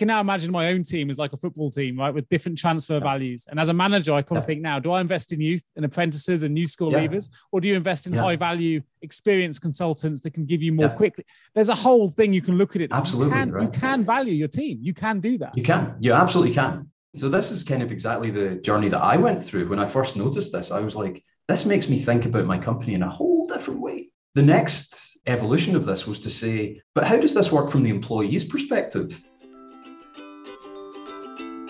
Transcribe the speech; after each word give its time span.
can 0.00 0.08
now 0.08 0.20
imagine 0.20 0.50
my 0.50 0.72
own 0.72 0.82
team 0.82 1.10
as 1.10 1.18
like 1.18 1.32
a 1.32 1.36
football 1.36 1.70
team, 1.70 1.98
right, 1.98 2.12
with 2.12 2.28
different 2.30 2.58
transfer 2.58 2.94
yeah. 2.94 3.00
values. 3.00 3.46
And 3.48 3.60
as 3.60 3.68
a 3.68 3.74
manager, 3.74 4.12
I 4.14 4.22
kind 4.22 4.38
of 4.38 4.46
think 4.46 4.62
now, 4.62 4.80
do 4.80 4.90
I 4.92 5.00
invest 5.00 5.32
in 5.32 5.40
youth 5.40 5.62
and 5.76 5.84
apprentices 5.84 6.42
and 6.42 6.52
new 6.54 6.66
school 6.66 6.90
yeah. 6.90 7.06
leavers, 7.06 7.28
or 7.52 7.60
do 7.60 7.68
you 7.68 7.76
invest 7.76 8.06
in 8.06 8.12
high 8.14 8.34
value 8.34 8.80
experienced 9.02 9.60
consultants 9.60 10.22
that 10.22 10.32
can 10.32 10.46
give 10.46 10.62
you 10.62 10.72
more 10.72 10.88
quickly? 10.88 11.24
There's 11.54 11.68
a 11.68 11.74
whole 11.74 12.08
thing 12.08 12.32
you 12.32 12.40
can 12.40 12.56
look 12.56 12.74
at 12.74 12.82
it. 12.82 12.90
Absolutely, 12.92 13.38
you 13.38 13.44
can, 13.44 13.52
right. 13.52 13.62
you 13.62 13.80
can 13.80 14.04
value 14.04 14.34
your 14.34 14.48
team. 14.48 14.78
You 14.82 14.94
can 14.94 15.20
do 15.20 15.38
that. 15.38 15.56
You 15.56 15.62
can. 15.62 15.94
You 16.00 16.14
absolutely 16.14 16.54
can. 16.54 16.90
So 17.16 17.28
this 17.28 17.50
is 17.50 17.62
kind 17.62 17.82
of 17.82 17.92
exactly 17.92 18.30
the 18.30 18.56
journey 18.56 18.88
that 18.88 19.02
I 19.02 19.16
went 19.16 19.42
through 19.42 19.68
when 19.68 19.78
I 19.78 19.86
first 19.86 20.16
noticed 20.16 20.52
this. 20.52 20.70
I 20.70 20.80
was 20.80 20.96
like, 20.96 21.22
this 21.46 21.66
makes 21.66 21.88
me 21.88 21.98
think 22.00 22.24
about 22.24 22.46
my 22.46 22.58
company 22.58 22.94
in 22.94 23.02
a 23.02 23.10
whole 23.10 23.46
different 23.46 23.80
way. 23.80 24.08
The 24.34 24.42
next 24.42 25.18
evolution 25.26 25.76
of 25.76 25.84
this 25.84 26.06
was 26.06 26.20
to 26.20 26.30
say, 26.30 26.80
but 26.94 27.04
how 27.04 27.18
does 27.18 27.34
this 27.34 27.52
work 27.52 27.70
from 27.70 27.82
the 27.82 27.90
employee's 27.90 28.44
perspective? 28.44 29.20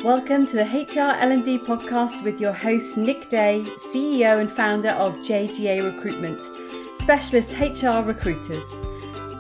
Welcome 0.05 0.47
to 0.47 0.57
the 0.57 0.65
HR 0.65 1.15
L&D 1.21 1.59
podcast 1.59 2.23
with 2.23 2.41
your 2.41 2.55
host 2.55 2.97
Nick 2.97 3.29
Day, 3.29 3.63
CEO 3.93 4.41
and 4.41 4.51
founder 4.51 4.93
of 4.93 5.13
JGA 5.17 5.85
Recruitment, 5.85 6.41
specialist 6.95 7.51
HR 7.51 8.01
recruiters. 8.01 8.65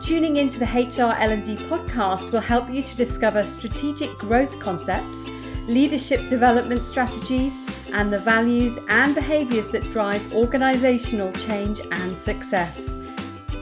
Tuning 0.04 0.36
into 0.36 0.58
the 0.58 0.66
HR 0.66 1.16
L&D 1.18 1.56
podcast 1.64 2.30
will 2.30 2.40
help 2.40 2.68
you 2.68 2.82
to 2.82 2.94
discover 2.94 3.46
strategic 3.46 4.10
growth 4.18 4.60
concepts, 4.60 5.26
leadership 5.66 6.28
development 6.28 6.84
strategies, 6.84 7.58
and 7.94 8.12
the 8.12 8.18
values 8.18 8.78
and 8.90 9.14
behaviors 9.14 9.68
that 9.68 9.90
drive 9.90 10.34
organizational 10.34 11.32
change 11.32 11.80
and 11.90 12.18
success. 12.18 12.78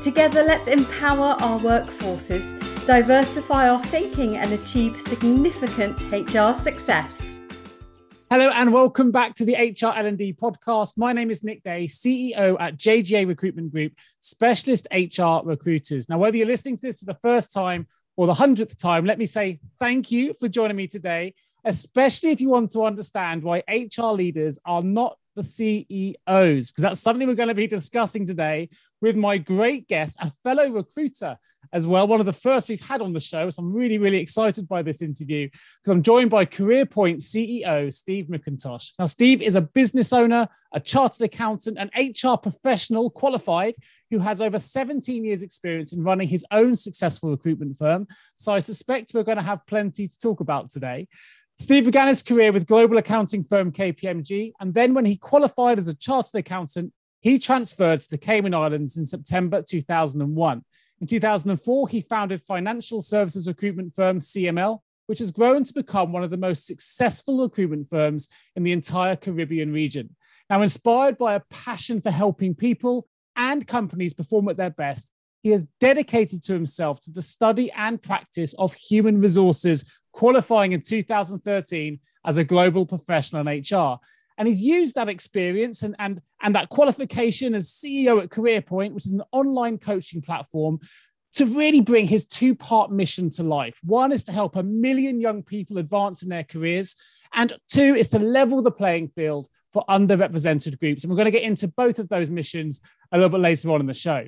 Together, 0.02 0.42
let's 0.42 0.66
empower 0.66 1.36
our 1.40 1.60
workforces 1.60 2.60
diversify 2.88 3.68
our 3.68 3.84
thinking, 3.84 4.38
and 4.38 4.50
achieve 4.54 4.98
significant 4.98 6.00
HR 6.10 6.54
success. 6.58 7.20
Hello 8.30 8.48
and 8.48 8.72
welcome 8.72 9.10
back 9.10 9.34
to 9.34 9.44
the 9.44 9.52
HR 9.52 9.94
L&D 9.94 10.38
podcast. 10.40 10.96
My 10.96 11.12
name 11.12 11.30
is 11.30 11.44
Nick 11.44 11.62
Day, 11.62 11.84
CEO 11.84 12.56
at 12.58 12.78
JGA 12.78 13.28
Recruitment 13.28 13.72
Group, 13.72 13.92
specialist 14.20 14.88
HR 14.90 15.46
recruiters. 15.46 16.08
Now, 16.08 16.16
whether 16.16 16.38
you're 16.38 16.46
listening 16.46 16.76
to 16.76 16.80
this 16.80 17.00
for 17.00 17.04
the 17.04 17.18
first 17.20 17.52
time 17.52 17.86
or 18.16 18.26
the 18.26 18.32
hundredth 18.32 18.78
time, 18.78 19.04
let 19.04 19.18
me 19.18 19.26
say 19.26 19.60
thank 19.78 20.10
you 20.10 20.32
for 20.40 20.48
joining 20.48 20.78
me 20.78 20.86
today, 20.86 21.34
especially 21.66 22.30
if 22.30 22.40
you 22.40 22.48
want 22.48 22.70
to 22.70 22.86
understand 22.86 23.42
why 23.42 23.62
HR 23.68 24.14
leaders 24.14 24.58
are 24.64 24.82
not 24.82 25.18
the 25.38 25.44
CEOs, 25.44 26.70
because 26.70 26.82
that's 26.82 27.00
something 27.00 27.26
we're 27.26 27.34
going 27.34 27.48
to 27.48 27.54
be 27.54 27.66
discussing 27.66 28.26
today 28.26 28.68
with 29.00 29.16
my 29.16 29.38
great 29.38 29.88
guest, 29.88 30.16
a 30.20 30.30
fellow 30.42 30.68
recruiter 30.68 31.38
as 31.72 31.86
well, 31.86 32.06
one 32.06 32.20
of 32.20 32.26
the 32.26 32.32
first 32.32 32.68
we've 32.68 32.80
had 32.80 33.00
on 33.00 33.12
the 33.12 33.20
show. 33.20 33.48
So 33.50 33.62
I'm 33.62 33.72
really, 33.72 33.98
really 33.98 34.18
excited 34.18 34.66
by 34.68 34.82
this 34.82 35.02
interview 35.02 35.48
because 35.48 35.92
I'm 35.92 36.02
joined 36.02 36.30
by 36.30 36.46
CareerPoint 36.46 37.18
CEO 37.18 37.92
Steve 37.92 38.26
McIntosh. 38.26 38.92
Now, 38.98 39.06
Steve 39.06 39.42
is 39.42 39.54
a 39.54 39.60
business 39.60 40.12
owner, 40.12 40.48
a 40.72 40.80
chartered 40.80 41.22
accountant, 41.22 41.78
an 41.78 41.90
HR 41.96 42.36
professional 42.36 43.10
qualified 43.10 43.74
who 44.10 44.18
has 44.18 44.40
over 44.40 44.58
17 44.58 45.24
years' 45.24 45.42
experience 45.42 45.92
in 45.92 46.02
running 46.02 46.28
his 46.28 46.44
own 46.50 46.74
successful 46.74 47.30
recruitment 47.30 47.76
firm. 47.76 48.06
So 48.36 48.54
I 48.54 48.58
suspect 48.58 49.12
we're 49.12 49.22
going 49.22 49.36
to 49.36 49.42
have 49.42 49.66
plenty 49.66 50.08
to 50.08 50.18
talk 50.18 50.40
about 50.40 50.70
today. 50.70 51.08
Steve 51.60 51.86
began 51.86 52.06
his 52.06 52.22
career 52.22 52.52
with 52.52 52.68
global 52.68 52.98
accounting 52.98 53.42
firm 53.42 53.72
KPMG, 53.72 54.52
and 54.60 54.72
then 54.72 54.94
when 54.94 55.04
he 55.04 55.16
qualified 55.16 55.76
as 55.76 55.88
a 55.88 55.94
chartered 55.94 56.38
accountant, 56.38 56.92
he 57.20 57.36
transferred 57.36 58.00
to 58.00 58.10
the 58.10 58.16
Cayman 58.16 58.54
Islands 58.54 58.96
in 58.96 59.04
September 59.04 59.60
2001. 59.68 60.64
In 61.00 61.06
2004, 61.08 61.88
he 61.88 62.00
founded 62.02 62.40
financial 62.42 63.02
services 63.02 63.48
recruitment 63.48 63.92
firm 63.96 64.20
CML, 64.20 64.78
which 65.06 65.18
has 65.18 65.32
grown 65.32 65.64
to 65.64 65.74
become 65.74 66.12
one 66.12 66.22
of 66.22 66.30
the 66.30 66.36
most 66.36 66.64
successful 66.64 67.42
recruitment 67.42 67.90
firms 67.90 68.28
in 68.54 68.62
the 68.62 68.72
entire 68.72 69.16
Caribbean 69.16 69.72
region. 69.72 70.14
Now, 70.48 70.62
inspired 70.62 71.18
by 71.18 71.34
a 71.34 71.42
passion 71.50 72.00
for 72.00 72.12
helping 72.12 72.54
people 72.54 73.08
and 73.34 73.66
companies 73.66 74.14
perform 74.14 74.48
at 74.48 74.56
their 74.56 74.70
best, 74.70 75.12
he 75.42 75.50
has 75.50 75.66
dedicated 75.80 76.42
to 76.44 76.52
himself 76.52 77.00
to 77.00 77.10
the 77.10 77.22
study 77.22 77.70
and 77.72 78.00
practice 78.00 78.54
of 78.54 78.74
human 78.74 79.20
resources 79.20 79.84
qualifying 80.12 80.72
in 80.72 80.82
2013 80.82 82.00
as 82.24 82.38
a 82.38 82.44
global 82.44 82.86
professional 82.86 83.46
in 83.46 83.62
HR. 83.62 83.98
And 84.36 84.46
he's 84.46 84.62
used 84.62 84.94
that 84.94 85.08
experience 85.08 85.82
and, 85.82 85.96
and, 85.98 86.20
and 86.42 86.54
that 86.54 86.68
qualification 86.68 87.54
as 87.54 87.70
CEO 87.70 88.22
at 88.22 88.30
CareerPoint, 88.30 88.92
which 88.92 89.06
is 89.06 89.12
an 89.12 89.22
online 89.32 89.78
coaching 89.78 90.22
platform, 90.22 90.78
to 91.34 91.46
really 91.46 91.80
bring 91.80 92.06
his 92.06 92.24
two 92.24 92.54
part 92.54 92.90
mission 92.90 93.30
to 93.30 93.42
life. 93.42 93.78
One 93.82 94.12
is 94.12 94.24
to 94.24 94.32
help 94.32 94.56
a 94.56 94.62
million 94.62 95.20
young 95.20 95.42
people 95.42 95.78
advance 95.78 96.22
in 96.22 96.28
their 96.28 96.44
careers, 96.44 96.96
and 97.34 97.52
two 97.68 97.94
is 97.94 98.08
to 98.08 98.18
level 98.18 98.62
the 98.62 98.70
playing 98.70 99.08
field 99.08 99.48
for 99.72 99.84
underrepresented 99.88 100.78
groups. 100.78 101.04
And 101.04 101.10
we're 101.10 101.16
going 101.16 101.26
to 101.26 101.30
get 101.30 101.42
into 101.42 101.68
both 101.68 101.98
of 101.98 102.08
those 102.08 102.30
missions 102.30 102.80
a 103.12 103.16
little 103.16 103.30
bit 103.30 103.40
later 103.40 103.70
on 103.70 103.80
in 103.80 103.86
the 103.86 103.94
show. 103.94 104.26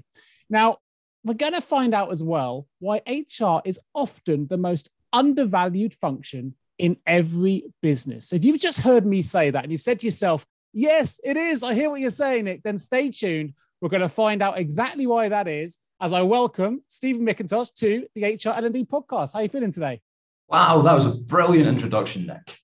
Now, 0.50 0.78
we're 1.24 1.34
going 1.34 1.54
to 1.54 1.60
find 1.60 1.94
out 1.94 2.12
as 2.12 2.22
well 2.22 2.66
why 2.78 3.02
HR 3.06 3.60
is 3.64 3.78
often 3.94 4.46
the 4.48 4.56
most 4.56 4.90
undervalued 5.12 5.94
function 5.94 6.54
in 6.78 6.96
every 7.06 7.64
business. 7.82 8.28
So 8.28 8.36
if 8.36 8.44
you've 8.44 8.60
just 8.60 8.80
heard 8.80 9.04
me 9.04 9.22
say 9.22 9.50
that 9.50 9.62
and 9.62 9.72
you've 9.72 9.82
said 9.82 10.00
to 10.00 10.06
yourself, 10.06 10.46
yes, 10.72 11.20
it 11.22 11.36
is, 11.36 11.62
I 11.62 11.74
hear 11.74 11.90
what 11.90 12.00
you're 12.00 12.10
saying, 12.10 12.44
Nick, 12.44 12.62
then 12.62 12.78
stay 12.78 13.10
tuned. 13.10 13.54
We're 13.80 13.88
going 13.88 14.02
to 14.02 14.08
find 14.08 14.42
out 14.42 14.58
exactly 14.58 15.06
why 15.06 15.28
that 15.28 15.46
is 15.48 15.78
as 16.00 16.12
I 16.12 16.22
welcome 16.22 16.82
Stephen 16.88 17.26
McIntosh 17.26 17.74
to 17.74 18.06
the 18.14 18.24
HR 18.24 18.56
L&D 18.56 18.86
podcast. 18.86 19.34
How 19.34 19.40
are 19.40 19.42
you 19.42 19.48
feeling 19.48 19.72
today? 19.72 20.00
Wow, 20.48 20.82
that 20.82 20.94
was 20.94 21.06
a 21.06 21.10
brilliant 21.10 21.68
introduction, 21.68 22.26
Nick. 22.26 22.58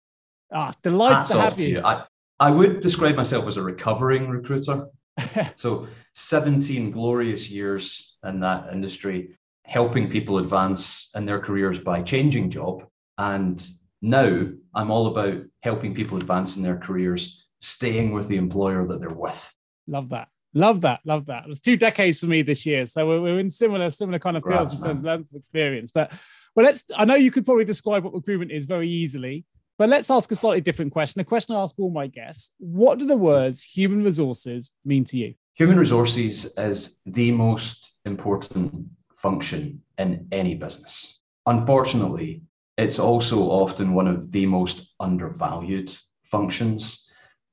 Ah, 0.53 0.73
delighted 0.83 1.19
Hats 1.19 1.31
to 1.31 1.41
have 1.41 1.61
you. 1.61 1.69
you. 1.69 1.83
I, 1.85 2.05
I 2.41 2.51
would 2.51 2.81
describe 2.81 3.17
myself 3.17 3.47
as 3.47 3.57
a 3.57 3.63
recovering 3.63 4.29
recruiter. 4.29 4.87
so 5.57 5.89
17 6.15 6.91
glorious 6.91 7.51
years 7.51 8.17
in 8.25 8.41
that 8.41 8.73
industry 8.73 9.37
helping 9.67 10.09
people 10.09 10.39
advance 10.39 11.11
in 11.15 11.27
their 11.27 11.41
careers 11.41 11.79
by 11.79 12.01
changing 12.01 12.51
job. 12.51 12.85
And 13.19 13.65
now 14.01 14.47
I'm 14.75 14.91
all 14.91 15.09
about 15.09 15.43
helping 15.63 15.95
people 15.95 16.19
advance 16.19 16.57
in 16.57 16.63
their 16.63 16.77
careers, 16.79 17.49
staying 17.61 18.13
with 18.13 18.29
the 18.29 18.37
employer 18.37 18.87
that 18.87 19.01
they're 19.01 19.11
with. 19.11 19.53
Love 19.89 20.09
that. 20.11 20.29
Love 20.55 20.81
that. 20.83 21.01
Love 21.05 21.27
that. 21.27 21.45
It 21.45 21.49
was 21.49 21.61
two 21.61 21.77
decades 21.77 22.21
for 22.21 22.27
me 22.27 22.43
this 22.43 22.65
year. 22.65 22.87
So 22.87 23.07
we're, 23.07 23.21
we're 23.21 23.41
in 23.41 23.51
similar, 23.51 23.91
similar 23.91 24.19
kind 24.19 24.37
of 24.37 24.45
fields 24.45 24.73
in 24.73 24.81
terms 24.81 25.01
of 25.01 25.05
length 25.05 25.31
of 25.31 25.37
experience. 25.37 25.91
But 25.91 26.13
well, 26.55 26.65
let's 26.65 26.85
I 26.97 27.05
know 27.05 27.17
you 27.17 27.31
could 27.31 27.45
probably 27.45 27.65
describe 27.65 28.05
what 28.05 28.15
recruitment 28.15 28.53
is 28.53 28.65
very 28.65 28.89
easily, 28.89 29.45
but 29.79 29.91
let's 29.91 30.11
ask 30.11 30.31
a 30.31 30.37
slightly 30.37 30.63
different 30.63 30.93
question. 30.93 31.21
A 31.21 31.25
question 31.25 31.55
I 31.55 31.61
ask 31.61 31.75
all 31.79 31.91
my 31.91 32.07
guests. 32.07 32.53
What 32.59 32.99
do 32.99 33.07
the 33.07 33.17
words 33.17 33.63
human 33.63 34.03
resources 34.03 34.73
mean 34.85 35.05
to 35.07 35.19
you? 35.19 35.35
Human 35.55 35.79
resources 35.79 36.47
is 36.57 37.01
the 37.05 37.33
most 37.33 38.01
important 38.07 38.87
function 39.17 39.83
in 39.99 40.29
any 40.33 40.55
business. 40.55 41.21
Unfortunately, 41.47 42.43
it's 42.77 42.99
also 42.99 43.43
often 43.43 43.95
one 43.95 44.07
of 44.07 44.31
the 44.31 44.47
most 44.47 44.95
undervalued 45.01 45.95
functions. 46.25 47.11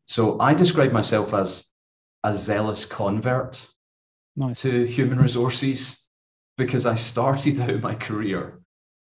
So 0.08 0.40
I 0.40 0.54
describe 0.54 0.92
myself 0.92 1.34
as 1.34 1.70
a 2.24 2.36
zealous 2.36 2.86
convert 2.86 3.66
nice. 4.36 4.62
to 4.62 4.86
human 4.86 5.18
resources 5.18 6.08
because 6.58 6.86
I 6.86 6.96
started 6.96 7.60
out 7.62 7.82
my 7.82 7.96
career 7.96 8.60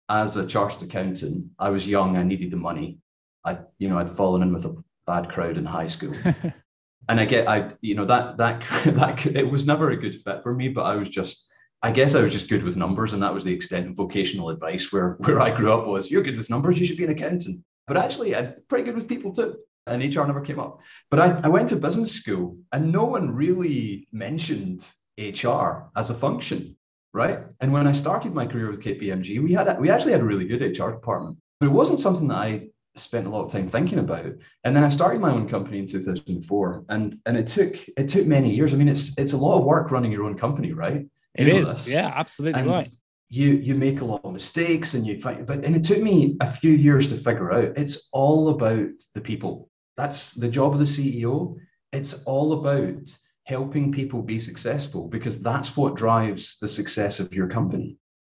as 0.09 0.37
a 0.37 0.47
chartered 0.47 0.83
accountant. 0.83 1.47
I 1.59 1.71
was 1.71 1.87
young, 1.87 2.17
I 2.17 2.23
needed 2.23 2.51
the 2.51 2.57
money. 2.57 2.99
I, 3.45 3.59
you 3.79 3.89
know, 3.89 3.99
I'd 3.99 4.11
fallen 4.11 4.43
in 4.43 4.53
with 4.53 4.65
a 4.65 4.83
bad 5.07 5.29
crowd 5.29 5.57
in 5.59 5.65
high 5.65 5.87
school. 5.87 6.15
and 7.09 7.21
I 7.21 7.25
get, 7.25 7.47
I, 7.47 7.73
you 7.81 7.95
know, 7.95 8.05
that, 8.07 8.37
that, 8.39 8.61
that, 8.97 9.27
it 9.27 9.49
was 9.49 9.67
never 9.67 9.91
a 9.91 9.97
good 9.97 10.21
fit 10.21 10.43
for 10.43 10.55
me, 10.55 10.69
but 10.69 10.83
I 10.83 10.97
was 10.97 11.09
just, 11.09 11.48
I 11.83 11.93
guess 11.93 12.15
I 12.15 12.23
was 12.23 12.33
just 12.33 12.49
good 12.49 12.65
with 12.65 12.77
numbers, 12.77 13.13
and 13.13 13.23
that 13.23 13.33
was 13.33 13.45
the 13.45 13.53
extent 13.53 13.89
of 13.89 13.95
vocational 13.95 14.51
advice. 14.51 14.93
Where 14.93 15.11
where 15.21 15.41
I 15.41 15.55
grew 15.55 15.73
up 15.73 15.87
was, 15.87 16.11
you're 16.11 16.23
good 16.23 16.37
with 16.37 16.51
numbers, 16.51 16.79
you 16.79 16.87
should 16.87 16.97
be 16.97 17.05
an 17.05 17.11
accountant. 17.11 17.65
But 17.87 17.97
actually, 17.97 18.37
I'm 18.37 18.55
pretty 18.69 18.85
good 18.85 18.97
with 18.97 19.09
people 19.09 19.33
too. 19.33 19.57
And 19.87 20.03
HR 20.03 20.25
never 20.25 20.43
came 20.43 20.61
up. 20.61 20.81
But 21.11 21.21
I, 21.21 21.41
I 21.45 21.49
went 21.49 21.71
to 21.71 21.77
business 21.77 22.13
school, 22.13 22.59
and 22.73 22.93
no 22.93 23.05
one 23.05 23.31
really 23.31 24.07
mentioned 24.13 24.87
HR 25.19 25.89
as 25.97 26.11
a 26.11 26.15
function, 26.15 26.77
right? 27.15 27.41
And 27.61 27.73
when 27.73 27.87
I 27.87 27.93
started 27.93 28.35
my 28.35 28.47
career 28.47 28.71
with 28.71 28.83
KPMG, 28.83 29.43
we 29.43 29.53
had 29.53 29.81
we 29.81 29.91
actually 29.91 30.13
had 30.13 30.21
a 30.21 30.25
really 30.25 30.47
good 30.47 30.61
HR 30.61 30.91
department, 30.91 31.39
but 31.61 31.67
it 31.67 31.73
wasn't 31.73 32.01
something 32.01 32.29
that 32.29 32.37
I 32.37 32.69
spent 32.97 33.27
a 33.27 33.31
lot 33.31 33.45
of 33.45 33.53
time 33.53 33.69
thinking 33.69 34.01
about. 34.01 34.27
And 34.65 34.77
then 34.77 34.85
I 34.85 34.89
started 34.89 35.21
my 35.21 35.31
own 35.31 35.49
company 35.49 35.79
in 35.79 35.87
2004, 35.87 36.85
and 36.89 37.17
and 37.25 37.37
it 37.37 37.47
took 37.47 37.77
it 37.97 38.09
took 38.09 38.27
many 38.27 38.53
years. 38.53 38.75
I 38.75 38.77
mean, 38.77 38.89
it's 38.89 39.17
it's 39.17 39.33
a 39.33 39.39
lot 39.39 39.59
of 39.59 39.65
work 39.65 39.91
running 39.91 40.13
your 40.13 40.25
own 40.25 40.37
company, 40.37 40.73
right? 40.73 41.07
It 41.39 41.49
is, 41.49 41.75
this. 41.77 41.89
yeah, 41.89 42.13
absolutely 42.15 42.61
and 42.61 42.71
right. 42.71 42.89
You 43.31 43.51
you 43.53 43.75
make 43.75 44.01
a 44.01 44.05
lot 44.05 44.25
of 44.25 44.33
mistakes 44.33 44.95
and 44.95 45.07
you 45.07 45.21
find, 45.21 45.47
but 45.47 45.65
and 45.65 45.77
it 45.77 45.85
took 45.85 46.03
me 46.03 46.37
a 46.41 46.51
few 46.51 46.73
years 46.73 47.07
to 47.09 47.15
figure 47.15 47.53
out. 47.53 47.77
It's 47.77 48.09
all 48.13 48.49
about 48.49 48.91
the 49.15 49.21
people. 49.21 49.71
That's 49.97 50.33
the 50.33 50.49
job 50.49 50.73
of 50.73 50.79
the 50.79 50.85
CEO. 50.85 51.57
It's 51.93 52.15
all 52.25 52.55
about 52.55 53.17
helping 53.45 53.93
people 53.93 54.23
be 54.23 54.39
successful 54.39 55.09
because 55.09 55.41
that's 55.41 55.77
what 55.77 55.95
drives 55.95 56.59
the 56.61 56.69
success 56.69 57.21
of 57.21 57.33
your 57.33 57.49
company. 57.49 57.97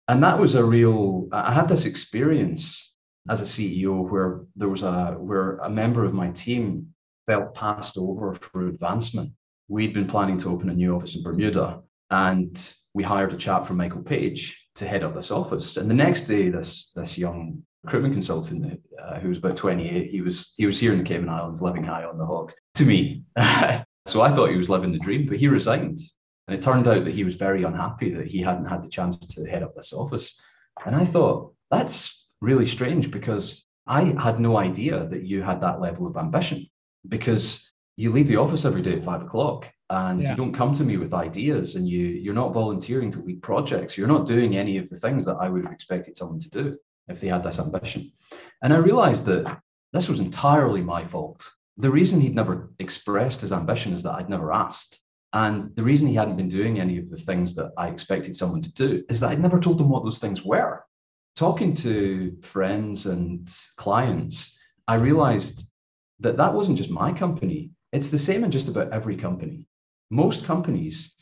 And 0.08 0.23
that 0.23 0.38
was 0.38 0.55
a 0.55 0.64
real. 0.64 1.29
I 1.32 1.52
had 1.52 1.69
this 1.69 1.85
experience 1.87 2.97
as 3.29 3.41
a 3.41 3.44
CEO 3.44 4.11
where 4.11 4.41
there 4.56 4.69
was 4.69 4.82
a 4.82 5.12
where 5.12 5.58
a 5.58 5.70
member 5.70 6.05
of 6.05 6.14
my 6.14 6.31
team 6.31 6.88
felt 7.26 7.55
passed 7.55 7.97
over 7.97 8.35
for 8.35 8.67
advancement. 8.67 9.32
We'd 9.69 9.94
been 9.94 10.08
planning 10.08 10.37
to 10.38 10.50
open 10.50 10.69
a 10.69 10.75
new 10.75 10.97
office 10.97 11.14
in 11.14 11.23
Bermuda, 11.23 11.82
and 12.11 12.75
we 12.94 13.02
hired 13.02 13.32
a 13.32 13.37
chap 13.37 13.66
from 13.66 13.76
Michael 13.76 14.02
Page 14.02 14.69
to 14.76 14.87
head 14.87 15.02
up 15.02 15.14
this 15.14 15.31
office. 15.31 15.76
And 15.76 15.88
the 15.88 15.94
next 15.94 16.22
day, 16.22 16.48
this 16.48 16.92
this 16.94 17.16
young 17.16 17.62
recruitment 17.84 18.14
consultant 18.14 18.81
uh, 19.02 19.19
who 19.20 19.28
was 19.28 19.38
about 19.38 19.56
28, 19.56 20.10
he 20.10 20.20
was 20.20 20.52
he 20.56 20.66
was 20.66 20.78
here 20.78 20.92
in 20.92 20.98
the 20.98 21.04
Cayman 21.04 21.28
Islands, 21.28 21.62
living 21.62 21.84
high 21.84 22.04
on 22.04 22.19
the 22.19 22.26
hog. 22.26 22.52
To 22.75 22.84
me, 22.84 23.22
so 24.06 24.22
I 24.22 24.31
thought 24.31 24.50
he 24.50 24.56
was 24.56 24.70
living 24.70 24.92
the 24.92 24.98
dream, 24.98 25.26
but 25.26 25.38
he 25.38 25.48
resigned, 25.48 25.98
and 26.48 26.56
it 26.56 26.62
turned 26.62 26.88
out 26.88 27.04
that 27.04 27.14
he 27.14 27.25
was 27.25 27.37
very 27.37 27.62
unhappy 27.62 28.12
that 28.14 28.26
he 28.26 28.40
hadn't 28.40 28.66
had 28.66 28.82
the 28.82 28.88
chance 28.88 29.19
to 29.19 29.44
head 29.44 29.62
up 29.62 29.75
this 29.75 29.92
office. 29.92 30.40
And 30.84 30.96
I 30.96 31.04
thought 31.04 31.54
that's 31.70 32.28
really 32.40 32.66
strange 32.66 33.10
because 33.10 33.64
I 33.87 34.14
had 34.20 34.40
no 34.40 34.56
idea 34.56 35.06
that 35.06 35.25
you 35.25 35.42
had 35.42 35.60
that 35.60 35.81
level 35.81 36.06
of 36.06 36.16
ambition 36.16 36.66
because 37.08 37.70
you 37.96 38.12
leave 38.12 38.28
the 38.28 38.37
office 38.37 38.64
every 38.64 38.82
day 38.82 38.94
at 38.94 39.04
five 39.04 39.22
o'clock 39.22 39.70
and 39.90 40.22
yeah. 40.22 40.31
you 40.31 40.37
don't 40.37 40.52
come 40.52 40.72
to 40.72 40.84
me 40.84 40.96
with 40.96 41.12
ideas 41.12 41.75
and 41.75 41.88
you 41.88 42.06
you're 42.06 42.32
not 42.32 42.52
volunteering 42.52 43.10
to 43.10 43.20
lead 43.20 43.42
projects. 43.42 43.98
You're 43.98 44.06
not 44.06 44.26
doing 44.26 44.56
any 44.56 44.78
of 44.78 44.88
the 44.88 44.96
things 44.96 45.25
that 45.25 45.37
i 45.37 45.48
would 45.48 45.64
have 45.64 45.72
expected 45.72 46.16
someone 46.16 46.40
to 46.40 46.48
do 46.48 46.78
if 47.08 47.20
they 47.20 47.26
had 47.26 47.42
this 47.42 47.58
ambition. 47.58 48.12
And 48.62 48.72
i 48.72 48.76
realized 48.76 49.25
that 49.26 49.60
this 49.92 50.08
was 50.08 50.20
entirely 50.20 50.81
my 50.81 51.04
fault. 51.04 51.46
The 51.76 51.90
reason 51.90 52.20
he'd 52.20 52.37
never 52.37 52.70
expressed 52.78 53.40
his 53.40 53.52
ambition 53.52 53.92
is 53.92 54.02
that 54.04 54.14
i'd 54.14 54.31
never 54.31 54.52
asked. 54.52 55.00
And 55.32 55.75
the 55.76 55.82
reason 55.82 56.08
he 56.08 56.14
hadn't 56.14 56.37
been 56.37 56.48
doing 56.48 56.81
any 56.81 56.98
of 56.98 57.10
the 57.10 57.16
things 57.16 57.54
that 57.56 57.72
i 57.76 57.88
expected 57.88 58.37
someone 58.37 58.62
to 58.62 58.72
do 58.72 59.02
is 59.08 59.19
that 59.20 59.31
i'd 59.31 59.42
never 59.42 59.58
told 59.58 59.81
him 59.81 59.88
what 59.88 60.04
those 60.04 60.19
things 60.19 60.44
were. 60.44 60.84
Talking 61.34 61.75
to 61.75 62.37
friends 62.42 63.06
and 63.06 63.50
clients 63.76 64.56
i 64.87 64.94
realized 64.94 65.66
that 66.20 66.37
that 66.37 66.54
wasn't 66.54 66.78
just 66.78 66.90
my 66.90 67.12
company. 67.12 67.70
It's 67.92 68.10
the 68.10 68.19
same 68.19 68.44
in 68.44 68.52
just 68.52 68.69
about 68.69 68.92
every 68.92 69.16
company 69.16 69.66
most 70.10 70.44
companies 70.44 71.14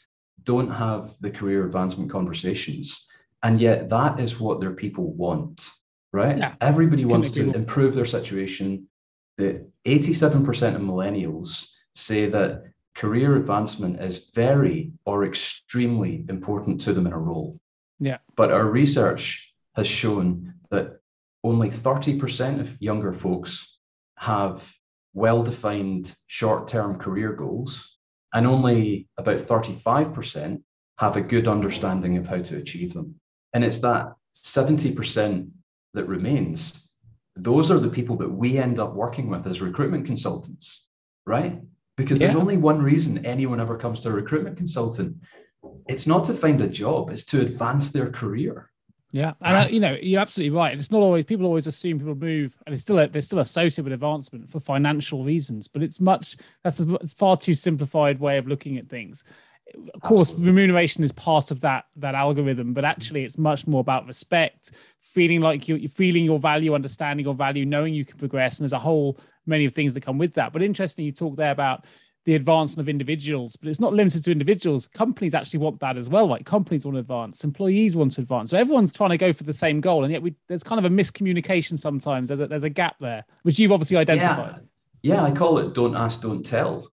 don't 0.43 0.71
have 0.71 1.15
the 1.21 1.31
career 1.31 1.65
advancement 1.65 2.11
conversations 2.11 3.07
and 3.43 3.61
yet 3.61 3.89
that 3.89 4.19
is 4.19 4.41
what 4.41 4.61
their 4.61 4.73
people 4.73 5.13
want 5.15 5.71
right? 6.13 6.39
Yeah. 6.39 6.55
everybody 6.61 7.05
wants 7.05 7.31
to 7.33 7.51
improve 7.53 7.95
their 7.95 8.05
situation. 8.05 8.89
The 9.37 9.67
87% 9.85 10.75
of 10.75 10.83
millennials 10.83 11.69
say 11.95 12.29
that 12.31 12.65
career 12.95 13.37
advancement 13.37 14.01
is 14.01 14.31
very 14.35 14.93
or 15.05 15.25
extremely 15.25 16.25
important 16.29 16.81
to 16.83 16.93
them 16.93 17.07
in 17.07 17.13
a 17.13 17.19
role. 17.19 17.61
Yeah. 18.01 18.19
But 18.37 18.53
our 18.53 18.67
research 18.67 19.53
has 19.77 19.87
shown 19.87 20.55
that 20.71 21.01
only 21.45 21.71
30% 21.71 22.61
of 22.61 22.81
younger 22.81 23.13
folks 23.13 23.79
have 24.17 24.69
well 25.15 25.43
defined 25.43 26.15
short 26.27 26.69
term 26.69 26.99
career 26.99 27.33
goals 27.33 27.98
and 28.35 28.47
only 28.47 29.09
about 29.17 29.39
35% 29.39 30.63
have 30.99 31.17
a 31.17 31.21
good 31.21 31.49
understanding 31.49 32.17
of 32.17 32.27
how 32.27 32.39
to 32.39 32.57
achieve 32.57 32.93
them. 32.93 33.15
And 33.55 33.65
it's 33.65 33.79
that 33.79 34.13
70% 34.37 35.51
that 35.95 36.05
remains. 36.05 36.91
Those 37.37 37.71
are 37.71 37.79
the 37.79 37.89
people 37.89 38.17
that 38.17 38.31
we 38.31 38.59
end 38.59 38.79
up 38.79 38.95
working 38.95 39.29
with 39.29 39.47
as 39.47 39.61
recruitment 39.61 40.07
consultants, 40.07 40.89
right? 41.25 41.61
Because 41.97 42.21
yeah. 42.21 42.29
there's 42.29 42.41
only 42.41 42.57
one 42.57 42.83
reason 42.83 43.25
anyone 43.25 43.61
ever 43.61 43.79
comes 43.79 44.01
to 44.01 44.09
a 44.09 44.13
recruitment 44.13 44.57
consultant. 44.57 45.17
It's 45.89 46.07
not 46.07 46.25
to 46.27 46.35
find 46.35 46.61
a 46.61 46.69
job, 46.69 47.11
it's 47.11 47.25
to 47.27 47.41
advance 47.41 47.91
their 47.91 48.11
career. 48.11 48.71
Yeah, 49.11 49.33
and 49.41 49.57
uh, 49.57 49.69
you 49.71 49.81
know 49.81 49.97
you're 50.03 50.21
absolutely 50.21 50.55
right. 50.57 50.79
It's 50.79 50.91
not 50.91 51.01
always 51.01 51.25
people 51.25 51.47
always 51.47 51.67
assume 51.67 51.99
people 51.99 52.15
move, 52.15 52.55
and 52.67 52.75
it's 52.75 52.83
still 52.83 52.99
a, 52.99 53.09
they're 53.09 53.23
still 53.23 53.39
associated 53.39 53.85
with 53.85 53.95
advancement 53.95 54.51
for 54.51 54.61
financial 54.61 55.25
reasons. 55.25 55.67
But 55.67 55.83
it's 55.83 55.99
much 55.99 56.37
that's 56.63 56.81
a 56.81 56.95
it's 56.97 57.15
far 57.15 57.37
too 57.37 57.55
simplified 57.55 58.21
way 58.21 58.37
of 58.37 58.47
looking 58.47 58.77
at 58.77 58.89
things. 58.89 59.25
Of 59.95 60.01
course, 60.03 60.31
absolutely. 60.31 60.53
remuneration 60.53 61.05
is 61.05 61.13
part 61.13 61.51
of 61.51 61.61
that 61.63 61.87
that 61.97 62.15
algorithm, 62.15 62.75
but 62.75 62.85
actually, 62.85 63.25
it's 63.25 63.39
much 63.39 63.67
more 63.67 63.81
about 63.81 64.07
respect, 64.07 64.73
feeling 64.99 65.41
like 65.41 65.69
you're, 65.69 65.79
you're 65.79 65.89
feeling 65.89 66.25
your 66.25 66.39
value, 66.39 66.75
understanding 66.75 67.25
your 67.25 67.35
value, 67.35 67.65
knowing 67.65 67.95
you 67.95 68.05
can 68.05 68.19
progress, 68.19 68.59
and 68.59 68.65
there's 68.65 68.75
a 68.75 68.79
whole 68.79 69.19
many 69.47 69.65
of 69.65 69.73
things 69.73 69.95
that 69.95 70.03
come 70.03 70.19
with 70.19 70.35
that. 70.35 70.53
But 70.53 70.61
interesting, 70.61 71.07
you 71.07 71.13
talk 71.13 71.37
there 71.37 71.51
about 71.51 71.87
the 72.29 72.35
advancement 72.35 72.85
of 72.85 72.91
individuals, 72.91 73.57
but 73.57 73.71
it's 73.71 73.81
not 73.81 73.95
limited 73.95 74.23
to 74.23 74.31
individuals. 74.31 74.87
Companies 74.87 75.35
actually 75.35 75.61
want 75.61 75.81
that 75.81 75.97
as 75.97 76.11
well. 76.11 76.27
Like 76.27 76.45
companies 76.45 76.85
want 76.85 76.97
to 76.97 77.01
advance, 77.01 77.43
employees 77.43 77.97
want 77.97 78.13
to 78.13 78.21
advance. 78.21 78.51
So 78.51 78.59
everyone's 78.59 78.93
trying 78.93 79.09
to 79.11 79.17
go 79.17 79.33
for 79.33 79.45
the 79.45 79.55
same 79.55 79.81
goal, 79.81 80.05
and 80.05 80.13
yet 80.13 80.21
we, 80.21 80.35
there's 80.47 80.63
kind 80.63 80.79
of 80.79 80.85
a 80.85 80.95
miscommunication 80.95 81.79
sometimes. 81.79 82.29
There's 82.29 82.41
a, 82.41 82.47
there's 82.47 82.65
a 82.65 82.69
gap 82.69 82.97
there, 83.01 83.25
which 83.45 83.59
you've 83.59 83.73
obviously 83.73 83.97
identified. 83.97 84.61
Yeah. 85.01 85.15
yeah, 85.15 85.25
I 85.25 85.33
call 85.33 85.57
it 85.57 85.73
"don't 85.73 85.97
ask, 85.97 86.21
don't 86.21 86.45
tell." 86.45 86.93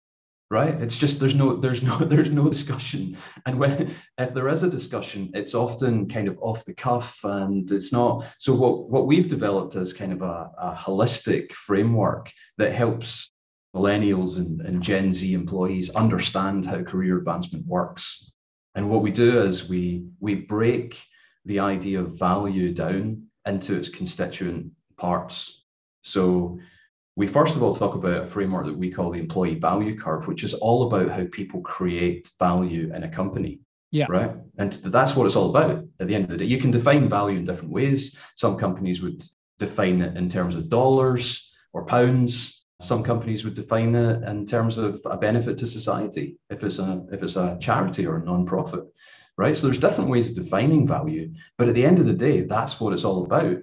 Right? 0.49 0.73
It's 0.81 0.97
just 0.97 1.17
there's 1.21 1.33
no 1.33 1.55
there's 1.55 1.81
no 1.81 1.97
there's 2.13 2.29
no 2.29 2.49
discussion, 2.49 3.15
and 3.45 3.57
when 3.57 3.95
if 4.17 4.33
there 4.33 4.49
is 4.49 4.63
a 4.63 4.69
discussion, 4.69 5.31
it's 5.33 5.55
often 5.55 6.09
kind 6.09 6.27
of 6.27 6.37
off 6.41 6.65
the 6.65 6.73
cuff, 6.73 7.21
and 7.23 7.71
it's 7.71 7.93
not. 7.93 8.25
So 8.37 8.53
what 8.53 8.89
what 8.89 9.07
we've 9.07 9.29
developed 9.29 9.77
is 9.77 9.93
kind 9.93 10.11
of 10.11 10.23
a, 10.23 10.51
a 10.57 10.75
holistic 10.77 11.53
framework 11.53 12.33
that 12.57 12.73
helps 12.73 13.31
millennials 13.75 14.37
and, 14.37 14.61
and 14.61 14.81
Gen 14.81 15.13
Z 15.13 15.33
employees 15.33 15.89
understand 15.91 16.65
how 16.65 16.83
career 16.83 17.17
advancement 17.17 17.65
works. 17.65 18.31
And 18.75 18.89
what 18.89 19.01
we 19.01 19.11
do 19.11 19.41
is 19.41 19.69
we 19.69 20.05
we 20.19 20.35
break 20.35 21.01
the 21.45 21.59
idea 21.59 21.99
of 21.99 22.17
value 22.17 22.73
down 22.73 23.23
into 23.45 23.75
its 23.75 23.89
constituent 23.89 24.71
parts. 24.97 25.65
So 26.03 26.59
we 27.15 27.27
first 27.27 27.55
of 27.55 27.63
all 27.63 27.75
talk 27.75 27.95
about 27.95 28.23
a 28.23 28.27
framework 28.27 28.65
that 28.65 28.77
we 28.77 28.91
call 28.91 29.11
the 29.11 29.19
employee 29.19 29.55
value 29.55 29.97
curve, 29.97 30.27
which 30.27 30.43
is 30.43 30.53
all 30.53 30.87
about 30.87 31.11
how 31.11 31.25
people 31.31 31.61
create 31.61 32.29
value 32.39 32.93
in 32.93 33.03
a 33.03 33.09
company. 33.09 33.59
Yeah. 33.91 34.05
Right. 34.09 34.31
And 34.57 34.71
that's 34.71 35.15
what 35.15 35.25
it's 35.25 35.35
all 35.35 35.49
about 35.49 35.83
at 35.99 36.07
the 36.07 36.15
end 36.15 36.23
of 36.23 36.29
the 36.29 36.37
day. 36.37 36.45
You 36.45 36.57
can 36.57 36.71
define 36.71 37.09
value 37.09 37.37
in 37.37 37.45
different 37.45 37.73
ways. 37.73 38.17
Some 38.35 38.57
companies 38.57 39.01
would 39.01 39.21
define 39.59 40.01
it 40.01 40.15
in 40.15 40.29
terms 40.29 40.55
of 40.55 40.69
dollars 40.69 41.53
or 41.73 41.85
pounds 41.85 42.60
some 42.81 43.03
companies 43.03 43.43
would 43.43 43.55
define 43.55 43.95
it 43.95 44.23
in 44.23 44.45
terms 44.45 44.77
of 44.77 45.01
a 45.05 45.17
benefit 45.17 45.57
to 45.57 45.67
society 45.67 46.37
if 46.49 46.63
it's 46.63 46.79
a 46.79 47.05
if 47.11 47.23
it's 47.23 47.35
a 47.35 47.57
charity 47.59 48.05
or 48.05 48.17
a 48.17 48.25
non-profit 48.25 48.83
right? 49.37 49.55
So 49.55 49.67
there's 49.67 49.77
different 49.77 50.09
ways 50.09 50.29
of 50.29 50.35
defining 50.35 50.85
value 50.85 51.33
but 51.57 51.67
at 51.67 51.75
the 51.75 51.85
end 51.85 51.99
of 51.99 52.05
the 52.05 52.13
day 52.13 52.41
that's 52.41 52.79
what 52.79 52.93
it's 52.93 53.05
all 53.05 53.23
about. 53.23 53.57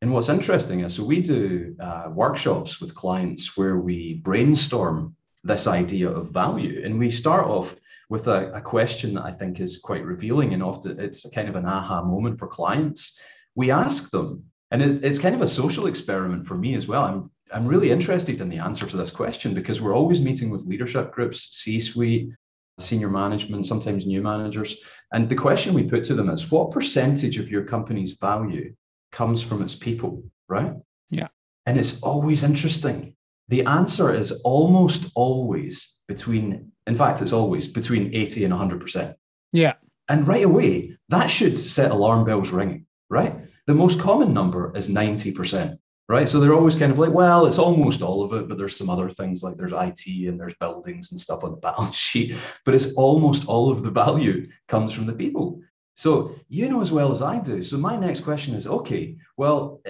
And 0.00 0.12
what's 0.12 0.28
interesting 0.28 0.80
is 0.80 0.94
so 0.94 1.04
we 1.04 1.20
do 1.20 1.76
uh, 1.80 2.10
workshops 2.12 2.80
with 2.80 2.94
clients 2.94 3.56
where 3.56 3.78
we 3.78 4.14
brainstorm 4.24 5.14
this 5.44 5.66
idea 5.66 6.10
of 6.10 6.32
value. 6.32 6.82
And 6.84 6.98
we 6.98 7.10
start 7.10 7.46
off 7.46 7.76
with 8.08 8.26
a, 8.28 8.52
a 8.52 8.60
question 8.60 9.14
that 9.14 9.24
i 9.24 9.30
think 9.30 9.58
is 9.58 9.78
quite 9.78 10.04
revealing 10.04 10.52
and 10.52 10.62
often 10.62 11.00
it's 11.00 11.24
kind 11.34 11.48
of 11.48 11.56
an 11.56 11.64
aha 11.64 12.02
moment 12.02 12.38
for 12.38 12.46
clients. 12.46 13.18
We 13.54 13.70
ask 13.70 14.10
them 14.10 14.44
and 14.72 14.82
it's, 14.82 15.18
kind 15.18 15.34
of 15.34 15.42
a 15.42 15.48
social 15.48 15.86
experiment 15.86 16.46
for 16.46 16.56
me 16.56 16.74
as 16.74 16.88
well. 16.88 17.02
I'm 17.02 17.30
I'm 17.52 17.66
really 17.66 17.90
interested 17.90 18.40
in 18.40 18.48
the 18.48 18.58
answer 18.58 18.86
to 18.86 18.96
this 18.96 19.10
question 19.10 19.54
because 19.54 19.80
we're 19.80 19.94
always 19.94 20.20
meeting 20.20 20.50
with 20.50 20.66
leadership 20.66 21.12
groups, 21.12 21.48
C 21.50 21.80
suite, 21.80 22.30
senior 22.78 23.10
management, 23.10 23.66
sometimes 23.66 24.06
new 24.06 24.22
managers. 24.22 24.76
And 25.12 25.28
the 25.28 25.34
question 25.34 25.74
we 25.74 25.82
put 25.82 26.04
to 26.06 26.14
them 26.14 26.30
is 26.30 26.50
what 26.50 26.70
percentage 26.70 27.38
of 27.38 27.50
your 27.50 27.64
company's 27.64 28.12
value 28.12 28.74
comes 29.12 29.42
from 29.42 29.62
its 29.62 29.74
people, 29.74 30.24
right? 30.48 30.72
Yeah. 31.10 31.28
And 31.66 31.78
it's 31.78 32.02
always 32.02 32.42
interesting. 32.42 33.14
The 33.48 33.64
answer 33.66 34.12
is 34.12 34.32
almost 34.44 35.10
always 35.14 35.96
between, 36.08 36.72
in 36.86 36.96
fact, 36.96 37.20
it's 37.20 37.32
always 37.32 37.68
between 37.68 38.14
80 38.14 38.44
and 38.44 38.54
100%. 38.54 39.14
Yeah. 39.52 39.74
And 40.08 40.26
right 40.26 40.44
away, 40.44 40.96
that 41.10 41.26
should 41.26 41.58
set 41.58 41.90
alarm 41.90 42.24
bells 42.24 42.50
ringing, 42.50 42.86
right? 43.10 43.36
The 43.66 43.74
most 43.74 44.00
common 44.00 44.32
number 44.32 44.74
is 44.74 44.88
90% 44.88 45.78
right? 46.08 46.28
So 46.28 46.40
they're 46.40 46.54
always 46.54 46.74
kind 46.74 46.92
of 46.92 46.98
like, 46.98 47.12
well, 47.12 47.46
it's 47.46 47.58
almost 47.58 48.02
all 48.02 48.22
of 48.22 48.32
it, 48.32 48.48
but 48.48 48.58
there's 48.58 48.76
some 48.76 48.90
other 48.90 49.08
things 49.08 49.42
like 49.42 49.56
there's 49.56 49.72
IT 49.72 50.28
and 50.28 50.38
there's 50.38 50.54
buildings 50.54 51.12
and 51.12 51.20
stuff 51.20 51.44
on 51.44 51.52
the 51.52 51.56
balance 51.68 51.96
sheet, 51.96 52.36
but 52.64 52.74
it's 52.74 52.94
almost 52.94 53.46
all 53.46 53.70
of 53.70 53.82
the 53.82 53.90
value 53.90 54.46
comes 54.68 54.92
from 54.92 55.06
the 55.06 55.12
people. 55.12 55.60
So 55.94 56.34
you 56.48 56.68
know 56.68 56.80
as 56.80 56.90
well 56.90 57.12
as 57.12 57.22
I 57.22 57.38
do. 57.38 57.62
So 57.62 57.76
my 57.76 57.96
next 57.96 58.20
question 58.20 58.54
is, 58.54 58.66
okay, 58.66 59.16
well, 59.36 59.80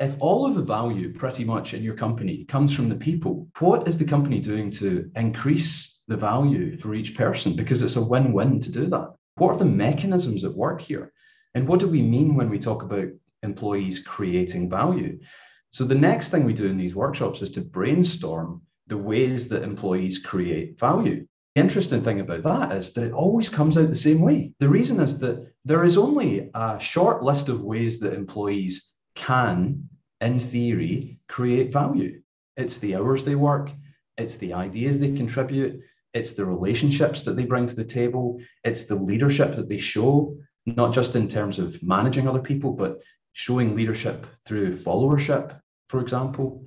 if 0.00 0.16
all 0.20 0.46
of 0.46 0.54
the 0.54 0.62
value 0.62 1.12
pretty 1.12 1.44
much 1.44 1.74
in 1.74 1.82
your 1.82 1.94
company 1.94 2.44
comes 2.44 2.74
from 2.74 2.88
the 2.88 2.94
people, 2.94 3.48
what 3.58 3.88
is 3.88 3.98
the 3.98 4.04
company 4.04 4.38
doing 4.38 4.70
to 4.72 5.10
increase 5.16 6.00
the 6.06 6.16
value 6.16 6.76
for 6.76 6.94
each 6.94 7.16
person? 7.16 7.56
Because 7.56 7.82
it's 7.82 7.96
a 7.96 8.04
win-win 8.04 8.60
to 8.60 8.70
do 8.70 8.86
that. 8.86 9.14
What 9.36 9.54
are 9.54 9.58
the 9.58 9.64
mechanisms 9.64 10.44
at 10.44 10.54
work 10.54 10.80
here? 10.80 11.12
And 11.54 11.66
what 11.66 11.80
do 11.80 11.88
we 11.88 12.02
mean 12.02 12.36
when 12.36 12.50
we 12.50 12.58
talk 12.58 12.82
about 12.82 13.08
employees 13.42 13.98
creating 13.98 14.70
value? 14.70 15.18
So 15.70 15.84
the 15.84 15.94
next 15.94 16.30
thing 16.30 16.44
we 16.44 16.54
do 16.54 16.66
in 16.66 16.78
these 16.78 16.94
workshops 16.94 17.42
is 17.42 17.50
to 17.50 17.60
brainstorm 17.60 18.62
the 18.86 18.96
ways 18.96 19.48
that 19.48 19.62
employees 19.62 20.18
create 20.18 20.78
value. 20.78 21.26
The 21.54 21.62
interesting 21.62 22.02
thing 22.02 22.20
about 22.20 22.42
that 22.44 22.72
is 22.72 22.92
that 22.92 23.04
it 23.04 23.12
always 23.12 23.48
comes 23.48 23.76
out 23.76 23.88
the 23.88 23.96
same 23.96 24.20
way. 24.20 24.52
The 24.60 24.68
reason 24.68 25.00
is 25.00 25.18
that 25.20 25.52
there 25.64 25.84
is 25.84 25.98
only 25.98 26.50
a 26.54 26.78
short 26.80 27.22
list 27.22 27.48
of 27.48 27.62
ways 27.62 27.98
that 28.00 28.14
employees 28.14 28.92
can 29.14 29.88
in 30.20 30.40
theory, 30.40 31.20
create 31.28 31.72
value. 31.72 32.20
It's 32.56 32.78
the 32.78 32.96
hours 32.96 33.22
they 33.22 33.34
work, 33.34 33.70
it's 34.16 34.36
the 34.36 34.54
ideas 34.54 34.98
they 34.98 35.12
contribute, 35.12 35.80
it's 36.14 36.32
the 36.32 36.44
relationships 36.44 37.22
that 37.22 37.36
they 37.36 37.44
bring 37.44 37.66
to 37.66 37.76
the 37.76 37.84
table, 37.84 38.40
it's 38.64 38.84
the 38.84 38.96
leadership 38.96 39.54
that 39.56 39.68
they 39.68 39.78
show, 39.78 40.36
not 40.66 40.92
just 40.92 41.14
in 41.14 41.28
terms 41.28 41.58
of 41.58 41.80
managing 41.82 42.26
other 42.26 42.40
people, 42.40 42.72
but 42.72 43.00
showing 43.32 43.76
leadership 43.76 44.26
through 44.46 44.76
followership, 44.76 45.58
for 45.88 46.00
example. 46.00 46.64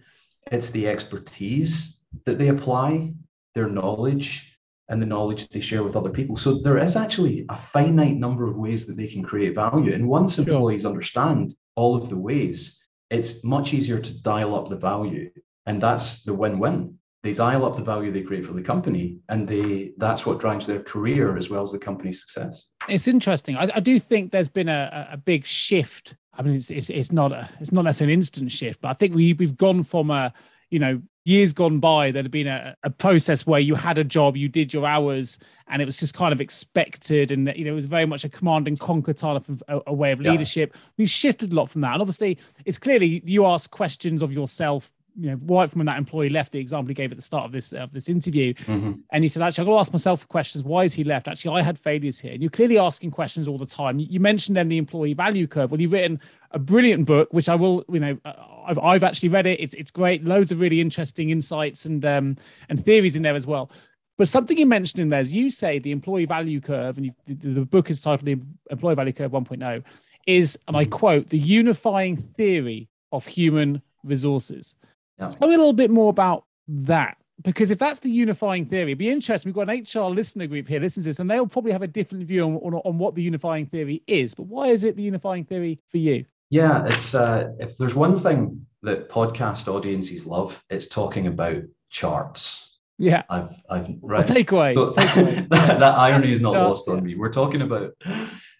It's 0.51 0.71
the 0.71 0.87
expertise 0.87 1.99
that 2.25 2.37
they 2.37 2.49
apply, 2.49 3.13
their 3.53 3.67
knowledge, 3.67 4.57
and 4.89 5.01
the 5.01 5.05
knowledge 5.05 5.47
they 5.49 5.61
share 5.61 5.83
with 5.83 5.95
other 5.95 6.09
people. 6.09 6.35
So 6.35 6.59
there 6.59 6.77
is 6.77 6.95
actually 6.95 7.45
a 7.49 7.55
finite 7.55 8.17
number 8.17 8.49
of 8.49 8.57
ways 8.57 8.85
that 8.87 8.97
they 8.97 9.07
can 9.07 9.23
create 9.23 9.55
value. 9.55 9.93
And 9.93 10.07
once 10.07 10.35
sure. 10.35 10.43
employees 10.43 10.85
understand 10.85 11.53
all 11.75 11.95
of 11.95 12.09
the 12.09 12.17
ways, 12.17 12.83
it's 13.09 13.43
much 13.43 13.73
easier 13.73 13.99
to 13.99 14.21
dial 14.21 14.53
up 14.53 14.67
the 14.67 14.75
value. 14.75 15.29
And 15.65 15.81
that's 15.81 16.23
the 16.23 16.33
win-win. 16.33 16.97
They 17.23 17.33
dial 17.33 17.63
up 17.65 17.75
the 17.75 17.83
value 17.83 18.11
they 18.11 18.23
create 18.23 18.45
for 18.45 18.53
the 18.53 18.63
company, 18.63 19.19
and 19.29 19.47
they 19.47 19.93
that's 19.97 20.25
what 20.25 20.39
drives 20.39 20.65
their 20.65 20.81
career 20.81 21.37
as 21.37 21.51
well 21.51 21.61
as 21.61 21.71
the 21.71 21.77
company's 21.77 22.21
success. 22.21 22.65
It's 22.89 23.07
interesting. 23.07 23.55
I, 23.57 23.69
I 23.75 23.79
do 23.79 23.99
think 23.99 24.31
there's 24.31 24.49
been 24.49 24.69
a, 24.69 25.09
a 25.11 25.17
big 25.17 25.45
shift. 25.45 26.15
I 26.33 26.43
mean, 26.43 26.55
it's, 26.55 26.71
it's, 26.71 26.89
it's 26.89 27.11
not 27.11 27.31
a, 27.31 27.49
it's 27.59 27.71
not 27.71 27.83
necessarily 27.83 28.13
an 28.13 28.19
instant 28.19 28.51
shift, 28.51 28.81
but 28.81 28.89
I 28.89 28.93
think 28.93 29.15
we 29.15 29.33
we've 29.33 29.57
gone 29.57 29.83
from 29.83 30.11
a 30.11 30.33
you 30.69 30.79
know 30.79 31.01
years 31.25 31.53
gone 31.53 31.79
by 31.79 32.09
there 32.09 32.23
had 32.23 32.31
been 32.31 32.47
a, 32.47 32.75
a, 32.83 32.89
process 32.89 33.45
where 33.45 33.59
you 33.59 33.75
had 33.75 33.99
a 33.99 34.03
job 34.03 34.35
you 34.35 34.49
did 34.49 34.73
your 34.73 34.87
hours 34.87 35.37
and 35.67 35.81
it 35.81 35.85
was 35.85 35.97
just 35.97 36.15
kind 36.15 36.33
of 36.33 36.41
expected 36.41 37.29
and 37.31 37.53
you 37.55 37.63
know 37.63 37.71
it 37.71 37.75
was 37.75 37.85
very 37.85 38.07
much 38.07 38.23
a 38.23 38.29
command 38.29 38.67
and 38.67 38.79
conquer 38.79 39.13
type 39.13 39.47
of 39.47 39.61
a, 39.67 39.81
a 39.87 39.93
way 39.93 40.11
of 40.11 40.19
leadership 40.19 40.71
yeah. 40.73 40.81
we've 40.97 41.09
shifted 41.09 41.51
a 41.51 41.55
lot 41.55 41.69
from 41.69 41.81
that 41.81 41.93
and 41.93 42.01
obviously 42.01 42.39
it's 42.65 42.79
clearly 42.79 43.21
you 43.23 43.45
ask 43.45 43.69
questions 43.69 44.23
of 44.23 44.33
yourself 44.33 44.89
you 45.19 45.31
know, 45.31 45.39
right 45.43 45.69
from 45.69 45.79
when 45.79 45.85
that 45.87 45.97
employee 45.97 46.29
left, 46.29 46.51
the 46.51 46.59
example 46.59 46.87
he 46.89 46.93
gave 46.93 47.11
at 47.11 47.17
the 47.17 47.23
start 47.23 47.45
of 47.45 47.51
this 47.51 47.73
of 47.73 47.91
this 47.91 48.07
interview, 48.07 48.53
mm-hmm. 48.53 48.93
and 49.11 49.23
you 49.23 49.29
said, 49.29 49.43
actually, 49.43 49.63
I've 49.63 49.67
got 49.67 49.73
to 49.73 49.79
ask 49.79 49.93
myself 49.93 50.21
the 50.21 50.27
questions. 50.27 50.63
Why 50.63 50.83
is 50.83 50.93
he 50.93 51.03
left? 51.03 51.27
Actually, 51.27 51.59
I 51.59 51.63
had 51.63 51.77
failures 51.77 52.19
here. 52.19 52.33
And 52.33 52.41
you're 52.41 52.49
clearly 52.49 52.77
asking 52.77 53.11
questions 53.11 53.47
all 53.47 53.57
the 53.57 53.65
time. 53.65 53.99
You 53.99 54.19
mentioned 54.19 54.55
then 54.55 54.69
the 54.69 54.77
employee 54.77 55.13
value 55.13 55.47
curve. 55.47 55.71
Well, 55.71 55.81
you've 55.81 55.91
written 55.91 56.19
a 56.51 56.59
brilliant 56.59 57.05
book, 57.05 57.31
which 57.31 57.49
I 57.49 57.55
will, 57.55 57.83
you 57.89 57.99
know, 57.99 58.17
uh, 58.25 58.33
I've, 58.65 58.79
I've 58.79 59.03
actually 59.03 59.29
read 59.29 59.47
it. 59.47 59.59
It's 59.59 59.73
it's 59.75 59.91
great. 59.91 60.23
Loads 60.23 60.51
of 60.51 60.59
really 60.59 60.81
interesting 60.81 61.29
insights 61.29 61.85
and 61.85 62.05
um 62.05 62.37
and 62.69 62.83
theories 62.83 63.15
in 63.15 63.23
there 63.23 63.35
as 63.35 63.47
well. 63.47 63.71
But 64.17 64.27
something 64.27 64.57
you 64.57 64.67
mentioned 64.67 65.01
in 65.01 65.09
there 65.09 65.21
is 65.21 65.33
you 65.33 65.49
say 65.49 65.79
the 65.79 65.91
employee 65.91 66.25
value 66.25 66.61
curve, 66.61 66.97
and 66.97 67.07
you, 67.07 67.13
the, 67.25 67.33
the 67.33 67.65
book 67.65 67.89
is 67.89 68.01
titled 68.01 68.25
The 68.25 68.39
Employee 68.69 68.93
Value 68.93 69.13
Curve 69.13 69.31
1.0, 69.31 69.83
is, 70.27 70.59
and 70.67 70.77
I 70.77 70.83
mm-hmm. 70.83 70.91
quote, 70.91 71.29
the 71.29 71.39
unifying 71.39 72.17
theory 72.17 72.87
of 73.11 73.25
human 73.25 73.81
resources. 74.03 74.75
Yeah. 75.21 75.27
Tell 75.27 75.47
me 75.47 75.55
a 75.55 75.57
little 75.57 75.73
bit 75.73 75.91
more 75.91 76.09
about 76.09 76.45
that. 76.67 77.17
Because 77.43 77.71
if 77.71 77.79
that's 77.79 77.99
the 77.99 78.09
unifying 78.09 78.65
theory, 78.65 78.91
it'd 78.91 78.99
be 78.99 79.09
interesting. 79.09 79.49
We've 79.49 79.55
got 79.55 79.69
an 79.69 79.83
HR 79.83 80.13
listener 80.13 80.45
group 80.45 80.67
here, 80.67 80.79
listens 80.79 81.05
to 81.05 81.09
this, 81.09 81.19
and 81.19 81.29
they'll 81.29 81.47
probably 81.47 81.71
have 81.71 81.81
a 81.81 81.87
different 81.87 82.25
view 82.25 82.43
on, 82.43 82.55
on, 82.57 82.75
on 82.75 82.97
what 82.99 83.15
the 83.15 83.23
unifying 83.23 83.65
theory 83.65 84.03
is. 84.05 84.35
But 84.35 84.43
why 84.43 84.67
is 84.67 84.83
it 84.83 84.95
the 84.95 85.01
unifying 85.01 85.45
theory 85.45 85.79
for 85.87 85.97
you? 85.97 86.25
Yeah, 86.51 86.85
it's 86.85 87.15
uh, 87.15 87.53
if 87.59 87.77
there's 87.77 87.95
one 87.95 88.15
thing 88.15 88.65
that 88.83 89.09
podcast 89.09 89.67
audiences 89.67 90.25
love, 90.25 90.61
it's 90.69 90.87
talking 90.87 91.27
about 91.27 91.63
charts. 91.89 92.79
Yeah, 92.97 93.23
I've 93.29 93.51
I've 93.69 93.87
right. 94.01 94.23
Well, 94.29 94.37
takeaways. 94.37 94.73
So, 94.75 94.91
takeaways. 94.91 95.47
that, 95.49 95.79
that 95.79 95.97
irony 95.97 96.29
is 96.31 96.41
not 96.41 96.53
charts, 96.53 96.87
lost 96.87 96.89
on 96.89 97.03
me. 97.03 97.15
We're 97.15 97.31
talking 97.31 97.61
about 97.61 97.93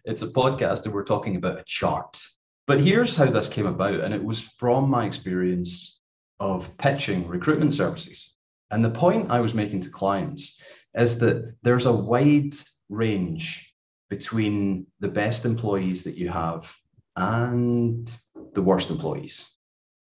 it's 0.06 0.24
a 0.24 0.28
podcast 0.28 0.86
and 0.86 0.94
we're 0.94 1.04
talking 1.04 1.36
about 1.36 1.60
a 1.60 1.64
chart. 1.66 2.18
But 2.66 2.82
here's 2.82 3.16
how 3.16 3.26
this 3.26 3.50
came 3.50 3.68
about, 3.68 4.00
and 4.00 4.14
it 4.14 4.24
was 4.24 4.42
from 4.42 4.90
my 4.90 5.06
experience 5.06 6.01
of 6.42 6.76
pitching 6.78 7.28
recruitment 7.28 7.74
services. 7.74 8.34
And 8.72 8.84
the 8.84 8.90
point 8.90 9.30
I 9.30 9.40
was 9.40 9.54
making 9.54 9.82
to 9.82 9.90
clients 9.90 10.60
is 10.96 11.20
that 11.20 11.54
there's 11.62 11.86
a 11.86 11.94
wide 11.94 12.56
range 12.90 13.74
between 14.10 14.88
the 15.00 15.08
best 15.08 15.46
employees 15.46 16.04
that 16.04 16.18
you 16.18 16.30
have 16.30 16.76
and 17.16 18.14
the 18.54 18.62
worst 18.62 18.90
employees, 18.90 19.48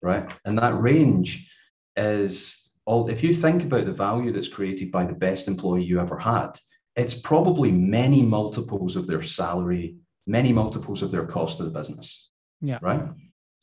right? 0.02 0.30
And 0.44 0.58
that 0.58 0.78
range 0.80 1.50
is 1.96 2.68
all, 2.84 3.08
if 3.08 3.22
you 3.22 3.32
think 3.32 3.62
about 3.62 3.86
the 3.86 3.92
value 3.92 4.32
that's 4.32 4.48
created 4.48 4.90
by 4.90 5.04
the 5.04 5.14
best 5.14 5.46
employee 5.46 5.84
you 5.84 6.00
ever 6.00 6.18
had, 6.18 6.50
it's 6.96 7.14
probably 7.14 7.70
many 7.70 8.22
multiples 8.22 8.96
of 8.96 9.06
their 9.06 9.22
salary, 9.22 9.96
many 10.26 10.52
multiples 10.52 11.00
of 11.00 11.12
their 11.12 11.26
cost 11.26 11.58
to 11.58 11.64
the 11.64 11.70
business. 11.70 12.30
Yeah. 12.60 12.78
Right. 12.82 13.02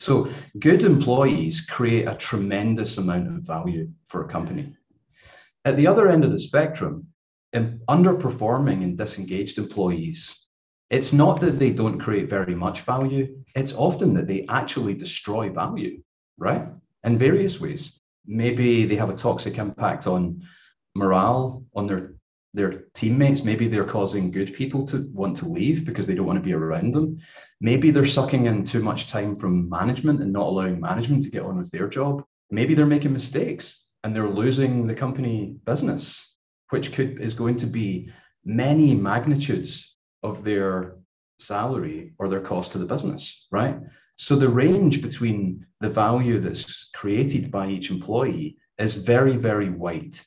So 0.01 0.27
good 0.58 0.81
employees 0.81 1.62
create 1.62 2.08
a 2.08 2.15
tremendous 2.15 2.98
amount 2.98 3.27
of 3.27 3.43
value 3.43 3.88
for 4.08 4.25
a 4.25 4.27
company. 4.27 4.75
At 5.63 5.77
the 5.77 5.86
other 5.86 6.10
end 6.10 6.25
of 6.25 6.31
the 6.31 6.39
spectrum, 6.39 7.05
underperforming 7.53 8.84
and 8.84 8.98
disengaged 8.98 9.60
employees, 9.60 10.48
it's 10.89 11.13
not 11.13 11.39
that 11.41 11.60
they 11.60 11.72
don't 11.72 12.00
create 12.00 12.31
very 12.31 12.55
much 12.55 12.81
value, 12.81 13.43
it's 13.53 13.75
often 13.75 14.15
that 14.15 14.27
they 14.27 14.48
actually 14.50 14.96
destroy 14.96 15.51
value, 15.51 16.01
right? 16.39 16.67
In 17.03 17.20
various 17.20 17.62
ways. 17.62 18.00
Maybe 18.25 18.86
they 18.86 18.96
have 18.96 19.12
a 19.12 19.24
toxic 19.27 19.60
impact 19.60 20.08
on 20.08 20.41
morale, 20.96 21.63
on 21.75 21.86
their 21.86 22.15
their 22.53 22.84
teammates. 22.93 23.43
Maybe 23.43 23.67
they're 23.67 23.86
causing 23.86 24.31
good 24.31 24.53
people 24.53 24.86
to 24.88 25.10
want 25.13 25.38
to 25.38 25.48
leave 25.48 25.86
because 25.86 26.08
they 26.08 26.15
don't 26.15 26.25
want 26.25 26.38
to 26.38 26.43
be 26.43 26.53
around 26.53 26.93
them. 26.93 27.17
Maybe 27.62 27.91
they're 27.91 28.05
sucking 28.05 28.46
in 28.46 28.63
too 28.63 28.81
much 28.81 29.08
time 29.08 29.36
from 29.36 29.70
management 29.70 30.22
and 30.22 30.34
not 30.34 30.48
allowing 30.48 30.79
management 30.79 31.24
to 31.24 31.31
get 31.31 31.43
on 31.43 31.58
with 31.58 31.72
their 31.72 31.88
job. 31.88 32.24
Maybe 32.50 32.74
they're 32.74 32.86
making 32.86 33.13
mistakes 33.13 33.86
and 34.03 34.15
they're 34.15 34.29
losing 34.29 34.88
the 34.88 34.96
company 34.96 35.55
business, 35.65 36.36
which 36.70 36.93
could 36.93 37.22
is 37.22 37.34
going 37.34 37.55
to 37.58 37.67
be 37.67 38.12
many 38.43 38.96
magnitudes 38.96 39.98
of 40.24 40.43
their 40.43 40.98
salary 41.39 42.13
or 42.20 42.27
their 42.27 42.41
cost 42.41 42.72
to 42.72 42.77
the 42.77 42.86
business, 42.86 43.48
right? 43.51 43.77
So 44.15 44.36
the 44.36 44.50
range 44.50 45.01
between 45.01 45.65
the 45.79 45.89
value 45.89 46.39
that's 46.39 46.89
created 46.93 47.50
by 47.50 47.67
each 47.67 47.89
employee 47.89 48.58
is 48.77 48.96
very, 48.96 49.38
very 49.38 49.70
wide. 49.70 50.20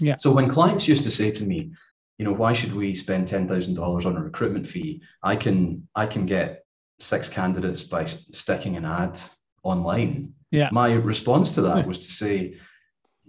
Yeah. 0.00 0.16
So 0.16 0.30
when 0.30 0.48
clients 0.48 0.86
used 0.86 1.04
to 1.04 1.10
say 1.10 1.30
to 1.30 1.44
me, 1.44 1.72
you 2.18 2.24
know, 2.24 2.32
why 2.32 2.52
should 2.52 2.74
we 2.74 2.94
spend 2.94 3.26
ten 3.26 3.46
thousand 3.46 3.74
dollars 3.74 4.06
on 4.06 4.16
a 4.16 4.22
recruitment 4.22 4.66
fee? 4.66 5.02
I 5.22 5.36
can 5.36 5.86
I 5.94 6.06
can 6.06 6.26
get 6.26 6.64
six 6.98 7.28
candidates 7.28 7.82
by 7.82 8.06
sticking 8.06 8.76
an 8.76 8.84
ad 8.84 9.20
online. 9.62 10.32
Yeah. 10.50 10.70
My 10.72 10.92
response 10.92 11.54
to 11.54 11.62
that 11.62 11.86
was 11.86 11.98
to 11.98 12.12
say, 12.12 12.56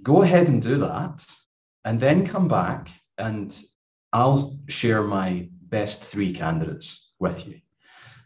go 0.03 0.21
ahead 0.21 0.47
and 0.49 0.61
do 0.61 0.77
that, 0.77 1.25
and 1.83 1.99
then 1.99 2.25
come 2.25 2.47
back 2.47 2.89
and 3.17 3.59
I'll 4.13 4.57
share 4.69 5.03
my 5.03 5.49
best 5.63 6.03
three 6.03 6.33
candidates 6.33 7.11
with 7.19 7.47
you. 7.47 7.59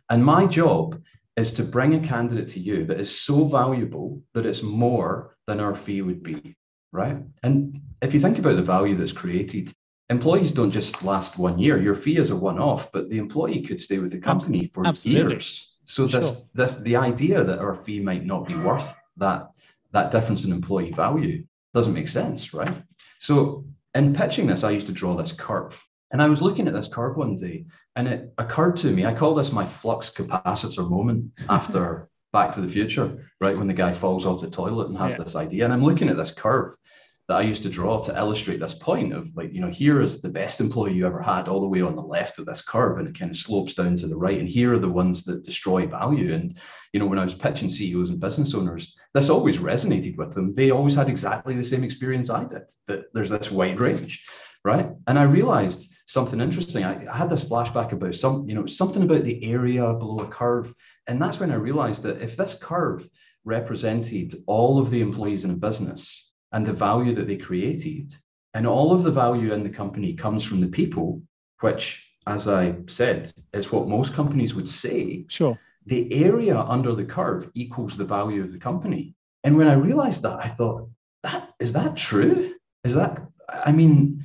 And 0.09 0.23
my 0.23 0.45
job 0.45 1.01
is 1.37 1.51
to 1.53 1.63
bring 1.63 1.95
a 1.95 2.07
candidate 2.07 2.49
to 2.49 2.59
you 2.59 2.85
that 2.85 2.99
is 2.99 3.21
so 3.21 3.45
valuable 3.45 4.21
that 4.33 4.45
it's 4.45 4.61
more 4.61 5.37
than 5.47 5.59
our 5.59 5.73
fee 5.73 6.01
would 6.01 6.21
be 6.21 6.55
right? 6.91 7.17
And 7.43 7.81
if 8.01 8.13
you 8.13 8.19
think 8.19 8.39
about 8.39 8.55
the 8.55 8.63
value 8.63 8.95
that's 8.95 9.11
created, 9.11 9.71
employees 10.09 10.51
don't 10.51 10.71
just 10.71 11.03
last 11.03 11.37
one 11.37 11.57
year. 11.57 11.81
Your 11.81 11.95
fee 11.95 12.17
is 12.17 12.31
a 12.31 12.35
one-off, 12.35 12.91
but 12.91 13.09
the 13.09 13.17
employee 13.17 13.61
could 13.61 13.81
stay 13.81 13.99
with 13.99 14.11
the 14.11 14.19
company 14.19 14.69
for 14.73 14.85
Absolutely. 14.85 15.33
years. 15.33 15.75
So 15.85 16.07
this 16.07 16.29
sure. 16.29 16.37
this 16.53 16.75
the 16.75 16.95
idea 16.95 17.43
that 17.43 17.59
our 17.59 17.75
fee 17.75 17.99
might 17.99 18.25
not 18.25 18.47
be 18.47 18.55
worth 18.55 18.93
that 19.17 19.49
that 19.91 20.11
difference 20.11 20.45
in 20.45 20.51
employee 20.51 20.91
value 20.91 21.43
doesn't 21.73 21.93
make 21.93 22.07
sense, 22.07 22.53
right? 22.53 22.73
So 23.19 23.65
in 23.93 24.13
pitching 24.13 24.47
this, 24.47 24.63
I 24.63 24.71
used 24.71 24.87
to 24.87 24.93
draw 24.93 25.15
this 25.15 25.33
curve. 25.33 25.81
And 26.11 26.21
I 26.21 26.27
was 26.27 26.41
looking 26.41 26.67
at 26.67 26.73
this 26.73 26.87
curve 26.87 27.15
one 27.15 27.35
day, 27.35 27.65
and 27.95 28.07
it 28.07 28.33
occurred 28.37 28.75
to 28.77 28.91
me, 28.91 29.05
I 29.05 29.13
call 29.13 29.33
this 29.33 29.51
my 29.51 29.65
flux 29.65 30.09
capacitor 30.09 30.89
moment 30.89 31.31
after 31.47 32.09
Back 32.33 32.51
to 32.53 32.61
the 32.61 32.67
Future, 32.67 33.31
right? 33.39 33.57
When 33.57 33.67
the 33.67 33.73
guy 33.73 33.93
falls 33.93 34.25
off 34.25 34.41
the 34.41 34.49
toilet 34.49 34.89
and 34.89 34.97
has 34.97 35.13
yeah. 35.13 35.17
this 35.17 35.35
idea. 35.35 35.65
And 35.65 35.73
I'm 35.73 35.83
looking 35.83 36.09
at 36.09 36.17
this 36.17 36.31
curve 36.31 36.73
that 37.27 37.37
I 37.37 37.41
used 37.41 37.63
to 37.63 37.69
draw 37.69 37.99
to 38.01 38.17
illustrate 38.17 38.59
this 38.59 38.73
point 38.73 39.13
of 39.13 39.33
like, 39.35 39.53
you 39.53 39.61
know, 39.61 39.69
here 39.69 40.01
is 40.01 40.21
the 40.21 40.29
best 40.29 40.59
employee 40.59 40.93
you 40.93 41.05
ever 41.05 41.21
had 41.21 41.47
all 41.47 41.61
the 41.61 41.67
way 41.67 41.81
on 41.81 41.95
the 41.95 42.01
left 42.01 42.39
of 42.39 42.45
this 42.45 42.61
curve, 42.61 42.99
and 42.99 43.07
it 43.07 43.17
kind 43.17 43.31
of 43.31 43.37
slopes 43.37 43.73
down 43.73 43.95
to 43.97 44.07
the 44.07 44.17
right. 44.17 44.39
And 44.39 44.49
here 44.49 44.73
are 44.73 44.79
the 44.79 44.89
ones 44.89 45.23
that 45.23 45.43
destroy 45.43 45.87
value. 45.87 46.33
And, 46.33 46.57
you 46.91 46.99
know, 46.99 47.05
when 47.05 47.19
I 47.19 47.23
was 47.23 47.33
pitching 47.33 47.69
CEOs 47.69 48.09
and 48.09 48.19
business 48.19 48.53
owners, 48.53 48.97
this 49.13 49.29
always 49.29 49.59
resonated 49.59 50.17
with 50.17 50.33
them. 50.33 50.53
They 50.53 50.71
always 50.71 50.93
had 50.93 51.09
exactly 51.09 51.55
the 51.55 51.63
same 51.63 51.83
experience 51.83 52.29
I 52.29 52.43
did, 52.43 52.63
that 52.87 53.05
there's 53.13 53.29
this 53.29 53.49
wide 53.49 53.79
range, 53.79 54.25
right? 54.65 54.89
And 55.07 55.17
I 55.17 55.23
realized 55.23 55.89
something 56.07 56.41
interesting. 56.41 56.83
I, 56.83 57.07
I, 57.09 57.15
had 57.15 57.29
this 57.29 57.45
flashback 57.45 57.93
about 57.93 58.15
some, 58.15 58.47
you 58.47 58.55
know, 58.55 58.65
something 58.65 59.03
about 59.03 59.23
the 59.23 59.43
area 59.49 59.93
below 59.93 60.19
a 60.19 60.27
curve. 60.27 60.73
And 61.07 61.21
that's 61.21 61.39
when 61.39 61.51
I 61.51 61.55
realized 61.55 62.03
that 62.03 62.21
if 62.21 62.37
this 62.37 62.53
curve 62.53 63.07
represented 63.43 64.35
all 64.45 64.79
of 64.79 64.91
the 64.91 65.01
employees 65.01 65.45
in 65.45 65.51
a 65.51 65.55
business 65.55 66.31
and 66.51 66.65
the 66.65 66.73
value 66.73 67.13
that 67.15 67.27
they 67.27 67.37
created, 67.37 68.15
and 68.53 68.67
all 68.67 68.93
of 68.93 69.03
the 69.03 69.11
value 69.11 69.53
in 69.53 69.63
the 69.63 69.69
company 69.69 70.13
comes 70.13 70.43
from 70.43 70.61
the 70.61 70.67
people, 70.67 71.21
which, 71.61 72.11
as 72.27 72.47
I 72.47 72.75
said, 72.87 73.31
is 73.53 73.71
what 73.71 73.87
most 73.87 74.13
companies 74.13 74.53
would 74.55 74.69
say. 74.69 75.25
Sure. 75.29 75.57
the 75.85 76.13
area 76.13 76.59
under 76.59 76.93
the 76.93 77.05
curve 77.05 77.49
equals 77.55 77.97
the 77.97 78.05
value 78.05 78.43
of 78.43 78.51
the 78.51 78.57
company. 78.59 79.15
And 79.43 79.57
when 79.57 79.67
I 79.67 79.73
realized 79.73 80.21
that, 80.23 80.39
I 80.39 80.47
thought, 80.47 80.89
that 81.23 81.49
is 81.59 81.73
that 81.73 81.95
true? 81.95 82.53
Is 82.83 82.95
that 82.95 83.21
I 83.49 83.71
mean, 83.71 84.23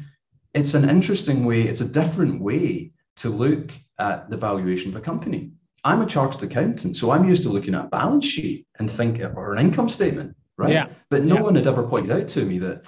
it's 0.55 0.75
an 0.75 0.89
interesting 0.89 1.45
way, 1.45 1.63
it's 1.63 1.81
a 1.81 1.89
different 1.89 2.41
way 2.41 2.93
to 3.17 3.29
look 3.29 3.73
at 3.99 4.31
the 4.31 4.37
valuation 4.37 4.91
of 4.91 4.97
a 4.97 5.01
company. 5.01 5.53
I'm 5.87 6.03
a 6.03 6.07
chartered 6.07 6.43
accountant, 6.43 6.97
so 6.97 7.13
I'm 7.13 7.25
used 7.25 7.45
to 7.45 7.49
looking 7.49 7.77
at 7.77 7.85
a 7.85 7.89
balance 7.89 8.27
sheet 8.27 8.67
and 8.81 8.91
think 8.91 9.21
or 9.21 9.55
an 9.55 9.61
income 9.61 9.89
statement, 9.89 10.37
right? 10.59 10.73
Yeah. 10.73 10.89
But 11.11 11.23
no 11.23 11.37
yeah. 11.37 11.43
one 11.43 11.55
had 11.55 11.69
ever 11.69 11.87
pointed 11.87 12.11
out 12.11 12.27
to 12.29 12.45
me 12.45 12.59
that 12.59 12.83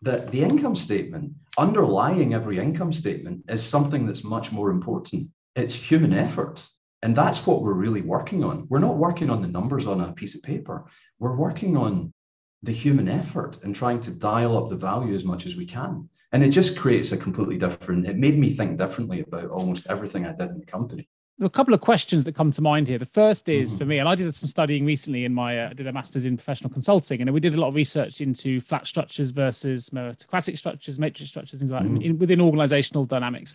that 0.00 0.30
the 0.30 0.42
income 0.42 0.74
statement, 0.74 1.32
underlying 1.58 2.32
every 2.32 2.58
income 2.58 2.92
statement, 2.92 3.44
is 3.50 3.62
something 3.62 4.06
that's 4.06 4.24
much 4.24 4.50
more 4.50 4.70
important. 4.70 5.28
It's 5.56 5.74
human 5.74 6.14
effort. 6.14 6.66
And 7.02 7.14
that's 7.14 7.46
what 7.46 7.62
we're 7.62 7.74
really 7.74 8.00
working 8.00 8.42
on. 8.44 8.66
We're 8.70 8.78
not 8.78 8.96
working 8.96 9.28
on 9.28 9.42
the 9.42 9.48
numbers 9.48 9.86
on 9.86 10.00
a 10.00 10.12
piece 10.12 10.34
of 10.34 10.42
paper. 10.42 10.86
We're 11.18 11.36
working 11.36 11.76
on 11.76 12.14
the 12.62 12.72
human 12.72 13.08
effort 13.08 13.62
and 13.62 13.74
trying 13.74 14.00
to 14.02 14.10
dial 14.10 14.56
up 14.56 14.68
the 14.68 14.76
value 14.76 15.14
as 15.14 15.24
much 15.24 15.44
as 15.44 15.54
we 15.54 15.66
can. 15.66 16.08
And 16.32 16.42
it 16.42 16.50
just 16.50 16.78
creates 16.78 17.12
a 17.12 17.16
completely 17.16 17.58
different, 17.58 18.06
it 18.06 18.16
made 18.16 18.38
me 18.38 18.54
think 18.54 18.78
differently 18.78 19.20
about 19.20 19.50
almost 19.50 19.86
everything 19.88 20.26
I 20.26 20.32
did 20.32 20.50
in 20.50 20.58
the 20.58 20.66
company. 20.66 21.08
A 21.40 21.48
couple 21.48 21.72
of 21.72 21.80
questions 21.80 22.24
that 22.24 22.34
come 22.34 22.50
to 22.50 22.62
mind 22.62 22.88
here. 22.88 22.98
The 22.98 23.06
first 23.06 23.48
is 23.48 23.70
mm-hmm. 23.70 23.78
for 23.78 23.84
me, 23.84 23.98
and 23.98 24.08
I 24.08 24.14
did 24.14 24.34
some 24.34 24.48
studying 24.48 24.84
recently 24.84 25.24
in 25.24 25.32
my, 25.32 25.58
uh, 25.58 25.70
I 25.70 25.72
did 25.72 25.86
a 25.86 25.92
master's 25.92 26.26
in 26.26 26.36
professional 26.36 26.70
consulting, 26.70 27.20
and 27.20 27.30
we 27.32 27.40
did 27.40 27.54
a 27.54 27.60
lot 27.60 27.68
of 27.68 27.74
research 27.74 28.20
into 28.20 28.60
flat 28.60 28.86
structures 28.86 29.30
versus 29.30 29.90
meritocratic 29.90 30.58
structures, 30.58 30.98
matrix 30.98 31.30
structures, 31.30 31.58
things 31.58 31.70
like 31.70 31.84
mm-hmm. 31.84 31.96
that 31.96 32.04
in, 32.04 32.18
within 32.18 32.40
organizational 32.40 33.04
dynamics. 33.04 33.54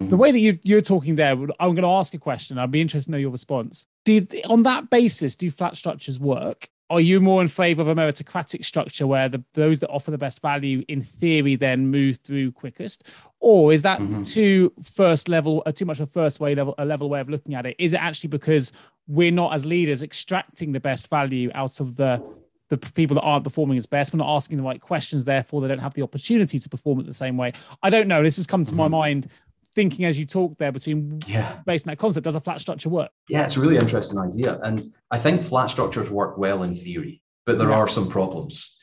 Mm-hmm. 0.00 0.10
The 0.10 0.16
way 0.16 0.32
that 0.32 0.40
you, 0.40 0.58
you're 0.62 0.80
talking 0.80 1.16
there, 1.16 1.32
I'm 1.32 1.48
going 1.58 1.82
to 1.82 1.88
ask 1.88 2.14
a 2.14 2.18
question. 2.18 2.58
I'd 2.58 2.70
be 2.70 2.80
interested 2.80 3.06
to 3.06 3.12
know 3.12 3.18
your 3.18 3.30
response. 3.30 3.86
Do, 4.04 4.26
on 4.46 4.62
that 4.64 4.90
basis, 4.90 5.36
do 5.36 5.50
flat 5.50 5.76
structures 5.76 6.18
work? 6.18 6.68
Are 6.90 7.00
you 7.00 7.20
more 7.20 7.40
in 7.40 7.48
favor 7.48 7.80
of 7.80 7.88
a 7.88 7.94
meritocratic 7.94 8.64
structure 8.64 9.06
where 9.06 9.28
the 9.28 9.42
those 9.54 9.80
that 9.80 9.88
offer 9.88 10.10
the 10.10 10.18
best 10.18 10.42
value 10.42 10.84
in 10.88 11.02
theory 11.02 11.56
then 11.56 11.88
move 11.88 12.18
through 12.24 12.52
quickest? 12.52 13.04
Or 13.40 13.72
is 13.72 13.82
that 13.82 14.00
mm-hmm. 14.00 14.22
too 14.22 14.72
first 14.82 15.28
level 15.28 15.62
uh, 15.64 15.72
too 15.72 15.86
much 15.86 16.00
of 16.00 16.08
a 16.08 16.12
first 16.12 16.40
way 16.40 16.54
level 16.54 16.74
a 16.76 16.84
level 16.84 17.08
way 17.08 17.20
of 17.20 17.30
looking 17.30 17.54
at 17.54 17.64
it? 17.64 17.76
Is 17.78 17.94
it 17.94 18.00
actually 18.00 18.28
because 18.28 18.72
we're 19.06 19.30
not 19.30 19.54
as 19.54 19.64
leaders 19.64 20.02
extracting 20.02 20.72
the 20.72 20.80
best 20.80 21.08
value 21.08 21.50
out 21.54 21.80
of 21.80 21.96
the 21.96 22.22
the 22.68 22.76
people 22.78 23.14
that 23.14 23.22
aren't 23.22 23.44
performing 23.44 23.78
as 23.78 23.86
best? 23.86 24.12
We're 24.12 24.18
not 24.18 24.34
asking 24.34 24.58
the 24.58 24.62
right 24.62 24.80
questions 24.80 25.24
therefore 25.24 25.62
they 25.62 25.68
don't 25.68 25.78
have 25.78 25.94
the 25.94 26.02
opportunity 26.02 26.58
to 26.58 26.68
perform 26.68 27.00
it 27.00 27.06
the 27.06 27.14
same 27.14 27.38
way. 27.38 27.54
I 27.82 27.88
don't 27.88 28.08
know. 28.08 28.22
This 28.22 28.36
has 28.36 28.46
come 28.46 28.64
to 28.64 28.70
mm-hmm. 28.70 28.78
my 28.78 28.88
mind 28.88 29.28
thinking 29.74 30.04
as 30.04 30.18
you 30.18 30.26
talk 30.26 30.56
there 30.58 30.72
between 30.72 31.20
yeah. 31.26 31.58
based 31.66 31.86
on 31.86 31.92
that 31.92 31.98
concept 31.98 32.24
does 32.24 32.34
a 32.34 32.40
flat 32.40 32.60
structure 32.60 32.88
work? 32.88 33.10
Yeah 33.28 33.44
it's 33.44 33.56
a 33.56 33.60
really 33.60 33.76
interesting 33.76 34.18
idea. 34.18 34.58
And 34.62 34.84
i 35.10 35.18
think 35.18 35.42
flat 35.42 35.70
structures 35.70 36.10
work 36.10 36.38
well 36.38 36.62
in 36.62 36.74
theory 36.74 37.22
but 37.46 37.58
there 37.58 37.70
yeah. 37.70 37.76
are 37.76 37.88
some 37.88 38.08
problems. 38.08 38.76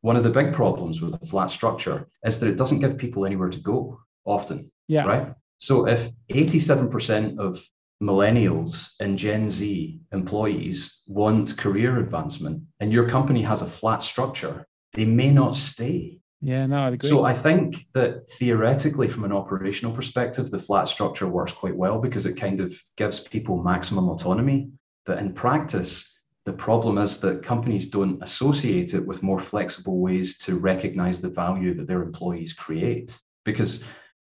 One 0.00 0.16
of 0.16 0.24
the 0.24 0.30
big 0.30 0.52
problems 0.52 1.00
with 1.00 1.14
a 1.20 1.26
flat 1.26 1.50
structure 1.50 2.08
is 2.24 2.38
that 2.38 2.48
it 2.48 2.56
doesn't 2.56 2.80
give 2.80 2.98
people 2.98 3.26
anywhere 3.26 3.50
to 3.50 3.60
go 3.60 4.00
often 4.24 4.70
yeah. 4.88 5.04
right? 5.04 5.34
So 5.58 5.88
if 5.88 6.10
87% 6.30 7.38
of 7.38 7.60
millennials 8.02 8.90
and 9.00 9.18
gen 9.18 9.50
z 9.50 9.98
employees 10.12 11.02
want 11.08 11.56
career 11.56 11.98
advancement 11.98 12.62
and 12.78 12.92
your 12.92 13.08
company 13.08 13.42
has 13.42 13.60
a 13.60 13.66
flat 13.66 14.04
structure 14.04 14.64
they 14.92 15.04
may 15.04 15.32
not 15.32 15.56
stay 15.56 16.20
yeah, 16.40 16.66
no, 16.66 16.84
I 16.84 16.88
agree. 16.88 17.08
So 17.08 17.24
I 17.24 17.34
think 17.34 17.86
that 17.94 18.30
theoretically, 18.30 19.08
from 19.08 19.24
an 19.24 19.32
operational 19.32 19.94
perspective, 19.94 20.50
the 20.50 20.58
flat 20.58 20.88
structure 20.88 21.26
works 21.26 21.52
quite 21.52 21.76
well 21.76 21.98
because 21.98 22.26
it 22.26 22.34
kind 22.34 22.60
of 22.60 22.78
gives 22.96 23.20
people 23.20 23.62
maximum 23.62 24.08
autonomy. 24.08 24.70
But 25.04 25.18
in 25.18 25.32
practice, 25.32 26.20
the 26.44 26.52
problem 26.52 26.98
is 26.98 27.18
that 27.20 27.42
companies 27.42 27.88
don't 27.88 28.22
associate 28.22 28.94
it 28.94 29.04
with 29.04 29.22
more 29.22 29.40
flexible 29.40 30.00
ways 30.00 30.38
to 30.38 30.58
recognize 30.58 31.20
the 31.20 31.28
value 31.28 31.74
that 31.74 31.88
their 31.88 32.02
employees 32.02 32.52
create. 32.52 33.18
Because 33.44 33.82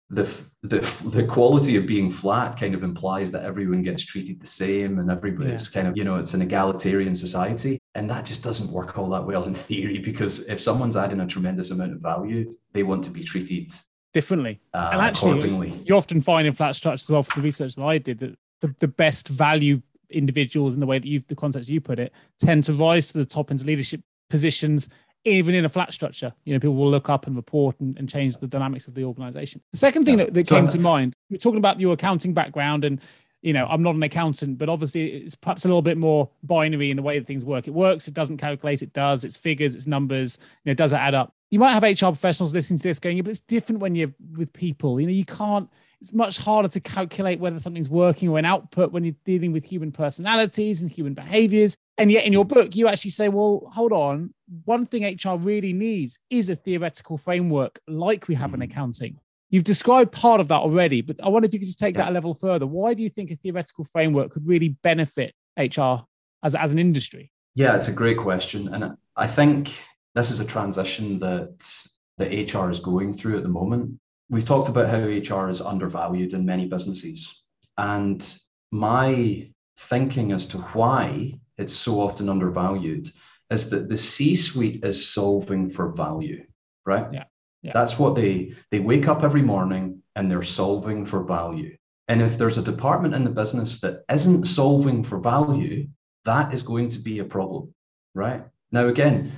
the, 0.09 0.23
the 0.61 0.79
the 1.05 1.23
quality 1.23 1.77
of 1.77 1.87
being 1.87 2.11
flat 2.11 2.59
kind 2.59 2.75
of 2.75 2.83
implies 2.83 3.31
that 3.31 3.43
everyone 3.43 3.81
gets 3.81 4.03
treated 4.03 4.39
the 4.39 4.47
same 4.47 4.99
and 4.99 5.09
everybody 5.09 5.49
yeah. 5.49 5.57
kind 5.73 5.87
of 5.87 5.97
you 5.97 6.03
know 6.03 6.17
it's 6.17 6.33
an 6.33 6.41
egalitarian 6.41 7.15
society. 7.15 7.79
And 7.95 8.09
that 8.09 8.25
just 8.25 8.43
doesn't 8.43 8.69
work 8.69 8.97
all 8.99 9.09
that 9.09 9.25
well 9.25 9.45
in 9.45 9.55
theory 9.55 9.97
because 9.97 10.41
if 10.41 10.61
someone's 10.61 10.95
adding 10.95 11.21
a 11.21 11.27
tremendous 11.27 11.71
amount 11.71 11.93
of 11.93 11.99
value 12.01 12.55
they 12.73 12.83
want 12.83 13.03
to 13.05 13.09
be 13.09 13.23
treated 13.23 13.73
differently. 14.13 14.59
uh, 14.73 14.89
and 14.93 15.01
actually 15.01 15.73
you 15.85 15.95
often 15.95 16.21
find 16.21 16.47
in 16.47 16.53
flat 16.53 16.75
structures 16.75 17.05
as 17.05 17.11
well 17.11 17.23
from 17.23 17.41
the 17.41 17.45
research 17.45 17.75
that 17.75 17.83
i 17.83 17.97
did 17.97 18.19
that 18.19 18.37
the, 18.61 18.73
the 18.79 18.87
best 18.87 19.27
value 19.27 19.81
individuals 20.09 20.73
in 20.73 20.79
the 20.79 20.85
way 20.85 20.97
that 20.99 21.07
you 21.07 21.21
the 21.27 21.35
concepts 21.35 21.67
you 21.67 21.81
put 21.81 21.99
it 21.99 22.13
tend 22.39 22.63
to 22.63 22.73
rise 22.73 23.11
to 23.11 23.17
the 23.17 23.25
top 23.25 23.51
into 23.51 23.65
leadership 23.65 24.01
positions 24.29 24.89
even 25.25 25.55
in 25.55 25.65
a 25.65 25.69
flat 25.69 25.91
structure, 25.91 26.33
you 26.45 26.53
know, 26.53 26.59
people 26.59 26.75
will 26.75 26.89
look 26.89 27.09
up 27.09 27.27
and 27.27 27.35
report 27.35 27.79
and, 27.79 27.97
and 27.97 28.07
change 28.07 28.37
the 28.37 28.47
dynamics 28.47 28.87
of 28.87 28.93
the 28.93 29.03
organization. 29.03 29.61
The 29.71 29.77
second 29.77 30.05
thing 30.05 30.19
yeah. 30.19 30.25
that, 30.25 30.33
that 30.35 30.47
came 30.47 30.67
to 30.67 30.79
mind, 30.79 31.15
you're 31.29 31.39
talking 31.39 31.57
about 31.57 31.79
your 31.79 31.93
accounting 31.93 32.33
background 32.33 32.85
and 32.85 33.01
you 33.45 33.53
know, 33.53 33.67
I'm 33.69 33.83
not 33.83 33.93
an 33.93 34.01
accountant, 34.01 34.57
but 34.57 34.69
obviously 34.69 35.07
it's 35.07 35.35
perhaps 35.35 35.65
a 35.65 35.67
little 35.67 35.83
bit 35.83 35.99
more 35.99 36.31
binary 36.41 36.89
in 36.89 36.97
the 36.97 37.03
way 37.03 37.19
that 37.19 37.27
things 37.27 37.45
work. 37.45 37.67
It 37.67 37.75
works, 37.75 38.07
it 38.07 38.15
doesn't 38.15 38.37
calculate, 38.37 38.81
it 38.81 38.91
does, 38.91 39.23
it's 39.23 39.37
figures, 39.37 39.75
it's 39.75 39.85
numbers, 39.85 40.39
you 40.63 40.71
know, 40.71 40.73
does 40.73 40.93
it 40.93 40.97
add 40.97 41.13
up? 41.13 41.31
You 41.51 41.59
might 41.59 41.73
have 41.73 41.83
HR 41.83 42.07
professionals 42.07 42.55
listening 42.55 42.79
to 42.79 42.83
this 42.87 42.97
going, 42.97 43.17
yeah, 43.17 43.21
but 43.21 43.29
it's 43.29 43.41
different 43.41 43.81
when 43.81 43.93
you're 43.93 44.11
with 44.35 44.51
people. 44.51 44.99
You 44.99 45.05
know, 45.05 45.13
you 45.13 45.25
can't, 45.25 45.69
it's 46.01 46.13
much 46.13 46.37
harder 46.37 46.67
to 46.69 46.79
calculate 46.79 47.39
whether 47.39 47.59
something's 47.59 47.89
working 47.89 48.29
or 48.29 48.37
an 48.37 48.45
output 48.45 48.91
when 48.91 49.03
you're 49.03 49.15
dealing 49.25 49.51
with 49.51 49.65
human 49.65 49.91
personalities 49.91 50.81
and 50.81 50.91
human 50.91 51.13
behaviors. 51.13 51.75
And 51.97 52.11
yet 52.11 52.25
in 52.25 52.33
your 52.33 52.45
book, 52.45 52.75
you 52.75 52.87
actually 52.87 53.11
say, 53.11 53.29
well, 53.29 53.69
hold 53.73 53.91
on, 53.91 54.33
one 54.65 54.85
thing 54.85 55.03
HR 55.03 55.37
really 55.37 55.73
needs 55.73 56.19
is 56.29 56.49
a 56.49 56.55
theoretical 56.55 57.17
framework 57.17 57.79
like 57.87 58.27
we 58.27 58.35
have 58.35 58.53
in 58.53 58.59
mm. 58.59 58.65
accounting 58.65 59.19
You've 59.49 59.63
described 59.63 60.11
part 60.11 60.41
of 60.41 60.47
that 60.47 60.59
already, 60.59 61.01
but 61.01 61.17
I 61.23 61.29
wonder 61.29 61.45
if 61.45 61.53
you 61.53 61.59
could 61.59 61.67
just 61.67 61.79
take 61.79 61.95
yeah. 61.95 62.03
that 62.03 62.09
a 62.09 62.13
level 62.13 62.33
further. 62.33 62.65
Why 62.65 62.93
do 62.93 63.03
you 63.03 63.09
think 63.09 63.31
a 63.31 63.35
theoretical 63.35 63.83
framework 63.85 64.31
could 64.31 64.45
really 64.45 64.69
benefit 64.83 65.33
HR 65.57 65.99
as, 66.43 66.55
as 66.55 66.71
an 66.71 66.79
industry? 66.79 67.31
Yeah, 67.53 67.75
it's 67.75 67.87
a 67.87 67.93
great 67.93 68.17
question. 68.17 68.73
And 68.73 68.97
I 69.15 69.27
think 69.27 69.79
this 70.13 70.31
is 70.31 70.39
a 70.39 70.45
transition 70.45 71.19
that 71.19 71.71
the 72.17 72.25
HR 72.25 72.69
is 72.69 72.79
going 72.79 73.13
through 73.13 73.37
at 73.37 73.43
the 73.43 73.49
moment. 73.49 73.99
We've 74.29 74.45
talked 74.45 74.69
about 74.69 74.89
how 74.89 74.99
HR 74.99 75.49
is 75.49 75.61
undervalued 75.61 76.33
in 76.33 76.45
many 76.45 76.65
businesses. 76.67 77.43
And 77.77 78.37
my 78.71 79.49
thinking 79.77 80.31
as 80.31 80.45
to 80.47 80.57
why 80.59 81.39
it's 81.57 81.73
so 81.73 81.99
often 82.01 82.29
undervalued 82.29 83.11
is 83.49 83.69
that 83.69 83.89
the 83.89 83.97
C 83.97 84.35
suite 84.35 84.83
is 84.83 85.09
solving 85.09 85.69
for 85.69 85.89
value, 85.91 86.45
right? 86.85 87.07
Yeah. 87.13 87.25
Yeah. 87.61 87.71
That's 87.73 87.97
what 87.97 88.15
they 88.15 88.53
they 88.71 88.79
wake 88.79 89.07
up 89.07 89.23
every 89.23 89.41
morning 89.41 90.01
and 90.15 90.29
they're 90.29 90.43
solving 90.43 91.05
for 91.05 91.23
value. 91.23 91.75
And 92.07 92.21
if 92.21 92.37
there's 92.37 92.59
a 92.59 92.63
department 92.63 93.15
in 93.15 93.23
the 93.23 93.31
business 93.31 93.81
that 93.81 94.03
isn't 94.11 94.45
solving 94.45 95.03
for 95.03 95.19
value, 95.19 95.87
that 96.25 96.53
is 96.53 96.61
going 96.61 96.89
to 96.89 96.99
be 96.99 97.19
a 97.19 97.25
problem, 97.25 97.73
right? 98.13 98.43
Now 98.71 98.85
again, 98.87 99.31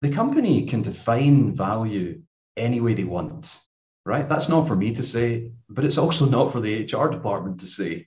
the 0.00 0.10
company 0.10 0.66
can 0.66 0.80
define 0.82 1.54
value 1.54 2.22
any 2.56 2.80
way 2.80 2.94
they 2.94 3.04
want, 3.04 3.58
right? 4.04 4.28
That's 4.28 4.48
not 4.48 4.66
for 4.68 4.76
me 4.76 4.92
to 4.94 5.02
say, 5.02 5.50
but 5.68 5.84
it's 5.84 5.98
also 5.98 6.26
not 6.26 6.52
for 6.52 6.60
the 6.60 6.84
HR 6.84 7.08
department 7.08 7.60
to 7.60 7.66
say. 7.66 8.06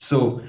So 0.00 0.42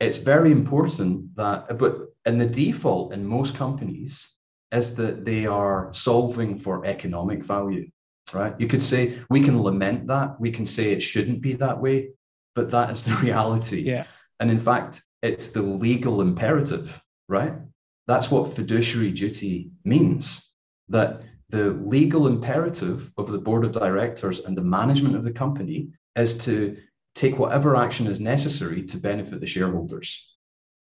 it's 0.00 0.16
very 0.16 0.50
important 0.52 1.34
that, 1.36 1.78
but 1.78 2.14
in 2.24 2.38
the 2.38 2.46
default 2.46 3.12
in 3.12 3.24
most 3.24 3.54
companies 3.54 4.34
is 4.72 4.94
that 4.96 5.24
they 5.24 5.46
are 5.46 5.90
solving 5.92 6.58
for 6.58 6.84
economic 6.84 7.44
value 7.44 7.88
right? 8.32 8.54
You 8.58 8.66
could 8.66 8.82
say 8.82 9.18
we 9.30 9.40
can 9.40 9.62
lament 9.62 10.06
that, 10.08 10.40
we 10.40 10.50
can 10.50 10.66
say 10.66 10.92
it 10.92 11.02
shouldn't 11.02 11.40
be 11.40 11.54
that 11.54 11.80
way, 11.80 12.10
but 12.54 12.70
that 12.70 12.90
is 12.90 13.02
the 13.02 13.14
reality. 13.22 13.82
Yeah. 13.82 14.04
And 14.40 14.50
in 14.50 14.60
fact, 14.60 15.02
it's 15.22 15.48
the 15.48 15.62
legal 15.62 16.20
imperative, 16.20 17.00
right? 17.28 17.54
That's 18.06 18.30
what 18.30 18.54
fiduciary 18.54 19.12
duty 19.12 19.70
means 19.84 20.54
that 20.88 21.22
the 21.48 21.70
legal 21.72 22.26
imperative 22.26 23.12
of 23.16 23.30
the 23.30 23.38
board 23.38 23.64
of 23.64 23.72
directors 23.72 24.40
and 24.40 24.56
the 24.56 24.62
management 24.62 25.14
of 25.14 25.24
the 25.24 25.32
company 25.32 25.90
is 26.16 26.36
to 26.38 26.76
take 27.14 27.38
whatever 27.38 27.76
action 27.76 28.06
is 28.06 28.20
necessary 28.20 28.82
to 28.84 28.98
benefit 28.98 29.40
the 29.40 29.46
shareholders. 29.46 30.34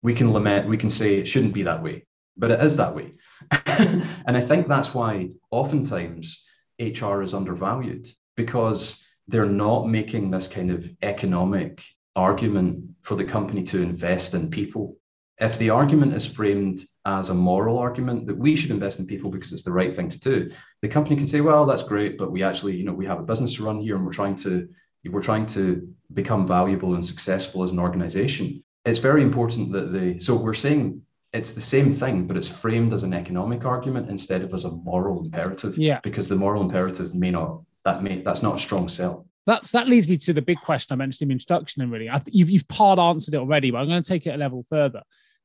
We 0.03 0.13
can 0.13 0.31
lament, 0.31 0.67
we 0.67 0.77
can 0.77 0.89
say 0.89 1.15
it 1.15 1.27
shouldn't 1.27 1.53
be 1.53 1.63
that 1.63 1.83
way, 1.83 2.05
but 2.37 2.51
it 2.51 2.61
is 2.61 2.77
that 2.77 2.95
way. 2.95 3.13
and 3.51 4.37
I 4.37 4.41
think 4.41 4.67
that's 4.67 4.93
why 4.93 5.29
oftentimes 5.51 6.45
HR 6.79 7.21
is 7.21 7.33
undervalued 7.33 8.09
because 8.35 9.03
they're 9.27 9.45
not 9.45 9.87
making 9.87 10.31
this 10.31 10.47
kind 10.47 10.71
of 10.71 10.89
economic 11.01 11.83
argument 12.15 12.83
for 13.01 13.15
the 13.15 13.23
company 13.23 13.63
to 13.63 13.81
invest 13.81 14.33
in 14.33 14.49
people. 14.49 14.97
If 15.39 15.57
the 15.57 15.71
argument 15.71 16.13
is 16.13 16.25
framed 16.25 16.81
as 17.05 17.29
a 17.29 17.33
moral 17.33 17.79
argument 17.79 18.27
that 18.27 18.37
we 18.37 18.55
should 18.55 18.71
invest 18.71 18.99
in 18.99 19.07
people 19.07 19.31
because 19.31 19.53
it's 19.53 19.63
the 19.63 19.71
right 19.71 19.95
thing 19.95 20.09
to 20.09 20.19
do, 20.19 20.49
the 20.81 20.87
company 20.87 21.15
can 21.15 21.27
say, 21.27 21.41
well, 21.41 21.65
that's 21.65 21.83
great, 21.83 22.17
but 22.17 22.31
we 22.31 22.43
actually, 22.43 22.75
you 22.75 22.83
know, 22.83 22.93
we 22.93 23.05
have 23.07 23.19
a 23.19 23.23
business 23.23 23.55
to 23.55 23.63
run 23.63 23.79
here 23.79 23.95
and 23.95 24.05
we're 24.05 24.11
trying 24.11 24.35
to 24.35 24.69
we're 25.09 25.23
trying 25.23 25.47
to 25.47 25.91
become 26.13 26.45
valuable 26.45 26.93
and 26.93 27.03
successful 27.03 27.63
as 27.63 27.71
an 27.71 27.79
organization. 27.79 28.63
it's 28.85 28.99
very 28.99 29.23
important 29.23 29.71
that 29.71 29.91
the 29.91 30.19
so 30.19 30.35
we're 30.35 30.53
saying 30.53 31.01
it's 31.33 31.51
the 31.51 31.61
same 31.61 31.95
thing, 31.95 32.27
but 32.27 32.35
it's 32.35 32.47
framed 32.47 32.93
as 32.93 33.03
an 33.03 33.13
economic 33.13 33.65
argument 33.65 34.09
instead 34.09 34.43
of 34.43 34.53
as 34.53 34.65
a 34.65 34.71
moral 34.71 35.23
imperative. 35.23 35.77
Yeah. 35.77 35.99
Because 36.03 36.27
the 36.27 36.35
moral 36.35 36.61
imperative 36.61 37.15
may 37.15 37.31
not 37.31 37.61
that 37.85 38.03
may 38.03 38.21
that's 38.21 38.43
not 38.43 38.55
a 38.55 38.59
strong 38.59 38.89
sell. 38.89 39.25
That's 39.47 39.71
that 39.71 39.87
leads 39.87 40.07
me 40.07 40.17
to 40.17 40.33
the 40.33 40.41
big 40.41 40.59
question 40.59 40.93
I 40.93 40.97
mentioned 40.97 41.23
in 41.23 41.27
the 41.29 41.33
introduction, 41.33 41.81
and 41.81 41.91
really, 41.91 42.09
I 42.09 42.19
th- 42.19 42.35
you've 42.35 42.49
you've 42.49 42.67
part 42.67 42.99
answered 42.99 43.33
it 43.33 43.37
already, 43.37 43.71
but 43.71 43.79
I'm 43.79 43.87
going 43.87 44.03
to 44.03 44.07
take 44.07 44.27
it 44.27 44.35
a 44.35 44.37
level 44.37 44.65
further. 44.69 45.01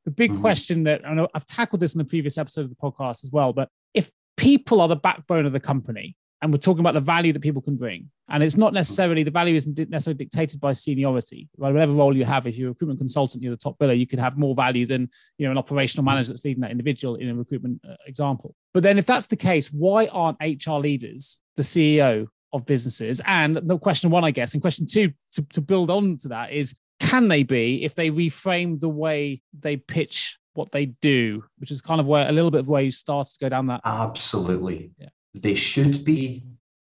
The 0.06 0.12
big 0.12 0.30
Mhm. 0.30 0.40
question 0.40 0.84
that 0.84 1.04
I 1.04 1.14
know 1.14 1.28
I've 1.34 1.44
tackled 1.46 1.80
this 1.80 1.94
in 1.94 1.98
the 1.98 2.04
previous 2.04 2.38
episode 2.38 2.62
of 2.62 2.70
the 2.70 2.76
podcast 2.76 3.24
as 3.24 3.30
well, 3.32 3.52
but 3.52 3.68
if 3.92 4.10
people 4.36 4.80
are 4.80 4.88
the 4.88 4.96
backbone 4.96 5.46
of 5.46 5.52
the 5.52 5.60
company, 5.60 6.16
and 6.40 6.52
we're 6.52 6.58
talking 6.58 6.80
about 6.80 6.94
the 6.94 7.00
value 7.00 7.32
that 7.32 7.40
people 7.40 7.60
can 7.60 7.76
bring, 7.76 8.08
and 8.28 8.42
it's 8.42 8.56
not 8.56 8.72
necessarily 8.72 9.24
the 9.24 9.30
value 9.32 9.56
isn't 9.56 9.76
necessarily 9.90 10.16
dictated 10.16 10.60
by 10.60 10.72
seniority, 10.72 11.48
right? 11.58 11.72
Whatever 11.72 11.92
role 11.92 12.16
you 12.16 12.24
have, 12.24 12.46
if 12.46 12.56
you're 12.56 12.68
a 12.68 12.72
recruitment 12.72 13.00
consultant, 13.00 13.42
you're 13.42 13.50
the 13.50 13.56
top 13.56 13.78
biller, 13.78 13.98
you 13.98 14.06
could 14.06 14.18
have 14.20 14.38
more 14.38 14.54
value 14.54 14.86
than 14.86 15.08
you 15.38 15.46
know 15.46 15.50
an 15.50 15.58
operational 15.58 16.04
manager 16.04 16.28
that's 16.28 16.44
leading 16.44 16.60
that 16.60 16.70
individual 16.70 17.16
in 17.16 17.28
a 17.28 17.34
recruitment 17.34 17.80
uh, 17.88 17.96
example. 18.06 18.54
But 18.74 18.84
then, 18.84 18.98
if 18.98 19.06
that's 19.06 19.26
the 19.26 19.36
case, 19.36 19.72
why 19.72 20.06
aren't 20.06 20.38
HR 20.40 20.78
leaders 20.78 21.40
the 21.56 21.64
CEO 21.64 22.28
of 22.52 22.64
businesses? 22.64 23.20
And 23.26 23.56
the 23.56 23.78
question 23.78 24.10
one, 24.10 24.22
I 24.22 24.30
guess, 24.30 24.52
and 24.52 24.60
question 24.62 24.86
two 24.86 25.12
to, 25.32 25.42
to 25.54 25.60
build 25.60 25.90
on 25.90 26.16
to 26.18 26.28
that 26.28 26.52
is 26.52 26.76
can 27.00 27.28
they 27.28 27.42
be 27.42 27.84
if 27.84 27.94
they 27.94 28.10
reframe 28.10 28.80
the 28.80 28.88
way 28.88 29.42
they 29.58 29.76
pitch 29.76 30.38
what 30.54 30.72
they 30.72 30.86
do, 30.86 31.44
which 31.58 31.70
is 31.70 31.80
kind 31.80 32.00
of 32.00 32.06
where 32.06 32.28
a 32.28 32.32
little 32.32 32.50
bit 32.50 32.60
of 32.60 32.68
where 32.68 32.82
you 32.82 32.90
started 32.90 33.32
to 33.34 33.38
go 33.40 33.48
down 33.48 33.66
that. 33.66 33.82
Absolutely. 33.84 34.90
Yeah. 34.98 35.08
They 35.34 35.54
should 35.54 36.04
be. 36.04 36.44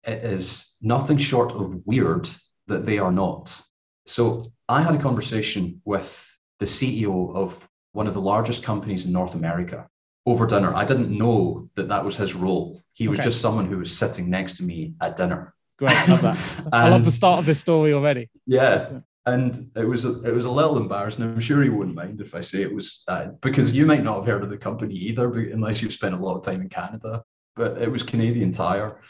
It 0.04 0.22
is 0.24 0.72
nothing 0.80 1.16
short 1.18 1.52
of 1.52 1.84
weird 1.84 2.28
that 2.68 2.86
they 2.86 2.98
are 2.98 3.10
not. 3.10 3.60
So 4.06 4.52
I 4.68 4.82
had 4.82 4.94
a 4.94 4.98
conversation 4.98 5.82
with 5.84 6.24
the 6.60 6.66
CEO 6.66 7.34
of 7.34 7.68
one 7.92 8.06
of 8.06 8.14
the 8.14 8.20
largest 8.20 8.62
companies 8.62 9.04
in 9.04 9.12
North 9.12 9.34
America 9.34 9.88
over 10.26 10.46
dinner. 10.46 10.72
I 10.74 10.84
didn't 10.84 11.10
know 11.16 11.68
that 11.74 11.88
that 11.88 12.04
was 12.04 12.14
his 12.14 12.34
role. 12.34 12.80
He 12.92 13.08
was 13.08 13.18
Okay. 13.18 13.28
just 13.28 13.40
someone 13.40 13.66
who 13.66 13.78
was 13.78 13.96
sitting 13.96 14.30
next 14.30 14.56
to 14.58 14.62
me 14.62 14.94
at 15.00 15.16
dinner. 15.16 15.54
Great, 15.78 15.96
love 16.08 16.22
that. 16.22 16.38
I 16.72 16.88
love 16.88 17.04
the 17.04 17.10
start 17.10 17.40
of 17.40 17.46
this 17.46 17.60
story 17.60 17.92
already. 17.92 18.30
Yeah, 18.46 19.00
and 19.26 19.70
it 19.74 19.86
was 19.86 20.04
a, 20.04 20.22
it 20.22 20.32
was 20.32 20.44
a 20.44 20.50
little 20.50 20.76
embarrassing. 20.76 21.24
I'm 21.24 21.40
sure 21.40 21.62
he 21.62 21.68
wouldn't 21.68 21.96
mind 21.96 22.20
if 22.20 22.34
I 22.34 22.40
say 22.40 22.62
it 22.62 22.72
was 22.74 23.02
uh, 23.08 23.26
because 23.42 23.72
you 23.72 23.84
might 23.84 24.04
not 24.04 24.16
have 24.16 24.26
heard 24.26 24.44
of 24.44 24.50
the 24.50 24.56
company 24.56 24.94
either, 24.94 25.28
but- 25.28 25.48
unless 25.48 25.82
you've 25.82 25.92
spent 25.92 26.14
a 26.14 26.18
lot 26.18 26.36
of 26.36 26.42
time 26.44 26.62
in 26.62 26.68
Canada. 26.68 27.22
But 27.56 27.80
it 27.80 27.90
was 27.90 28.02
Canadian 28.02 28.52
Tire, 28.52 29.00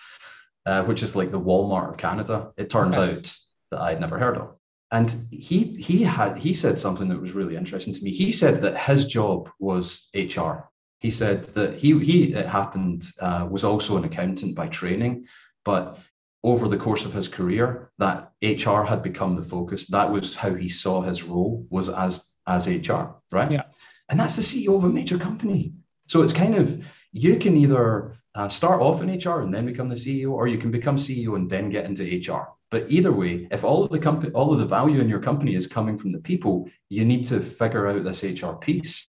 uh, 0.65 0.85
which 0.85 1.03
is 1.03 1.17
like 1.17 1.31
the 1.33 1.41
Walmart 1.41 1.91
of 1.91 1.97
Canada. 1.97 2.53
It 2.57 2.71
turns 2.71 2.97
Okay. 2.97 3.17
out 3.17 3.37
that 3.71 3.81
I'd 3.81 4.01
never 4.01 4.19
heard 4.19 4.37
of. 4.37 4.55
And 4.93 5.15
he 5.31 5.65
he 5.75 6.03
had 6.05 6.39
he 6.39 6.55
said 6.55 6.79
something 6.79 7.09
that 7.09 7.21
was 7.21 7.33
really 7.33 7.57
interesting 7.57 7.93
to 7.93 8.05
me. 8.05 8.11
He 8.13 8.31
said 8.33 8.63
that 8.63 8.79
his 8.79 9.05
job 9.05 9.51
was 9.59 10.09
HR. 10.15 10.71
He 11.01 11.11
said 11.11 11.45
that 11.57 11.75
he 11.75 11.99
he 12.05 12.33
it 12.35 12.47
happened 12.47 13.05
uh, 13.21 13.47
was 13.51 13.65
also 13.65 13.97
an 13.97 14.05
accountant 14.05 14.55
by 14.55 14.69
training, 14.69 15.27
but 15.65 15.99
over 16.47 16.69
the 16.69 16.77
course 16.77 17.05
of 17.05 17.13
his 17.13 17.27
career 17.27 17.91
that 17.99 18.31
HR 18.41 18.83
had 18.83 19.03
become 19.03 19.35
the 19.35 19.43
focus. 19.43 19.89
That 19.89 20.11
was 20.11 20.37
how 20.37 20.55
he 20.55 20.69
saw 20.69 21.03
his 21.03 21.25
role 21.25 21.67
was 21.71 21.89
as 21.89 22.25
as 22.47 22.69
HR, 22.69 23.17
right? 23.33 23.51
Yeah. 23.51 23.65
And 24.09 24.21
that's 24.21 24.37
the 24.37 24.43
CEO 24.43 24.77
of 24.77 24.85
a 24.85 24.89
major 24.89 25.19
company. 25.19 25.73
So 26.07 26.23
it's 26.23 26.33
kind 26.33 26.55
of 26.55 26.85
you 27.11 27.37
can 27.37 27.57
either 27.57 28.17
uh, 28.37 28.49
start 28.49 28.81
off 28.81 29.03
in 29.03 29.09
HR 29.09 29.41
and 29.41 29.53
then 29.53 29.67
become 29.67 29.89
the 29.89 29.97
CEO, 29.97 30.31
or 30.31 30.47
you 30.47 30.57
can 30.57 30.71
become 30.71 30.97
CEO 30.97 31.35
and 31.35 31.51
then 31.51 31.69
get 31.69 31.85
into 31.85 32.05
HR. 32.05 32.47
But 32.71 32.87
either 32.89 33.13
way, 33.13 33.49
if 33.51 33.65
all 33.65 33.83
of 33.83 33.91
the 33.91 33.99
company, 33.99 34.33
all 34.33 34.53
of 34.53 34.61
the 34.61 34.67
value 34.67 35.01
in 35.01 35.09
your 35.09 35.21
company 35.21 35.57
is 35.57 35.67
coming 35.67 35.99
from 35.99 36.13
the 36.13 36.21
people, 36.21 36.69
you 36.91 37.05
need 37.05 37.25
to 37.27 37.41
figure 37.41 37.89
out 37.89 38.05
this 38.05 38.23
HR 38.23 38.53
piece. 38.53 39.09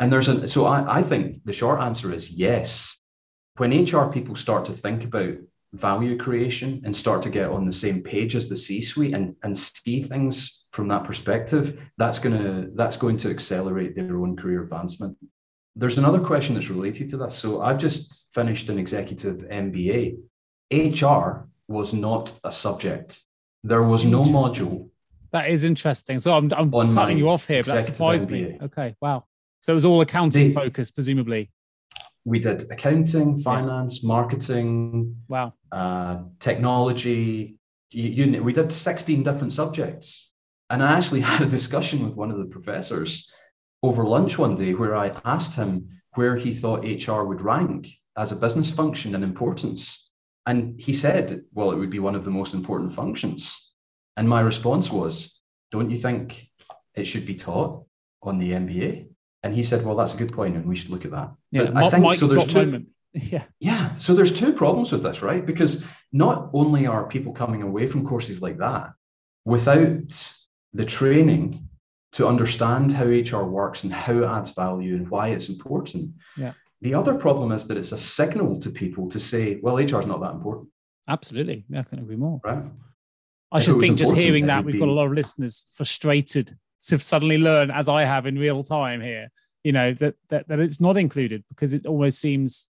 And 0.00 0.10
there's 0.10 0.28
a 0.28 0.48
so 0.48 0.64
I, 0.64 1.00
I 1.00 1.02
think 1.02 1.44
the 1.44 1.52
short 1.52 1.80
answer 1.80 2.10
is 2.10 2.30
yes. 2.30 2.98
When 3.58 3.84
HR 3.84 4.10
people 4.10 4.34
start 4.34 4.64
to 4.64 4.72
think 4.72 5.04
about 5.04 5.34
value 5.74 6.16
creation 6.16 6.80
and 6.84 6.94
start 6.94 7.20
to 7.22 7.30
get 7.30 7.50
on 7.50 7.66
the 7.66 7.72
same 7.72 8.00
page 8.02 8.36
as 8.36 8.48
the 8.48 8.56
C-suite 8.56 9.12
and, 9.12 9.34
and 9.42 9.56
see 9.56 10.02
things 10.02 10.66
from 10.72 10.88
that 10.88 11.04
perspective, 11.04 11.80
that's 11.98 12.18
gonna 12.18 12.68
that's 12.74 12.96
going 12.96 13.16
to 13.18 13.30
accelerate 13.30 13.94
their 13.94 14.18
own 14.18 14.36
career 14.36 14.62
advancement. 14.62 15.16
There's 15.76 15.98
another 15.98 16.20
question 16.20 16.54
that's 16.54 16.70
related 16.70 17.08
to 17.10 17.16
this. 17.16 17.34
So 17.34 17.62
I've 17.62 17.78
just 17.78 18.26
finished 18.32 18.68
an 18.68 18.78
executive 18.78 19.38
MBA. 19.48 20.16
HR 20.72 21.48
was 21.66 21.92
not 21.92 22.32
a 22.44 22.52
subject. 22.52 23.20
There 23.64 23.82
was 23.82 24.04
no 24.04 24.22
module. 24.22 24.90
That 25.32 25.50
is 25.50 25.64
interesting. 25.64 26.20
So 26.20 26.36
I'm, 26.36 26.52
I'm 26.52 26.94
cutting 26.94 27.18
you 27.18 27.28
off 27.28 27.48
here, 27.48 27.64
but 27.64 27.74
that 27.74 27.82
surprised 27.82 28.30
me. 28.30 28.56
Okay, 28.62 28.94
wow. 29.00 29.24
So 29.62 29.72
it 29.72 29.74
was 29.74 29.84
all 29.84 30.00
accounting 30.00 30.48
They- 30.48 30.54
focused, 30.54 30.94
presumably. 30.94 31.50
We 32.24 32.38
did 32.38 32.70
accounting, 32.70 33.36
finance, 33.38 34.02
marketing, 34.02 35.16
Wow. 35.28 35.52
uh, 35.70 36.22
technology. 36.38 37.56
You, 37.90 38.08
you, 38.26 38.42
we 38.42 38.52
did 38.52 38.72
16 38.72 39.22
different 39.22 39.52
subjects. 39.52 40.32
And 40.70 40.82
I 40.82 40.96
actually 40.96 41.20
had 41.32 41.42
a 41.42 41.50
discussion 41.50 42.02
with 42.04 42.14
one 42.14 42.30
of 42.30 42.38
the 42.38 42.46
professors 42.46 43.30
over 43.82 44.04
lunch 44.04 44.38
one 44.38 44.56
day 44.56 44.72
where 44.74 44.96
I 44.96 45.20
asked 45.24 45.54
him 45.54 45.88
where 46.14 46.36
he 46.36 46.54
thought 46.54 46.84
HR 46.84 47.24
would 47.24 47.42
rank 47.42 47.88
as 48.16 48.32
a 48.32 48.36
business 48.36 48.70
function 48.70 49.14
in 49.14 49.22
importance. 49.22 50.10
And 50.46 50.80
he 50.80 50.94
said, 50.94 51.42
well, 51.52 51.70
it 51.72 51.76
would 51.76 51.90
be 51.90 51.98
one 51.98 52.14
of 52.14 52.24
the 52.24 52.30
most 52.30 52.54
important 52.54 52.92
functions. 52.92 53.72
And 54.16 54.28
my 54.28 54.40
response 54.40 54.90
was, 54.90 55.40
don't 55.70 55.90
you 55.90 55.96
think 55.96 56.48
it 56.94 57.04
should 57.04 57.26
be 57.26 57.34
taught 57.34 57.84
on 58.22 58.38
the 58.38 58.52
MBA? 58.52 59.08
And 59.44 59.54
he 59.54 59.62
said, 59.62 59.84
well, 59.84 59.94
that's 59.94 60.14
a 60.14 60.16
good 60.16 60.32
point, 60.32 60.56
and 60.56 60.64
we 60.66 60.74
should 60.74 60.88
look 60.90 61.04
at 61.04 61.10
that. 61.10 61.30
Yeah, 61.52 61.64
But 61.64 61.76
I 61.76 61.90
think 61.90 62.02
mic 62.02 62.14
so. 62.16 62.26
There's 62.26 62.46
two, 62.46 62.64
moment. 62.64 62.88
Yeah. 63.12 63.44
yeah. 63.60 63.94
So 63.94 64.14
there's 64.14 64.32
two 64.32 64.52
problems 64.54 64.90
with 64.90 65.02
this, 65.04 65.22
right? 65.22 65.44
Because 65.44 65.84
not 66.12 66.50
only 66.52 66.86
are 66.86 67.06
people 67.06 67.32
coming 67.32 67.62
away 67.62 67.86
from 67.86 68.04
courses 68.06 68.42
like 68.42 68.58
that 68.58 68.92
without 69.44 70.34
the 70.72 70.84
training 70.84 71.68
to 72.12 72.26
understand 72.26 72.90
how 72.90 73.04
HR 73.04 73.44
works 73.44 73.84
and 73.84 73.92
how 73.92 74.14
it 74.14 74.24
adds 74.24 74.50
value 74.52 74.96
and 74.96 75.08
why 75.10 75.28
it's 75.28 75.48
important. 75.48 76.12
Yeah. 76.36 76.54
The 76.80 76.94
other 76.94 77.14
problem 77.14 77.52
is 77.52 77.66
that 77.68 77.76
it's 77.76 77.92
a 77.92 77.98
signal 77.98 78.58
to 78.60 78.70
people 78.70 79.08
to 79.10 79.20
say, 79.20 79.60
well, 79.62 79.76
HR 79.76 80.00
is 80.00 80.06
not 80.06 80.20
that 80.22 80.32
important, 80.32 80.68
Absolutely. 81.06 81.66
Yeah, 81.68 81.80
I 81.80 81.82
couldn't 81.82 82.04
agree 82.04 82.16
more. 82.16 82.40
right? 82.42 82.64
I 83.52 83.58
If 83.58 83.64
should 83.64 83.78
think 83.78 83.98
just 83.98 84.16
hearing 84.16 84.46
that 84.46 84.64
we've 84.64 84.80
got 84.80 84.88
a 84.88 84.92
lot 84.92 85.06
of 85.06 85.12
listeners 85.12 85.66
frustrated 85.74 86.56
to 86.84 86.98
suddenly 86.98 87.38
learn, 87.38 87.70
as 87.70 87.88
I 87.88 88.04
have 88.04 88.26
in 88.26 88.38
real 88.38 88.62
time 88.62 89.00
here, 89.00 89.28
you 89.62 89.72
know, 89.72 89.94
that 89.94 90.14
that, 90.28 90.48
that 90.48 90.58
it's 90.60 90.80
not 90.80 90.96
included 90.96 91.44
because 91.48 91.74
it 91.74 91.86
almost 91.86 92.20
seems 92.20 92.68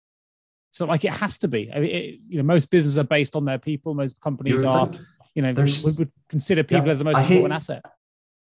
so 0.70 0.86
like 0.86 1.04
it 1.04 1.12
has 1.12 1.38
to 1.38 1.48
be. 1.48 1.70
I 1.74 1.80
mean, 1.80 1.90
it, 1.90 2.20
you 2.28 2.36
know, 2.38 2.42
most 2.44 2.70
businesses 2.70 2.98
are 2.98 3.04
based 3.04 3.34
on 3.36 3.44
their 3.44 3.58
people. 3.58 3.94
Most 3.94 4.20
companies 4.20 4.56
would 4.56 4.64
are, 4.66 4.90
you 5.34 5.42
know, 5.42 5.52
There's- 5.52 5.82
would, 5.82 6.10
consider 6.28 6.62
people 6.62 6.86
Yeah, 6.86 6.92
as 6.92 6.98
the 6.98 7.04
most 7.04 7.16
I 7.16 7.22
hate- 7.22 7.36
important 7.36 7.54
asset. 7.54 7.82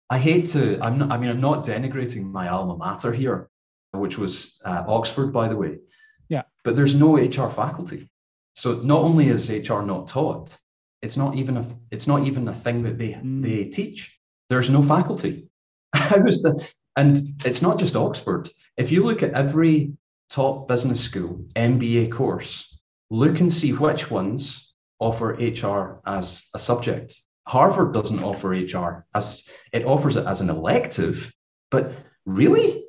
I 0.09 0.19
hate 0.19 0.47
to, 0.51 0.79
I'm 0.83 0.99
not, 0.99 1.11
I 1.11 1.19
mean, 1.19 1.31
I'm 1.31 1.41
not 1.41 1.65
denigrating 1.67 2.25
my 2.31 2.49
alma 2.49 2.77
mater 2.77 3.13
here, 3.13 3.49
which 3.93 4.17
was 4.19 4.61
uh, 4.65 4.85
Oxford, 4.87 5.33
by 5.33 5.49
the 5.49 5.57
way. 5.57 5.79
Yeah. 6.29 6.43
But 6.65 6.77
there's 6.77 6.95
no 6.95 7.17
HR 7.17 7.51
faculty. 7.51 8.09
So 8.55 8.75
not 8.77 9.01
only 9.03 9.29
is 9.29 9.51
HR 9.51 9.83
not 9.83 10.09
taught, 10.09 10.57
it's 11.03 11.17
not 11.17 11.35
even 11.35 11.57
a, 11.59 11.67
it's 11.91 12.07
not 12.07 12.25
even 12.27 12.47
a 12.49 12.55
thing 12.55 12.83
that 12.85 12.99
they, 12.99 13.13
Mm. 13.13 13.43
they 13.43 13.65
teach. 13.65 14.19
There's 14.49 14.71
no 14.71 14.81
faculty. 14.81 15.46
How 16.09 16.25
is 16.25 16.43
the, 16.43 16.67
and 16.97 17.19
it's 17.45 17.63
not 17.63 17.79
just 17.79 17.97
Oxford. 17.97 18.49
If 18.77 18.93
you 18.93 19.03
look 19.03 19.23
at 19.23 19.33
every 19.33 19.93
top 20.29 20.69
business 20.69 21.01
school 21.01 21.45
MBA 21.57 22.13
course, 22.13 22.79
look 23.11 23.41
and 23.41 23.53
see 23.53 23.73
which 23.73 24.11
ones 24.11 24.75
offer 24.99 25.33
HR 25.35 26.01
as 26.07 26.43
a 26.55 26.59
subject. 26.59 27.19
Harvard 27.49 27.95
doesn't 27.95 28.23
offer 28.23 28.51
HR 28.51 29.07
as 29.15 29.45
it 29.73 29.85
offers 29.85 30.17
it 30.17 30.27
as 30.27 30.41
an 30.41 30.51
elective, 30.51 31.33
but 31.71 31.93
really, 32.27 32.85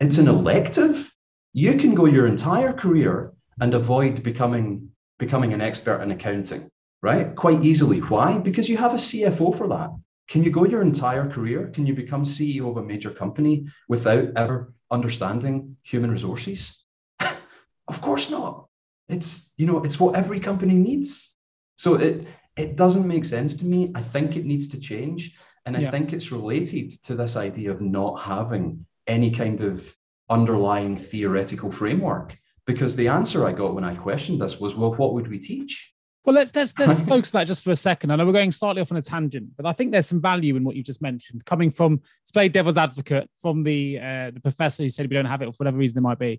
it's 0.00 0.18
an 0.18 0.28
elective. 0.28 1.10
You 1.52 1.74
can 1.74 1.94
go 1.94 2.04
your 2.04 2.26
entire 2.26 2.72
career 2.72 3.32
and 3.60 3.72
avoid 3.74 4.22
becoming 4.22 4.90
becoming 5.18 5.52
an 5.52 5.60
expert 5.60 6.02
in 6.02 6.10
accounting, 6.10 6.68
right? 7.02 7.34
Quite 7.36 7.64
easily. 7.64 8.00
Why? 8.00 8.38
Because 8.38 8.68
you 8.68 8.76
have 8.76 8.94
a 8.94 8.98
CFO 8.98 9.56
for 9.56 9.68
that. 9.68 9.90
Can 10.30 10.44
you 10.44 10.50
go 10.52 10.64
your 10.64 10.80
entire 10.80 11.28
career? 11.28 11.66
Can 11.74 11.84
you 11.86 11.92
become 11.92 12.24
CEO 12.24 12.70
of 12.70 12.76
a 12.76 12.86
major 12.86 13.10
company 13.10 13.66
without 13.88 14.28
ever 14.36 14.72
understanding 14.90 15.76
human 15.82 16.10
resources? 16.10 16.84
of 17.88 18.00
course 18.00 18.30
not. 18.30 18.68
It's 19.08 19.52
you 19.56 19.66
know, 19.66 19.82
it's 19.82 19.98
what 19.98 20.14
every 20.14 20.38
company 20.38 20.74
needs. 20.74 21.34
So 21.76 21.94
it 21.94 22.28
it 22.56 22.76
doesn't 22.76 23.08
make 23.08 23.24
sense 23.24 23.54
to 23.54 23.66
me. 23.66 23.90
I 23.96 24.02
think 24.02 24.36
it 24.36 24.46
needs 24.46 24.68
to 24.68 24.80
change. 24.80 25.36
And 25.66 25.76
I 25.76 25.80
Yeah. 25.80 25.90
think 25.90 26.12
it's 26.12 26.32
related 26.32 26.92
to 27.04 27.16
this 27.16 27.36
idea 27.36 27.72
of 27.72 27.80
not 27.80 28.20
having 28.20 28.86
any 29.08 29.30
kind 29.32 29.60
of 29.60 29.94
underlying 30.28 30.96
theoretical 30.96 31.72
framework. 31.72 32.38
Because 32.66 32.94
the 32.94 33.08
answer 33.08 33.46
I 33.46 33.52
got 33.52 33.74
when 33.74 33.84
I 33.84 33.96
questioned 33.96 34.40
this 34.40 34.60
was, 34.60 34.76
well, 34.76 34.94
what 34.94 35.12
would 35.14 35.26
we 35.26 35.40
teach? 35.40 35.92
Well, 36.24 36.34
let's 36.34 36.54
let's 36.54 36.78
let's 36.78 37.00
focus 37.08 37.34
on 37.34 37.40
that 37.40 37.46
just 37.46 37.62
for 37.62 37.70
a 37.70 37.76
second. 37.76 38.10
I 38.10 38.16
know 38.16 38.26
we're 38.26 38.32
going 38.32 38.50
slightly 38.50 38.82
off 38.82 38.92
on 38.92 38.98
a 38.98 39.02
tangent, 39.02 39.56
but 39.56 39.66
I 39.66 39.72
think 39.72 39.90
there's 39.90 40.06
some 40.06 40.20
value 40.20 40.56
in 40.56 40.64
what 40.64 40.76
you 40.76 40.82
just 40.82 41.00
mentioned, 41.00 41.44
coming 41.44 41.70
from 41.70 41.98
to 41.98 42.32
play 42.32 42.48
devil's 42.48 42.76
advocate 42.76 43.28
from 43.40 43.62
the 43.62 43.98
uh, 43.98 44.30
the 44.30 44.40
professor 44.40 44.82
who 44.82 44.90
said 44.90 45.08
we 45.08 45.14
don't 45.16 45.24
have 45.24 45.42
it 45.42 45.46
for 45.46 45.56
whatever 45.58 45.78
reason 45.78 45.98
it 45.98 46.02
might 46.02 46.18
be, 46.18 46.38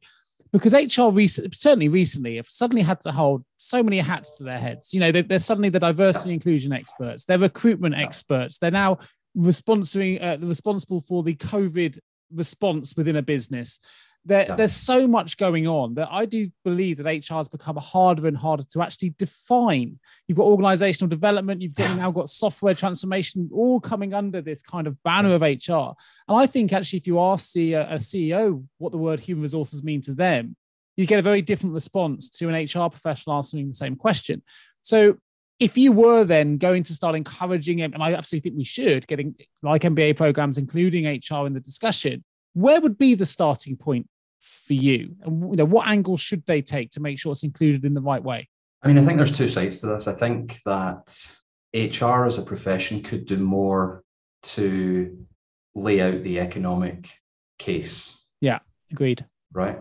because 0.52 0.74
HR 0.74 1.10
recent, 1.10 1.56
certainly 1.56 1.88
recently 1.88 2.36
have 2.36 2.50
suddenly 2.50 2.84
had 2.84 3.02
to 3.02 3.12
hold 3.12 3.44
so 3.58 3.82
many 3.82 4.00
hats 4.00 4.38
to 4.38 4.44
their 4.44 4.60
heads. 4.60 4.94
You 4.94 5.00
know, 5.00 5.12
they're, 5.12 5.24
they're 5.24 5.40
suddenly 5.40 5.70
the 5.70 5.80
diversity 5.80 6.34
inclusion 6.34 6.74
experts, 6.74 7.26
they're 7.26 7.40
recruitment 7.40 7.96
experts, 7.96 8.58
they're 8.58 8.72
now 8.72 9.00
responsible 9.34 10.18
uh, 10.22 10.38
responsible 10.38 11.02
for 11.02 11.24
the 11.24 11.36
COVID 11.36 12.00
response 12.34 12.96
within 12.96 13.16
a 13.16 13.22
business. 13.22 13.80
There. 14.24 14.54
There's 14.56 14.74
so 14.74 15.08
much 15.08 15.38
going 15.38 15.66
on 15.68 15.96
that 15.96 16.10
I 16.12 16.26
do 16.26 16.52
believe 16.64 16.98
that 16.98 17.06
HR 17.06 17.36
has 17.36 17.50
become 17.50 17.78
harder 17.78 18.28
and 18.28 18.38
harder 18.38 18.64
to 18.72 18.82
actually 18.84 19.16
define. 19.18 20.00
You've 20.28 20.38
got 20.38 20.46
organizational 20.46 21.10
development, 21.10 21.64
you've 21.64 21.74
got, 21.74 21.98
now 21.98 22.12
got 22.12 22.30
software 22.30 22.76
transformation, 22.76 23.50
all 23.52 23.80
coming 23.80 24.14
under 24.14 24.40
this 24.40 24.62
kind 24.62 24.86
of 24.86 25.02
banner 25.02 25.34
of 25.34 25.42
HR. 25.42 25.96
And 26.28 26.38
I 26.38 26.46
think 26.46 26.72
actually, 26.72 26.98
if 26.98 27.08
you 27.08 27.20
ask 27.20 27.58
uh, 27.58 27.62
a, 27.62 27.96
a 27.96 27.98
CEO 27.98 28.64
what 28.78 28.92
the 28.92 29.00
word 29.00 29.20
human 29.20 29.42
resources 29.42 29.84
mean 29.84 30.02
to 30.04 30.14
them, 30.14 30.56
you 30.98 31.08
get 31.08 31.20
a 31.20 31.24
very 31.24 31.42
different 31.42 31.74
response 31.74 32.30
to 32.30 32.48
an 32.48 32.56
HR 32.56 32.90
professional 32.90 33.38
answering 33.38 33.68
the 33.68 33.74
same 33.74 33.96
question. 33.96 34.44
So 34.84 35.18
if 35.60 35.78
you 35.78 35.92
were 35.92 36.24
then 36.24 36.58
going 36.58 36.84
to 36.84 36.94
start 36.94 37.16
encouraging 37.16 37.80
it, 37.80 37.94
and 37.94 38.04
I 38.04 38.14
absolutely 38.14 38.50
think 38.50 38.58
we 38.58 38.64
should, 38.66 39.08
getting 39.08 39.36
like 39.62 39.84
MBA 39.84 40.16
programs, 40.16 40.58
including 40.58 41.06
HR 41.06 41.48
in 41.48 41.54
the 41.54 41.60
discussion, 41.60 42.24
where 42.54 42.82
would 42.82 42.98
be 42.98 43.16
the 43.16 43.26
starting 43.26 43.76
point 43.76 44.08
for 44.40 44.74
you? 44.74 45.16
And 45.24 45.52
you 45.52 45.56
know, 45.58 45.66
what 45.66 45.88
angle 45.88 46.18
should 46.18 46.46
they 46.46 46.62
take 46.62 46.92
to 46.92 47.00
make 47.00 47.20
sure 47.20 47.32
it's 47.32 47.44
included 47.44 47.86
in 47.86 47.94
the 47.94 48.02
right 48.02 48.24
way? 48.24 48.50
I 48.84 48.88
mean, 48.88 48.98
I 48.98 49.04
think 49.04 49.18
there's 49.18 49.36
two 49.36 49.48
sides 49.48 49.80
to 49.82 49.88
this. 49.88 50.08
I 50.08 50.14
think 50.14 50.60
that 50.66 51.16
HR 51.74 52.26
as 52.26 52.38
a 52.38 52.44
profession 52.44 53.02
could 53.02 53.26
do 53.26 53.38
more 53.38 54.04
to 54.44 55.26
lay 55.76 56.02
out 56.02 56.24
the 56.24 56.40
economic 56.40 57.10
case. 57.60 58.18
Yeah, 58.42 58.60
agreed. 58.92 59.26
Right. 59.54 59.80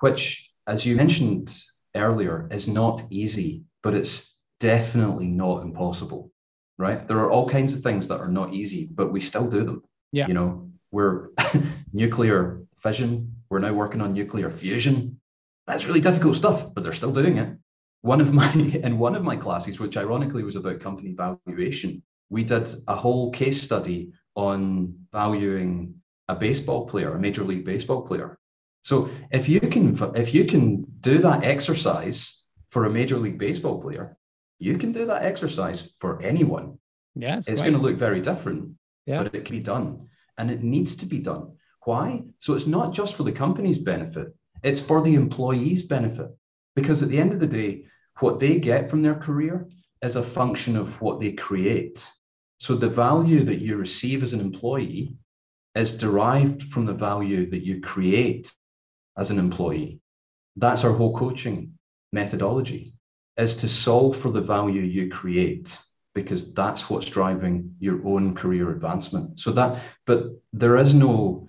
Which, 0.00 0.50
as 0.66 0.84
you 0.84 0.96
mentioned 0.96 1.56
earlier, 1.94 2.48
is 2.50 2.66
not 2.66 3.04
easy, 3.10 3.62
but 3.82 3.94
it's 3.94 4.36
definitely 4.58 5.28
not 5.28 5.62
impossible. 5.62 6.32
Right. 6.78 7.06
There 7.06 7.18
are 7.18 7.30
all 7.30 7.48
kinds 7.48 7.74
of 7.74 7.82
things 7.82 8.08
that 8.08 8.18
are 8.18 8.28
not 8.28 8.52
easy, 8.54 8.88
but 8.92 9.12
we 9.12 9.20
still 9.20 9.48
do 9.48 9.64
them. 9.64 9.82
Yeah. 10.10 10.26
You 10.26 10.34
know, 10.34 10.71
we're 10.92 11.30
nuclear 11.92 12.62
fission. 12.76 13.34
We're 13.50 13.58
now 13.58 13.72
working 13.72 14.00
on 14.00 14.12
nuclear 14.12 14.50
fusion. 14.50 15.20
That's 15.66 15.86
really 15.86 16.00
difficult 16.00 16.36
stuff, 16.36 16.72
but 16.72 16.84
they're 16.84 16.92
still 16.92 17.12
doing 17.12 17.38
it. 17.38 17.56
One 18.02 18.20
of 18.20 18.32
my 18.32 18.52
in 18.84 18.98
one 18.98 19.16
of 19.16 19.24
my 19.24 19.36
classes, 19.36 19.80
which 19.80 19.96
ironically 19.96 20.44
was 20.44 20.56
about 20.56 20.80
company 20.80 21.14
valuation, 21.14 22.02
we 22.30 22.44
did 22.44 22.68
a 22.86 22.94
whole 22.94 23.32
case 23.32 23.60
study 23.60 24.12
on 24.36 24.94
valuing 25.12 25.94
a 26.28 26.34
baseball 26.34 26.86
player, 26.86 27.14
a 27.14 27.18
major 27.18 27.42
league 27.42 27.64
baseball 27.64 28.02
player. 28.02 28.38
So 28.82 29.08
if 29.30 29.48
you 29.48 29.60
can 29.60 29.98
if 30.14 30.34
you 30.34 30.44
can 30.44 30.84
do 31.00 31.18
that 31.18 31.44
exercise 31.44 32.42
for 32.70 32.84
a 32.84 32.90
major 32.90 33.16
league 33.16 33.38
baseball 33.38 33.80
player, 33.80 34.16
you 34.58 34.76
can 34.76 34.92
do 34.92 35.06
that 35.06 35.24
exercise 35.24 35.92
for 35.98 36.20
anyone. 36.22 36.78
Yeah, 37.14 37.38
it's 37.38 37.60
going 37.60 37.74
to 37.74 37.78
look 37.78 37.96
very 37.96 38.20
different, 38.20 38.74
yeah. 39.06 39.22
but 39.22 39.34
it 39.34 39.44
can 39.44 39.56
be 39.56 39.62
done 39.62 40.08
and 40.38 40.50
it 40.50 40.62
needs 40.62 40.96
to 40.96 41.06
be 41.06 41.18
done. 41.18 41.56
Why? 41.84 42.22
So 42.38 42.54
it's 42.54 42.66
not 42.66 42.92
just 42.92 43.16
for 43.16 43.22
the 43.22 43.32
company's 43.32 43.78
benefit, 43.78 44.34
it's 44.62 44.80
for 44.80 45.02
the 45.02 45.14
employee's 45.14 45.82
benefit. 45.82 46.30
Because 46.74 47.02
at 47.02 47.08
the 47.08 47.18
end 47.18 47.32
of 47.32 47.40
the 47.40 47.46
day, 47.46 47.84
what 48.20 48.40
they 48.40 48.58
get 48.58 48.88
from 48.88 49.02
their 49.02 49.14
career 49.14 49.68
is 50.02 50.16
a 50.16 50.22
function 50.22 50.76
of 50.76 51.00
what 51.00 51.20
they 51.20 51.32
create. 51.32 52.08
So 52.58 52.74
the 52.74 52.88
value 52.88 53.42
that 53.44 53.60
you 53.60 53.76
receive 53.76 54.22
as 54.22 54.32
an 54.32 54.40
employee 54.40 55.16
is 55.74 55.92
derived 55.92 56.62
from 56.62 56.84
the 56.84 56.92
value 56.92 57.50
that 57.50 57.64
you 57.64 57.80
create 57.80 58.54
as 59.16 59.30
an 59.30 59.38
employee. 59.38 60.00
That's 60.56 60.84
our 60.84 60.92
whole 60.92 61.16
coaching 61.16 61.78
methodology 62.12 62.94
is 63.36 63.54
to 63.56 63.68
solve 63.68 64.16
for 64.16 64.30
the 64.30 64.40
value 64.40 64.82
you 64.82 65.08
create 65.10 65.78
because 66.14 66.52
that's 66.52 66.90
what's 66.90 67.06
driving 67.06 67.74
your 67.78 68.06
own 68.06 68.34
career 68.34 68.70
advancement. 68.70 69.40
So 69.40 69.52
that, 69.52 69.82
but 70.06 70.26
there 70.52 70.76
is 70.76 70.94
no 70.94 71.48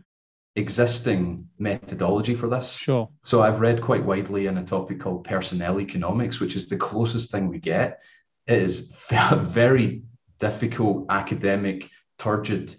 existing 0.55 1.47
methodology 1.57 2.35
for 2.35 2.47
this. 2.47 2.77
Sure. 2.77 3.09
So 3.23 3.41
I've 3.41 3.61
read 3.61 3.81
quite 3.81 4.05
widely 4.05 4.47
in 4.47 4.57
a 4.57 4.63
topic 4.63 4.99
called 4.99 5.25
personnel 5.25 5.79
economics, 5.79 6.39
which 6.39 6.55
is 6.55 6.67
the 6.67 6.77
closest 6.77 7.31
thing 7.31 7.47
we 7.47 7.59
get. 7.59 8.01
It 8.47 8.61
is 8.61 8.93
a 9.11 9.35
very 9.37 10.03
difficult 10.39 11.07
academic, 11.09 11.89
turgid 12.17 12.75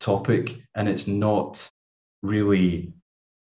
topic, 0.00 0.56
and 0.74 0.88
it's 0.88 1.06
not 1.06 1.68
really 2.22 2.92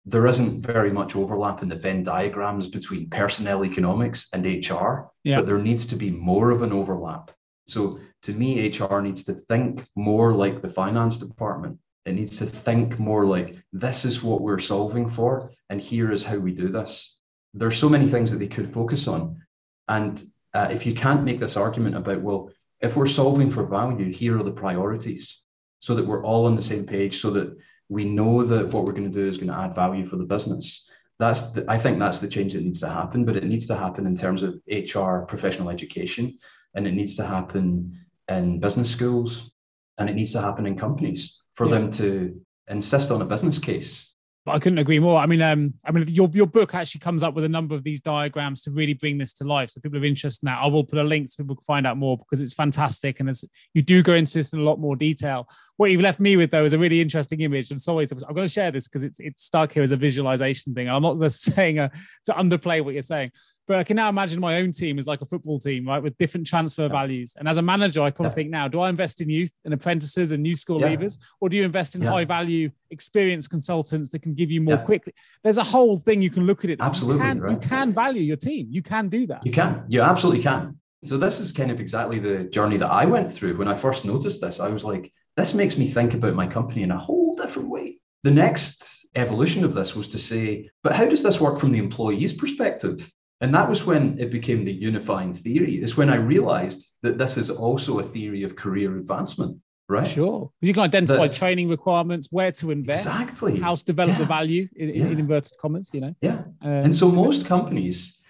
there 0.06 0.28
isn't 0.28 0.66
very 0.66 0.92
much 0.92 1.16
overlap 1.16 1.64
in 1.64 1.70
the 1.70 1.76
Venn 1.76 2.04
diagrams 2.04 2.68
between 2.68 3.10
personnel 3.10 3.64
economics 3.64 4.28
and 4.34 4.46
HR, 4.46 5.06
yeah. 5.24 5.38
but 5.38 5.46
there 5.46 5.60
needs 5.60 5.86
to 5.86 5.96
be 5.96 6.12
more 6.12 6.52
of 6.52 6.62
an 6.62 6.74
overlap. 6.74 7.32
So 7.68 8.00
to 8.24 8.34
me, 8.34 8.68
HR 8.68 9.00
needs 9.02 9.24
to 9.24 9.34
think 9.34 9.86
more 9.96 10.34
like 10.34 10.62
the 10.62 10.70
finance 10.70 11.18
department. 11.18 11.80
It 12.06 12.14
needs 12.14 12.38
to 12.38 12.46
think 12.46 13.00
more 13.00 13.26
like 13.26 13.56
this 13.72 14.04
is 14.04 14.22
what 14.22 14.42
we're 14.42 14.60
solving 14.60 15.08
for, 15.08 15.52
and 15.70 15.80
here 15.80 16.12
is 16.12 16.24
how 16.24 16.38
we 16.38 16.54
do 16.54 16.70
this. 16.70 17.20
There's 17.54 17.78
so 17.78 17.88
many 17.88 18.08
things 18.08 18.30
that 18.32 18.38
they 18.38 18.48
could 18.48 18.74
focus 18.74 19.08
on. 19.08 19.42
And 19.88 20.22
uh, 20.54 20.68
if 20.72 20.86
you 20.86 20.94
can't 20.94 21.24
make 21.24 21.40
this 21.40 21.56
argument 21.56 21.96
about, 21.96 22.22
well, 22.22 22.52
if 22.82 22.98
we're 22.98 23.08
solving 23.08 23.50
for 23.50 23.66
value, 23.66 24.12
here 24.12 24.38
are 24.38 24.44
the 24.44 24.52
priorities 24.52 25.44
so 25.80 25.96
that 25.96 26.06
we're 26.06 26.24
all 26.24 26.46
on 26.46 26.56
the 26.56 26.62
same 26.62 26.86
page, 26.86 27.22
so 27.22 27.32
that 27.32 27.56
we 27.90 28.04
know 28.04 28.44
that 28.44 28.68
what 28.70 28.84
we're 28.86 28.92
going 28.92 29.10
to 29.12 29.22
do 29.22 29.28
is 29.28 29.38
going 29.38 29.50
to 29.50 29.58
add 29.58 29.76
value 29.76 30.06
for 30.06 30.18
the 30.18 30.26
business. 30.26 30.90
That's 31.20 31.52
the, 31.52 31.66
I 31.70 31.78
think 31.78 32.00
that's 32.00 32.20
the 32.20 32.28
change 32.28 32.54
that 32.54 32.64
needs 32.64 32.80
to 32.82 32.90
happen, 32.90 33.24
but 33.24 33.38
it 33.38 33.46
needs 33.46 33.68
to 33.68 33.76
happen 33.76 34.08
in 34.08 34.16
terms 34.16 34.44
of 34.44 34.60
HR 34.68 35.20
professional 35.20 35.70
education 35.70 36.38
and 36.76 36.88
it 36.88 36.94
needs 36.94 37.16
to 37.16 37.26
happen 37.26 37.98
in 38.30 38.60
business 38.60 38.90
schools 38.90 39.52
and 39.98 40.10
it 40.10 40.14
needs 40.14 40.32
to 40.34 40.42
happen 40.42 40.66
in 40.66 40.78
companies 40.78 41.38
for 41.56 41.68
yeah. 41.68 41.74
them 41.74 41.92
to 41.92 42.42
insist 42.68 43.12
on 43.12 43.22
a 43.22 43.26
business 43.26 43.60
case 43.60 44.14
But 44.46 44.56
I 44.56 44.60
couldn't 44.60 44.80
agree 44.80 45.00
more. 45.00 45.20
I 45.20 45.26
mean, 45.26 45.42
um, 45.42 45.74
I 45.86 45.92
mean, 45.92 46.06
your 46.10 46.30
your 46.34 46.48
book 46.48 46.76
actually 46.76 47.00
comes 47.00 47.24
up 47.24 47.34
with 47.34 47.46
a 47.46 47.50
number 47.50 47.76
of 47.76 47.84
these 47.84 48.02
diagrams 48.02 48.62
to 48.64 48.72
really 48.72 48.94
bring 48.94 49.18
this 49.18 49.32
to 49.36 49.46
life. 49.46 49.70
So 49.70 49.80
people 49.80 50.00
are 50.00 50.06
interested 50.06 50.46
in 50.46 50.48
that. 50.48 50.62
I 50.62 50.68
will 50.68 50.84
put 50.84 51.00
a 51.00 51.04
link 51.04 51.30
so 51.30 51.44
people 51.44 51.56
can 51.56 51.64
find 51.64 51.88
out 51.88 51.98
more 51.98 52.18
because 52.18 52.42
it's 52.42 52.54
fantastic, 52.54 53.22
and 53.22 53.30
as 53.30 53.46
you 53.74 53.82
do 53.82 54.04
go 54.04 54.14
into 54.14 54.34
this 54.34 54.52
in 54.52 54.60
a 54.60 54.64
lot 54.64 54.80
more 54.80 54.98
detail. 54.98 55.48
What 55.78 55.90
you've 55.90 56.02
left 56.02 56.20
me 56.20 56.38
with 56.38 56.52
though 56.52 56.66
is 56.66 56.74
a 56.74 56.78
really 56.78 57.02
interesting 57.02 57.42
image. 57.42 57.72
I'm 57.72 57.80
sorry, 57.80 58.06
to, 58.06 58.16
I'm 58.28 58.36
going 58.36 58.48
to 58.48 58.54
share 58.54 58.72
this 58.72 58.88
because 58.88 59.04
it's 59.04 59.20
it's 59.20 59.44
stuck 59.44 59.74
here 59.74 59.84
as 59.84 59.92
a 59.92 59.98
visualization 59.98 60.74
thing. 60.74 60.88
I'm 60.88 61.02
not 61.02 61.20
just 61.20 61.42
saying 61.56 61.80
a, 61.80 61.92
to 62.26 62.34
underplay 62.34 62.84
what 62.84 62.94
you're 62.94 63.04
saying, 63.04 63.32
but 63.68 63.78
I 63.78 63.84
can 63.84 63.96
now 63.96 64.10
imagine 64.10 64.40
my 64.40 64.58
own 64.58 64.72
team 64.72 65.00
as 65.00 65.08
like 65.08 65.22
a 65.22 65.26
football 65.26 65.58
team, 65.58 65.88
right, 65.88 66.02
with 66.02 66.18
different 66.18 66.46
transfer 66.46 66.84
yeah. 66.84 66.90
values. 66.90 67.34
And 67.38 67.48
as 67.48 67.58
a 67.58 67.62
manager, 67.62 68.02
I 68.02 68.12
kind 68.12 68.28
of 68.28 68.36
think 68.36 68.50
now, 68.50 68.68
do 68.68 68.82
I 68.82 68.90
invest 68.90 69.22
in 69.22 69.30
youth 69.30 69.52
and 69.66 69.74
apprentices 69.74 70.32
and 70.32 70.44
new 70.44 70.56
school 70.56 70.82
yeah. 70.82 70.90
leavers, 70.90 71.18
or 71.40 71.50
do 71.50 71.58
you 71.58 71.64
invest 71.64 71.96
in 71.96 72.02
yeah. 72.02 72.10
high 72.10 72.26
value, 72.26 72.70
experienced 72.92 73.50
consultants 73.50 74.10
that 74.10 74.22
can 74.22 74.34
give 74.34 74.52
you 74.52 74.62
more 74.62 74.78
quickly? 74.78 75.14
There's 75.44 75.58
a 75.58 75.64
whole 75.64 75.98
thing 75.98 76.22
you 76.22 76.30
can 76.30 76.46
look 76.46 76.64
at 76.64 76.70
it. 76.70 76.80
Absolutely, 76.82 77.24
you 77.24 77.28
can, 77.28 77.42
right. 77.42 77.52
you 77.62 77.68
can 77.68 77.94
value 77.94 78.22
your 78.22 78.38
team. 78.38 78.68
You 78.70 78.84
can 78.84 79.10
do 79.10 79.28
that. 79.28 79.46
You 79.46 79.52
can. 79.52 79.84
You 79.88 80.02
absolutely 80.02 80.44
can. 80.44 80.78
So 81.06 81.18
this 81.18 81.40
is 81.40 81.52
kind 81.52 81.72
of 81.72 81.80
exactly 81.80 82.20
the 82.20 82.46
journey 82.46 82.78
that 82.78 82.90
I 82.90 83.06
went 83.06 83.32
through 83.32 83.58
when 83.58 83.68
I 83.68 83.76
first 83.76 84.06
noticed 84.06 84.40
this. 84.40 84.60
I 84.60 84.70
was 84.70 84.84
like, 84.86 85.12
this 85.38 85.54
makes 85.54 85.78
me 85.78 85.88
think 85.88 86.14
about 86.14 86.36
my 86.36 86.48
company 86.48 86.84
in 86.84 86.92
a 86.92 86.98
whole 86.98 87.36
different 87.36 87.70
way. 87.70 87.98
The 88.24 88.32
next 88.32 89.08
evolution 89.16 89.64
of 89.64 89.74
this 89.74 89.96
was 89.96 90.08
to 90.10 90.18
say, 90.18 90.70
but 90.84 90.94
how 90.94 91.06
does 91.06 91.24
this 91.24 91.42
work 91.42 91.60
from 91.60 91.72
the 91.72 91.80
employee's 91.80 92.34
perspective? 92.34 93.12
And 93.42 93.54
that 93.54 93.68
was 93.68 93.86
when 93.86 94.18
it 94.20 94.32
became 94.32 94.64
the 94.64 94.72
unifying 94.72 95.34
theory, 95.34 95.82
is 95.82 95.98
when 95.98 96.10
I 96.10 96.16
realized 96.16 96.88
that 97.02 97.18
this 97.18 97.38
is 97.38 97.50
also 97.50 98.00
a 98.00 98.04
theory 98.04 98.44
of 98.44 98.56
career 98.56 98.96
advancement, 98.98 99.60
right? 99.90 100.08
Sure. 100.08 100.50
You 100.62 100.74
can 100.74 100.84
identify 100.84 101.28
training 101.28 101.68
requirements, 101.68 102.30
where 102.32 102.54
to 102.54 102.72
invest, 102.72 103.06
exactly, 103.06 103.60
how 103.60 103.76
to 103.76 103.84
develop 103.84 104.14
yeah. 104.14 104.20
the 104.20 104.26
value 104.26 104.70
in, 104.78 104.90
yeah. 104.90 105.06
in, 105.08 105.20
inverted 105.20 105.52
commas, 105.60 105.92
you 105.94 106.00
know? 106.00 106.16
Yeah. 106.22 106.44
Um, 106.62 106.72
and 106.72 106.96
so 106.96 107.10
most 107.10 107.46
companies, 107.46 108.22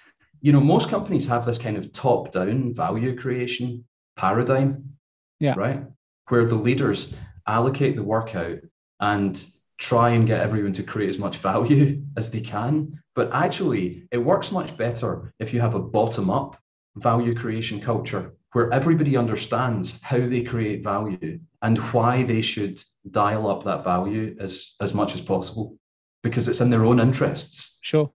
you 0.41 0.51
know, 0.51 0.61
most 0.61 0.89
companies 0.89 1.27
have 1.27 1.45
this 1.45 1.59
kind 1.59 1.77
of 1.77 1.93
top 1.93 2.31
down 2.31 2.73
value 2.73 3.15
creation 3.15 3.85
paradigm, 4.15 4.95
yeah. 5.39 5.53
right? 5.55 5.83
Where 6.29 6.45
the 6.45 6.55
leaders 6.55 7.13
allocate 7.47 7.95
the 7.95 8.03
work 8.03 8.35
out 8.35 8.59
and 8.99 9.45
try 9.77 10.11
and 10.11 10.27
get 10.27 10.39
everyone 10.39 10.73
to 10.73 10.83
create 10.83 11.09
as 11.09 11.19
much 11.19 11.37
value 11.37 12.01
as 12.17 12.31
they 12.31 12.41
can 12.41 13.03
but 13.15 13.31
actually, 13.33 14.07
it 14.11 14.17
works 14.17 14.51
much 14.51 14.75
better 14.75 15.33
if 15.39 15.53
you 15.53 15.61
have 15.61 15.75
a 15.75 15.79
bottom 15.79 16.29
up 16.29 16.57
value 16.95 17.35
creation 17.35 17.79
culture 17.79 18.33
where 18.53 18.71
everybody 18.71 19.17
understands 19.17 19.99
how 20.01 20.19
they 20.19 20.43
create 20.43 20.83
value 20.83 21.39
and 21.61 21.77
why 21.91 22.23
they 22.23 22.41
should 22.41 22.81
dial 23.09 23.47
up 23.47 23.63
that 23.63 23.83
value 23.83 24.35
as, 24.39 24.75
as 24.79 24.93
much 24.93 25.15
as 25.15 25.21
possible 25.21 25.77
because 26.21 26.47
it's 26.47 26.61
in 26.61 26.69
their 26.69 26.85
own 26.85 26.99
interests. 26.99 27.77
Sure. 27.81 28.11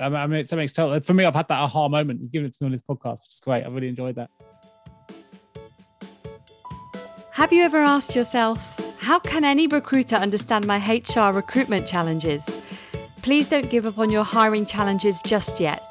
I 0.00 0.08
mean, 0.08 0.40
it 0.40 0.52
makes 0.52 0.72
total. 0.72 1.00
For 1.00 1.14
me, 1.14 1.24
I've 1.24 1.34
had 1.34 1.48
that 1.48 1.58
aha 1.58 1.88
moment. 1.88 2.20
You've 2.20 2.32
given 2.32 2.46
it 2.46 2.52
to 2.54 2.62
me 2.62 2.66
on 2.66 2.72
this 2.72 2.82
podcast, 2.82 3.22
which 3.22 3.34
is 3.34 3.40
great. 3.42 3.64
I 3.64 3.68
really 3.68 3.88
enjoyed 3.88 4.14
that. 4.14 4.30
Have 7.40 7.54
you 7.54 7.62
ever 7.62 7.78
asked 7.78 8.14
yourself, 8.14 8.58
how 8.98 9.18
can 9.18 9.44
any 9.44 9.66
recruiter 9.66 10.14
understand 10.14 10.66
my 10.66 10.76
HR 10.76 11.34
recruitment 11.34 11.88
challenges? 11.88 12.42
Please 13.22 13.48
don't 13.48 13.70
give 13.70 13.86
up 13.86 13.96
on 13.96 14.10
your 14.10 14.24
hiring 14.24 14.66
challenges 14.66 15.18
just 15.24 15.58
yet. 15.58 15.82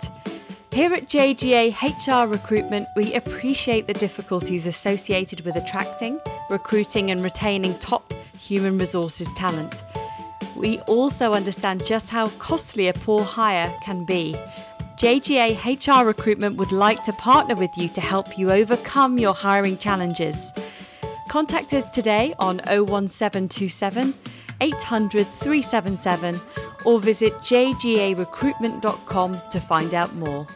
Here 0.71 0.93
at 0.93 1.09
JGA 1.09 1.73
HR 1.73 2.31
Recruitment, 2.31 2.88
we 2.95 3.15
appreciate 3.15 3.88
the 3.88 3.93
difficulties 3.93 4.67
associated 4.67 5.43
with 5.43 5.55
attracting, 5.55 6.19
recruiting, 6.51 7.09
and 7.09 7.19
retaining 7.21 7.73
top 7.79 8.13
human 8.39 8.77
resources 8.77 9.27
talent. 9.35 9.73
We 10.55 10.77
also 10.81 11.31
understand 11.31 11.83
just 11.83 12.09
how 12.09 12.27
costly 12.38 12.89
a 12.89 12.93
poor 12.93 13.23
hire 13.23 13.73
can 13.83 14.05
be. 14.05 14.35
JGA 14.99 15.57
HR 15.65 16.05
Recruitment 16.05 16.57
would 16.57 16.71
like 16.71 17.03
to 17.05 17.13
partner 17.13 17.55
with 17.55 17.71
you 17.75 17.89
to 17.89 18.01
help 18.01 18.38
you 18.38 18.51
overcome 18.51 19.17
your 19.17 19.33
hiring 19.33 19.79
challenges. 19.79 20.38
Contact 21.29 21.71
us 21.73 21.89
today 21.91 22.33
on 22.39 22.57
01727 22.65 24.13
800 24.61 25.27
377 25.27 26.37
or 26.85 26.99
visit 26.99 27.31
jgarecruitment.com 27.33 29.33
to 29.51 29.61
find 29.61 29.93
out 29.93 30.13
more. 30.15 30.47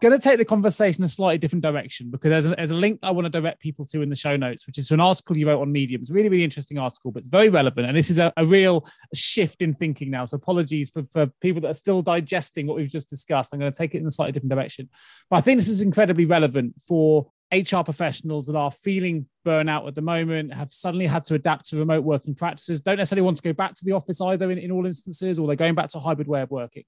Going 0.00 0.18
to 0.18 0.18
take 0.18 0.38
the 0.38 0.46
conversation 0.46 1.04
a 1.04 1.08
slightly 1.08 1.36
different 1.36 1.62
direction 1.62 2.10
because 2.10 2.30
there's 2.30 2.46
a, 2.46 2.54
there's 2.56 2.70
a 2.70 2.76
link 2.76 2.98
I 3.02 3.10
want 3.10 3.26
to 3.26 3.30
direct 3.30 3.60
people 3.60 3.84
to 3.88 4.00
in 4.00 4.08
the 4.08 4.16
show 4.16 4.38
notes, 4.38 4.66
which 4.66 4.78
is 4.78 4.88
to 4.88 4.94
an 4.94 5.00
article 5.00 5.36
you 5.36 5.46
wrote 5.46 5.60
on 5.60 5.70
Medium. 5.70 6.00
It's 6.00 6.08
a 6.08 6.14
really, 6.14 6.30
really 6.30 6.44
interesting 6.44 6.78
article, 6.78 7.12
but 7.12 7.18
it's 7.18 7.28
very 7.28 7.50
relevant. 7.50 7.88
And 7.88 7.94
this 7.94 8.08
is 8.08 8.18
a, 8.18 8.32
a 8.38 8.46
real 8.46 8.88
shift 9.12 9.60
in 9.60 9.74
thinking 9.74 10.10
now. 10.10 10.24
So 10.24 10.36
apologies 10.36 10.88
for, 10.88 11.02
for 11.12 11.26
people 11.42 11.60
that 11.60 11.68
are 11.68 11.74
still 11.74 12.00
digesting 12.00 12.66
what 12.66 12.78
we've 12.78 12.88
just 12.88 13.10
discussed. 13.10 13.52
I'm 13.52 13.60
going 13.60 13.70
to 13.70 13.76
take 13.76 13.94
it 13.94 13.98
in 13.98 14.06
a 14.06 14.10
slightly 14.10 14.32
different 14.32 14.52
direction. 14.52 14.88
But 15.28 15.36
I 15.36 15.42
think 15.42 15.58
this 15.58 15.68
is 15.68 15.82
incredibly 15.82 16.24
relevant 16.24 16.72
for 16.88 17.30
HR 17.52 17.82
professionals 17.82 18.46
that 18.46 18.56
are 18.56 18.70
feeling 18.70 19.26
burnout 19.44 19.88
at 19.88 19.94
the 19.94 20.02
moment, 20.02 20.54
have 20.54 20.72
suddenly 20.72 21.06
had 21.06 21.24
to 21.26 21.34
adapt 21.34 21.68
to 21.68 21.76
remote 21.76 22.04
working 22.04 22.34
practices, 22.34 22.80
don't 22.80 22.98
necessarily 22.98 23.24
want 23.24 23.36
to 23.36 23.42
go 23.42 23.52
back 23.52 23.74
to 23.74 23.84
the 23.84 23.92
office 23.92 24.20
either 24.20 24.50
in, 24.50 24.58
in 24.58 24.70
all 24.70 24.86
instances, 24.86 25.38
or 25.38 25.46
they're 25.46 25.56
going 25.56 25.74
back 25.74 25.88
to 25.90 25.98
a 25.98 26.00
hybrid 26.00 26.28
way 26.28 26.42
of 26.42 26.50
working. 26.50 26.84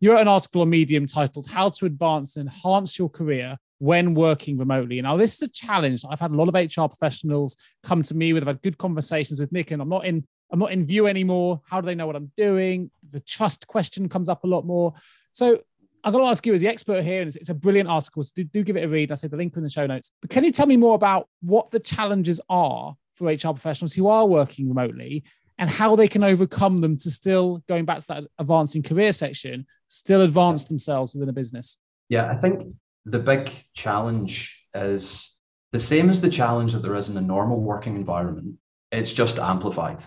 You 0.00 0.12
wrote 0.12 0.20
an 0.20 0.28
article 0.28 0.62
on 0.62 0.70
Medium 0.70 1.06
titled 1.06 1.48
How 1.48 1.70
to 1.70 1.86
Advance 1.86 2.36
and 2.36 2.48
Enhance 2.48 2.98
Your 2.98 3.08
Career 3.08 3.56
When 3.78 4.14
Working 4.14 4.58
Remotely. 4.58 5.00
Now, 5.00 5.16
this 5.16 5.34
is 5.34 5.42
a 5.42 5.48
challenge. 5.48 6.02
I've 6.08 6.20
had 6.20 6.30
a 6.30 6.36
lot 6.36 6.48
of 6.48 6.54
HR 6.54 6.86
professionals 6.86 7.56
come 7.82 8.02
to 8.02 8.14
me 8.14 8.32
with, 8.32 8.42
I've 8.42 8.48
had 8.48 8.62
good 8.62 8.78
conversations 8.78 9.40
with 9.40 9.52
Nick, 9.52 9.70
and 9.70 9.80
I'm 9.80 9.88
not 9.88 10.06
in 10.06 10.26
I'm 10.50 10.58
not 10.58 10.72
in 10.72 10.86
view 10.86 11.06
anymore. 11.06 11.60
How 11.68 11.80
do 11.80 11.86
they 11.86 11.94
know 11.94 12.06
what 12.06 12.16
I'm 12.16 12.30
doing? 12.36 12.90
The 13.10 13.20
trust 13.20 13.66
question 13.66 14.08
comes 14.08 14.28
up 14.28 14.44
a 14.44 14.46
lot 14.46 14.64
more. 14.64 14.94
So 15.32 15.60
I'm 16.06 16.12
going 16.12 16.24
to 16.24 16.30
ask 16.30 16.46
you 16.46 16.54
as 16.54 16.60
the 16.60 16.68
expert 16.68 17.02
here, 17.02 17.20
and 17.20 17.26
it's, 17.26 17.36
it's 17.36 17.50
a 17.50 17.54
brilliant 17.54 17.88
article, 17.88 18.22
so 18.22 18.30
do, 18.36 18.44
do, 18.44 18.62
give 18.62 18.76
it 18.76 18.84
a 18.84 18.88
read. 18.88 19.10
I 19.10 19.16
say 19.16 19.26
the 19.26 19.36
link 19.36 19.56
in 19.56 19.64
the 19.64 19.68
show 19.68 19.86
notes. 19.86 20.12
But 20.20 20.30
can 20.30 20.44
you 20.44 20.52
tell 20.52 20.66
me 20.66 20.76
more 20.76 20.94
about 20.94 21.28
what 21.42 21.72
the 21.72 21.80
challenges 21.80 22.40
are 22.48 22.94
for 23.16 23.26
HR 23.26 23.50
professionals 23.50 23.92
who 23.92 24.06
are 24.06 24.24
working 24.24 24.68
remotely 24.68 25.24
and 25.58 25.68
how 25.68 25.96
they 25.96 26.06
can 26.06 26.22
overcome 26.22 26.78
them 26.80 26.96
to 26.98 27.10
still, 27.10 27.60
going 27.68 27.86
back 27.86 27.98
to 28.00 28.06
that 28.06 28.24
advancing 28.38 28.84
career 28.84 29.12
section, 29.12 29.66
still 29.88 30.20
advance 30.20 30.66
themselves 30.66 31.12
within 31.12 31.28
a 31.28 31.32
business? 31.32 31.76
Yeah, 32.08 32.30
I 32.30 32.36
think 32.36 32.72
the 33.04 33.18
big 33.18 33.50
challenge 33.74 34.64
is 34.76 35.36
the 35.72 35.80
same 35.80 36.08
as 36.08 36.20
the 36.20 36.30
challenge 36.30 36.72
that 36.74 36.82
there 36.82 36.94
is 36.94 37.08
in 37.08 37.16
a 37.16 37.20
normal 37.20 37.60
working 37.60 37.96
environment. 37.96 38.58
It's 38.92 39.12
just 39.12 39.40
amplified, 39.40 40.04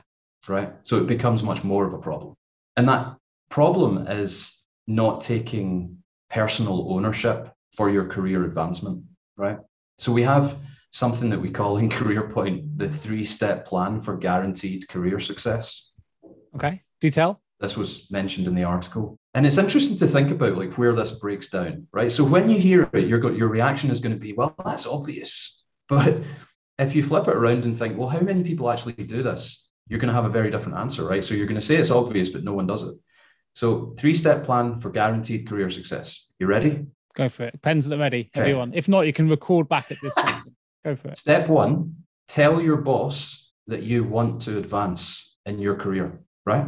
right? 0.47 0.71
So 0.83 0.97
it 0.97 1.07
becomes 1.07 1.43
much 1.43 1.65
more 1.65 1.85
of 1.85 1.91
a 1.91 1.97
problem. 1.99 2.35
And 2.77 2.87
that 2.87 3.17
problem 3.49 4.07
is 4.07 4.58
not 4.89 5.21
taking 5.21 5.97
personal 6.29 6.91
ownership 6.91 7.53
for 7.73 7.89
your 7.89 8.05
career 8.05 8.43
advancement, 8.43 9.03
right? 9.37 9.57
So 9.99 10.11
we 10.11 10.23
have 10.23 10.57
something 10.91 11.29
that 11.29 11.39
we 11.39 11.51
call 11.51 11.77
in 11.77 11.89
Career 11.99 12.27
Point 12.29 12.77
the 12.77 12.89
three 12.89 13.23
step 13.23 13.65
plan 13.65 14.01
for 14.01 14.17
guaranteed 14.17 14.87
career 14.89 15.19
success. 15.19 15.91
Okay. 16.55 16.81
Do 16.99 17.09
tell. 17.09 17.41
This 17.59 17.77
was 17.77 18.09
mentioned 18.09 18.47
in 18.47 18.55
the 18.55 18.63
article. 18.63 19.17
And 19.33 19.45
it's 19.45 19.57
interesting 19.57 19.97
to 19.97 20.07
think 20.07 20.31
about 20.31 20.57
like 20.57 20.77
where 20.77 20.95
this 20.95 21.11
breaks 21.11 21.49
down, 21.49 21.87
right? 21.91 22.11
So 22.11 22.23
when 22.23 22.49
you 22.49 22.57
hear 22.57 22.89
it, 22.93 23.07
your, 23.07 23.31
your 23.33 23.49
reaction 23.49 23.91
is 23.91 23.99
going 23.99 24.13
to 24.13 24.19
be, 24.19 24.33
well, 24.33 24.55
that's 24.65 24.87
obvious. 24.87 25.63
But 25.87 26.23
if 26.79 26.95
you 26.95 27.03
flip 27.03 27.27
it 27.27 27.35
around 27.35 27.65
and 27.65 27.75
think, 27.75 27.97
well, 27.97 28.07
how 28.07 28.21
many 28.21 28.43
people 28.43 28.69
actually 28.69 28.93
do 28.93 29.21
this? 29.21 29.69
You're 29.87 29.99
going 29.99 30.07
to 30.07 30.13
have 30.13 30.25
a 30.25 30.29
very 30.29 30.49
different 30.49 30.77
answer, 30.77 31.03
right? 31.03 31.23
So 31.23 31.33
you're 31.33 31.47
going 31.47 31.59
to 31.59 31.65
say 31.65 31.75
it's 31.75 31.91
obvious, 31.91 32.29
but 32.29 32.43
no 32.43 32.53
one 32.53 32.67
does 32.67 32.83
it. 32.83 32.95
So, 33.59 33.93
three 33.97 34.15
step 34.15 34.45
plan 34.45 34.79
for 34.79 34.89
guaranteed 34.89 35.45
career 35.45 35.69
success. 35.69 36.29
You 36.39 36.47
ready? 36.47 36.85
Go 37.13 37.27
for 37.27 37.43
it. 37.43 37.61
Pens 37.61 37.85
at 37.85 37.89
the 37.89 37.97
ready, 37.97 38.29
okay. 38.33 38.39
everyone. 38.39 38.71
If 38.73 38.87
not, 38.87 39.01
you 39.01 39.11
can 39.11 39.27
record 39.27 39.67
back 39.67 39.91
at 39.91 39.97
this 40.01 40.13
section. 40.15 40.55
Go 40.85 40.95
for 40.95 41.09
it. 41.09 41.17
Step 41.17 41.49
one 41.49 41.93
tell 42.29 42.61
your 42.61 42.77
boss 42.77 43.51
that 43.67 43.83
you 43.83 44.05
want 44.05 44.39
to 44.43 44.59
advance 44.59 45.35
in 45.45 45.59
your 45.59 45.75
career, 45.75 46.21
right? 46.45 46.67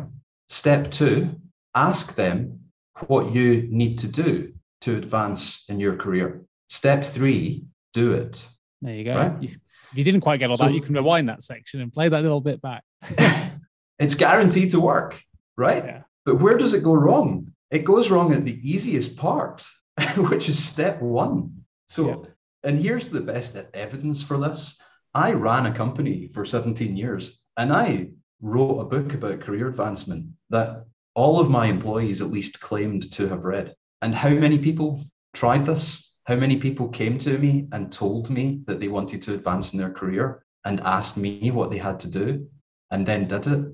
Step 0.50 0.92
two 0.92 1.34
ask 1.76 2.16
them 2.16 2.60
what 3.08 3.34
you 3.34 3.70
need 3.72 3.98
to 4.00 4.10
do 4.10 4.52
to 4.82 4.98
advance 4.98 5.64
in 5.70 5.80
your 5.80 5.96
career. 5.96 6.42
Step 6.68 7.06
three 7.06 7.64
do 7.94 8.16
it. 8.16 8.46
There 8.82 8.96
you 8.96 9.06
go. 9.06 9.16
Right? 9.16 9.44
if 9.44 9.58
you 9.94 10.04
didn't 10.04 10.20
quite 10.20 10.42
get 10.42 10.52
all 10.52 10.58
so, 10.58 10.66
that, 10.66 10.74
you 10.74 10.82
can 10.82 10.96
rewind 10.96 11.30
that 11.30 11.42
section 11.42 11.80
and 11.80 11.94
play 11.94 12.10
that 12.10 12.22
little 12.22 12.42
bit 12.42 12.62
back. 12.62 12.84
it's 13.98 14.16
guaranteed 14.16 14.72
to 14.72 14.82
work, 14.82 15.24
right? 15.56 15.86
Yeah. 15.86 16.02
But 16.26 16.40
where 16.40 16.58
does 16.58 16.74
it 16.74 16.84
go 16.84 16.94
wrong? 16.94 17.52
It 17.72 17.86
goes 17.86 18.12
wrong 18.12 18.34
at 18.34 18.46
the 18.46 18.70
easiest 18.70 19.18
part, 19.18 19.66
which 20.18 20.50
is 20.50 20.64
step 20.64 21.02
one. 21.02 21.64
So, 21.88 22.08
yeah. 22.08 22.70
and 22.70 22.80
here's 22.80 23.10
the 23.10 23.22
best 23.22 23.58
evidence 23.74 24.22
for 24.22 24.38
this. 24.38 24.80
I 25.14 25.32
ran 25.32 25.66
a 25.66 25.74
company 25.74 26.28
for 26.28 26.46
17 26.46 26.96
years 26.96 27.42
and 27.58 27.74
I 27.74 28.12
wrote 28.42 28.80
a 28.80 28.86
book 28.86 29.14
about 29.14 29.42
career 29.42 29.68
advancement 29.68 30.28
that 30.50 30.86
all 31.16 31.40
of 31.40 31.50
my 31.50 31.66
employees 31.66 32.22
at 32.22 32.32
least 32.32 32.62
claimed 32.62 33.12
to 33.14 33.28
have 33.28 33.46
read. 33.46 33.76
And 34.02 34.16
how 34.16 34.30
many 34.30 34.58
people 34.58 35.04
tried 35.34 35.66
this? 35.66 36.14
How 36.26 36.36
many 36.36 36.58
people 36.58 36.88
came 36.88 37.18
to 37.20 37.38
me 37.38 37.68
and 37.72 37.92
told 37.92 38.30
me 38.30 38.62
that 38.68 38.80
they 38.80 38.88
wanted 38.88 39.22
to 39.24 39.34
advance 39.34 39.74
in 39.74 39.80
their 39.80 39.92
career 39.92 40.46
and 40.64 40.80
asked 40.82 41.18
me 41.18 41.52
what 41.52 41.72
they 41.72 41.78
had 41.78 42.00
to 42.02 42.10
do 42.10 42.48
and 42.92 43.06
then 43.06 43.28
did 43.28 43.48
it? 43.48 43.72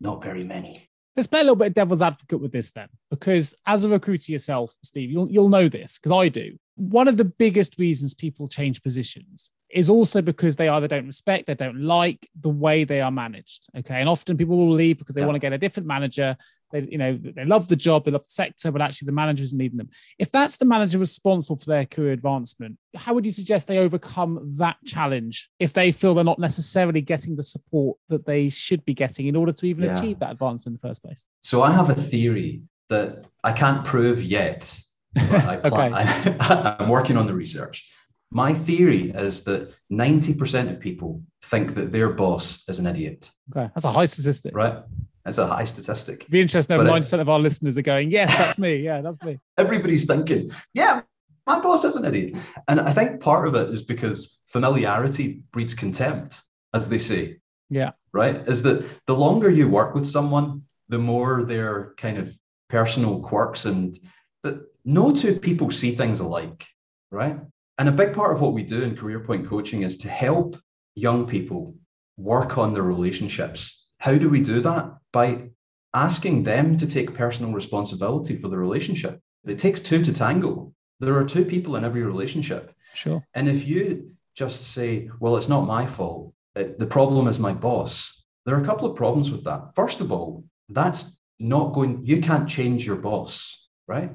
Not 0.00 0.24
very 0.24 0.44
many. 0.44 0.89
Let's 1.20 1.26
play 1.26 1.40
a 1.40 1.42
little 1.42 1.54
bit 1.56 1.66
of 1.66 1.74
devil's 1.74 2.00
advocate 2.00 2.40
with 2.40 2.50
this 2.50 2.70
then, 2.70 2.88
because 3.10 3.54
as 3.66 3.84
a 3.84 3.90
recruiter 3.90 4.32
yourself, 4.32 4.74
Steve, 4.82 5.10
you'll, 5.10 5.30
you'll 5.30 5.50
know 5.50 5.68
this 5.68 5.98
because 5.98 6.12
I 6.12 6.30
do. 6.30 6.56
One 6.76 7.08
of 7.08 7.18
the 7.18 7.26
biggest 7.26 7.78
reasons 7.78 8.14
people 8.14 8.48
change 8.48 8.82
positions 8.82 9.50
is 9.68 9.90
also 9.90 10.22
because 10.22 10.56
they 10.56 10.70
either 10.70 10.88
don't 10.88 11.06
respect, 11.06 11.46
they 11.46 11.54
don't 11.54 11.82
like 11.82 12.26
the 12.40 12.48
way 12.48 12.84
they 12.84 13.02
are 13.02 13.10
managed. 13.10 13.68
Okay. 13.76 14.00
And 14.00 14.08
often 14.08 14.38
people 14.38 14.56
will 14.56 14.72
leave 14.72 14.96
because 14.96 15.14
they 15.14 15.20
yeah. 15.20 15.26
want 15.26 15.36
to 15.36 15.40
get 15.40 15.52
a 15.52 15.58
different 15.58 15.86
manager 15.86 16.38
they, 16.70 16.86
you 16.90 16.98
know, 16.98 17.18
they 17.22 17.44
love 17.44 17.68
the 17.68 17.76
job, 17.76 18.04
they 18.04 18.10
love 18.10 18.24
the 18.24 18.30
sector, 18.30 18.70
but 18.70 18.82
actually 18.82 19.06
the 19.06 19.12
manager 19.12 19.42
isn't 19.44 19.58
leading 19.58 19.78
them. 19.78 19.90
If 20.18 20.30
that's 20.30 20.56
the 20.56 20.64
manager 20.64 20.98
responsible 20.98 21.56
for 21.56 21.66
their 21.66 21.86
career 21.86 22.12
advancement, 22.12 22.78
how 22.94 23.14
would 23.14 23.26
you 23.26 23.32
suggest 23.32 23.66
they 23.66 23.78
overcome 23.78 24.54
that 24.56 24.76
challenge 24.84 25.50
if 25.58 25.72
they 25.72 25.92
feel 25.92 26.14
they're 26.14 26.24
not 26.24 26.38
necessarily 26.38 27.00
getting 27.00 27.36
the 27.36 27.44
support 27.44 27.98
that 28.08 28.26
they 28.26 28.48
should 28.48 28.84
be 28.84 28.94
getting 28.94 29.26
in 29.26 29.36
order 29.36 29.52
to 29.52 29.66
even 29.66 29.84
yeah. 29.84 29.98
achieve 29.98 30.18
that 30.20 30.32
advancement 30.32 30.74
in 30.74 30.80
the 30.80 30.88
first 30.88 31.02
place? 31.02 31.26
So 31.42 31.62
I 31.62 31.72
have 31.72 31.90
a 31.90 31.94
theory 31.94 32.62
that 32.88 33.24
I 33.44 33.52
can't 33.52 33.84
prove 33.84 34.22
yet. 34.22 34.78
I 35.16 35.56
plan, 35.56 35.94
okay. 35.94 36.36
I, 36.40 36.76
I'm 36.80 36.88
working 36.88 37.16
on 37.16 37.26
the 37.26 37.34
research. 37.34 37.88
My 38.32 38.54
theory 38.54 39.10
is 39.10 39.42
that 39.44 39.74
90% 39.90 40.70
of 40.70 40.78
people 40.78 41.22
think 41.42 41.74
that 41.74 41.90
their 41.90 42.10
boss 42.10 42.62
is 42.68 42.78
an 42.78 42.86
idiot. 42.86 43.28
Okay, 43.50 43.68
that's 43.74 43.84
a 43.84 43.90
high 43.90 44.04
statistic. 44.04 44.54
Right. 44.54 44.82
That's 45.30 45.38
a 45.38 45.46
high 45.46 45.64
statistic. 45.64 46.28
Be 46.28 46.40
interesting 46.40 46.80
if 46.80 46.84
90% 46.84 47.20
of 47.20 47.28
our 47.28 47.38
listeners 47.38 47.78
are 47.78 47.82
going, 47.82 48.10
yes, 48.10 48.36
that's 48.36 48.58
me. 48.58 48.78
Yeah, 48.78 49.00
that's 49.00 49.22
me. 49.22 49.38
Everybody's 49.58 50.04
thinking, 50.04 50.50
yeah, 50.74 51.02
my 51.46 51.60
boss 51.60 51.84
is 51.84 51.94
an 51.94 52.04
idiot. 52.04 52.36
And 52.66 52.80
I 52.80 52.92
think 52.92 53.20
part 53.20 53.46
of 53.46 53.54
it 53.54 53.70
is 53.70 53.82
because 53.82 54.40
familiarity 54.46 55.44
breeds 55.52 55.72
contempt, 55.72 56.42
as 56.74 56.88
they 56.88 56.98
say. 56.98 57.36
Yeah. 57.68 57.92
Right? 58.12 58.38
Is 58.48 58.64
that 58.64 58.84
the 59.06 59.14
longer 59.14 59.48
you 59.48 59.68
work 59.68 59.94
with 59.94 60.10
someone, 60.10 60.64
the 60.88 60.98
more 60.98 61.44
their 61.44 61.94
kind 61.96 62.18
of 62.18 62.36
personal 62.68 63.20
quirks 63.20 63.66
and 63.66 63.96
but 64.42 64.62
no 64.84 65.14
two 65.14 65.38
people 65.38 65.70
see 65.70 65.94
things 65.94 66.18
alike, 66.18 66.66
right? 67.12 67.38
And 67.78 67.88
a 67.88 67.92
big 67.92 68.14
part 68.14 68.34
of 68.34 68.40
what 68.40 68.52
we 68.52 68.64
do 68.64 68.82
in 68.82 68.96
Career 68.96 69.20
Point 69.20 69.46
Coaching 69.46 69.82
is 69.82 69.96
to 69.98 70.08
help 70.08 70.58
young 70.96 71.24
people 71.24 71.76
work 72.16 72.58
on 72.58 72.74
their 72.74 72.82
relationships 72.82 73.79
how 74.00 74.18
do 74.18 74.28
we 74.28 74.40
do 74.40 74.60
that? 74.62 74.96
By 75.12 75.50
asking 75.94 76.42
them 76.42 76.76
to 76.78 76.86
take 76.86 77.14
personal 77.14 77.52
responsibility 77.52 78.36
for 78.36 78.48
the 78.48 78.56
relationship. 78.56 79.20
It 79.44 79.58
takes 79.58 79.80
two 79.80 80.02
to 80.02 80.12
tango. 80.12 80.72
There 81.00 81.16
are 81.16 81.24
two 81.24 81.44
people 81.44 81.76
in 81.76 81.84
every 81.84 82.02
relationship. 82.02 82.74
Sure. 82.94 83.24
And 83.34 83.48
if 83.48 83.66
you 83.66 84.10
just 84.34 84.68
say, 84.68 85.10
well, 85.20 85.36
it's 85.36 85.48
not 85.48 85.66
my 85.66 85.86
fault, 85.86 86.32
it, 86.54 86.78
the 86.78 86.86
problem 86.86 87.28
is 87.28 87.38
my 87.38 87.52
boss, 87.52 88.24
there 88.44 88.56
are 88.56 88.62
a 88.62 88.64
couple 88.64 88.88
of 88.88 88.96
problems 88.96 89.30
with 89.30 89.44
that. 89.44 89.74
First 89.74 90.00
of 90.00 90.12
all, 90.12 90.44
that's 90.68 91.18
not 91.38 91.72
going, 91.72 92.00
you 92.04 92.20
can't 92.20 92.48
change 92.48 92.86
your 92.86 92.96
boss, 92.96 93.68
right? 93.86 94.12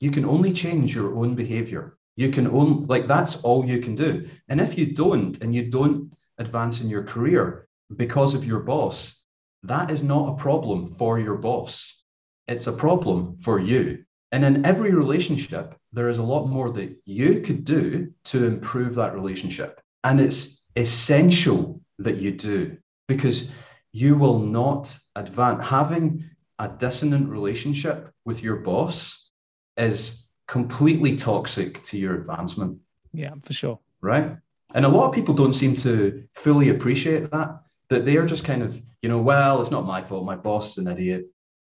You 0.00 0.10
can 0.10 0.24
only 0.24 0.52
change 0.52 0.94
your 0.94 1.16
own 1.16 1.34
behavior. 1.34 1.96
You 2.16 2.30
can 2.30 2.48
own, 2.48 2.86
like, 2.86 3.06
that's 3.06 3.36
all 3.42 3.64
you 3.64 3.80
can 3.80 3.94
do. 3.94 4.28
And 4.48 4.60
if 4.60 4.76
you 4.78 4.94
don't, 4.94 5.40
and 5.42 5.54
you 5.54 5.70
don't 5.70 6.12
advance 6.38 6.80
in 6.80 6.88
your 6.88 7.04
career 7.04 7.68
because 7.96 8.34
of 8.34 8.44
your 8.44 8.60
boss, 8.60 9.17
that 9.62 9.90
is 9.90 10.02
not 10.02 10.32
a 10.32 10.36
problem 10.36 10.94
for 10.98 11.18
your 11.18 11.36
boss. 11.36 12.02
It's 12.46 12.66
a 12.66 12.72
problem 12.72 13.38
for 13.40 13.58
you. 13.58 14.04
And 14.32 14.44
in 14.44 14.64
every 14.64 14.92
relationship, 14.92 15.74
there 15.92 16.08
is 16.08 16.18
a 16.18 16.22
lot 16.22 16.48
more 16.48 16.70
that 16.70 16.96
you 17.04 17.40
could 17.40 17.64
do 17.64 18.12
to 18.24 18.44
improve 18.46 18.94
that 18.94 19.14
relationship. 19.14 19.80
And 20.04 20.20
it's 20.20 20.64
essential 20.76 21.80
that 21.98 22.16
you 22.16 22.32
do 22.32 22.76
because 23.06 23.50
you 23.92 24.16
will 24.16 24.38
not 24.38 24.96
advance. 25.16 25.66
Having 25.66 26.24
a 26.58 26.68
dissonant 26.68 27.28
relationship 27.28 28.12
with 28.24 28.42
your 28.42 28.56
boss 28.56 29.30
is 29.76 30.28
completely 30.46 31.16
toxic 31.16 31.82
to 31.84 31.98
your 31.98 32.14
advancement. 32.14 32.78
Yeah, 33.12 33.34
for 33.42 33.52
sure. 33.52 33.78
Right. 34.00 34.36
And 34.74 34.84
a 34.84 34.88
lot 34.88 35.08
of 35.08 35.14
people 35.14 35.34
don't 35.34 35.54
seem 35.54 35.74
to 35.76 36.24
fully 36.34 36.68
appreciate 36.68 37.30
that, 37.30 37.62
that 37.88 38.04
they 38.04 38.16
are 38.16 38.26
just 38.26 38.44
kind 38.44 38.62
of, 38.62 38.80
you 39.02 39.08
know, 39.08 39.20
well, 39.20 39.60
it's 39.60 39.70
not 39.70 39.86
my 39.86 40.02
fault. 40.02 40.24
My 40.24 40.36
boss 40.36 40.72
is 40.72 40.78
an 40.78 40.88
idiot. 40.88 41.26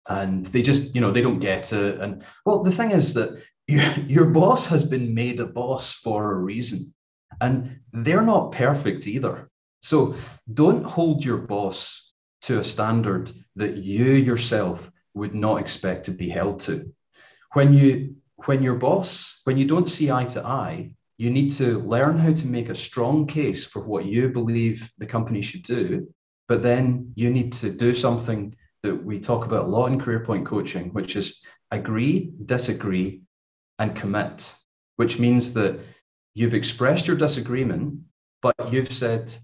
And 0.09 0.45
they 0.47 0.62
just, 0.62 0.95
you 0.95 1.01
know, 1.01 1.11
they 1.11 1.20
don't 1.20 1.39
get 1.39 1.73
it. 1.73 2.01
And 2.01 2.25
well, 2.45 2.62
the 2.62 2.70
thing 2.70 2.91
is 2.91 3.14
that 3.14 3.43
your 3.66 4.27
boss 4.27 4.66
has 4.66 4.85
been 4.85 5.14
made 5.14 5.39
a 5.41 5.47
boss 5.47 5.93
for 5.93 6.33
a 6.33 6.39
reason. 6.39 6.93
And 7.41 7.81
they're 7.93 8.23
not 8.23 8.53
perfect 8.53 9.07
either. 9.07 9.49
So 9.83 10.14
don't 10.53 10.85
hold 10.85 11.25
your 11.25 11.39
boss 11.39 12.12
to 12.43 12.59
a 12.59 12.64
standard 12.64 13.31
that 13.57 13.77
you 13.77 14.12
yourself 14.12 14.91
would 15.14 15.35
not 15.35 15.61
expect 15.61 16.05
to 16.07 16.11
be 16.11 16.29
held 16.29 16.61
to. 16.61 16.93
When 17.53 17.73
you 17.73 18.16
when 18.47 18.62
your 18.62 18.75
boss, 18.75 19.41
when 19.45 19.57
you 19.57 19.66
don't 19.66 19.91
see 19.91 20.11
eye 20.11 20.25
to 20.25 20.45
eye, 20.45 20.95
you 21.16 21.31
need 21.31 21.51
to 21.51 21.79
learn 21.81 22.18
how 22.18 22.33
to 22.33 22.47
make 22.47 22.68
a 22.68 22.75
strong 22.75 23.27
case 23.27 23.64
for 23.64 23.85
what 23.85 24.07
you 24.07 24.29
believe 24.29 24.91
the 24.99 25.07
company 25.07 25.43
should 25.43 25.62
do. 25.62 26.12
But 26.49 26.62
then 26.62 27.12
you 27.14 27.30
need 27.30 27.53
to 27.55 27.70
do 27.70 27.95
something 27.95 28.55
that 28.82 28.95
we 28.95 29.20
talk 29.20 29.45
about 29.45 29.64
a 29.64 29.68
lot 29.68 29.86
in 29.86 30.01
career 30.01 30.24
point 30.24 30.45
coaching, 30.45 30.90
which 30.90 31.16
is 31.16 31.43
agree, 31.70 32.32
disagree, 32.45 33.22
and 33.78 33.95
commit, 33.97 34.55
which 34.97 35.18
means 35.18 35.53
that 35.55 35.80
you've 36.34 36.55
expressed 36.55 37.07
your 37.07 37.16
disagreement, 37.16 38.01
but 38.40 38.55
you've 38.72 38.93
said, 38.93 39.34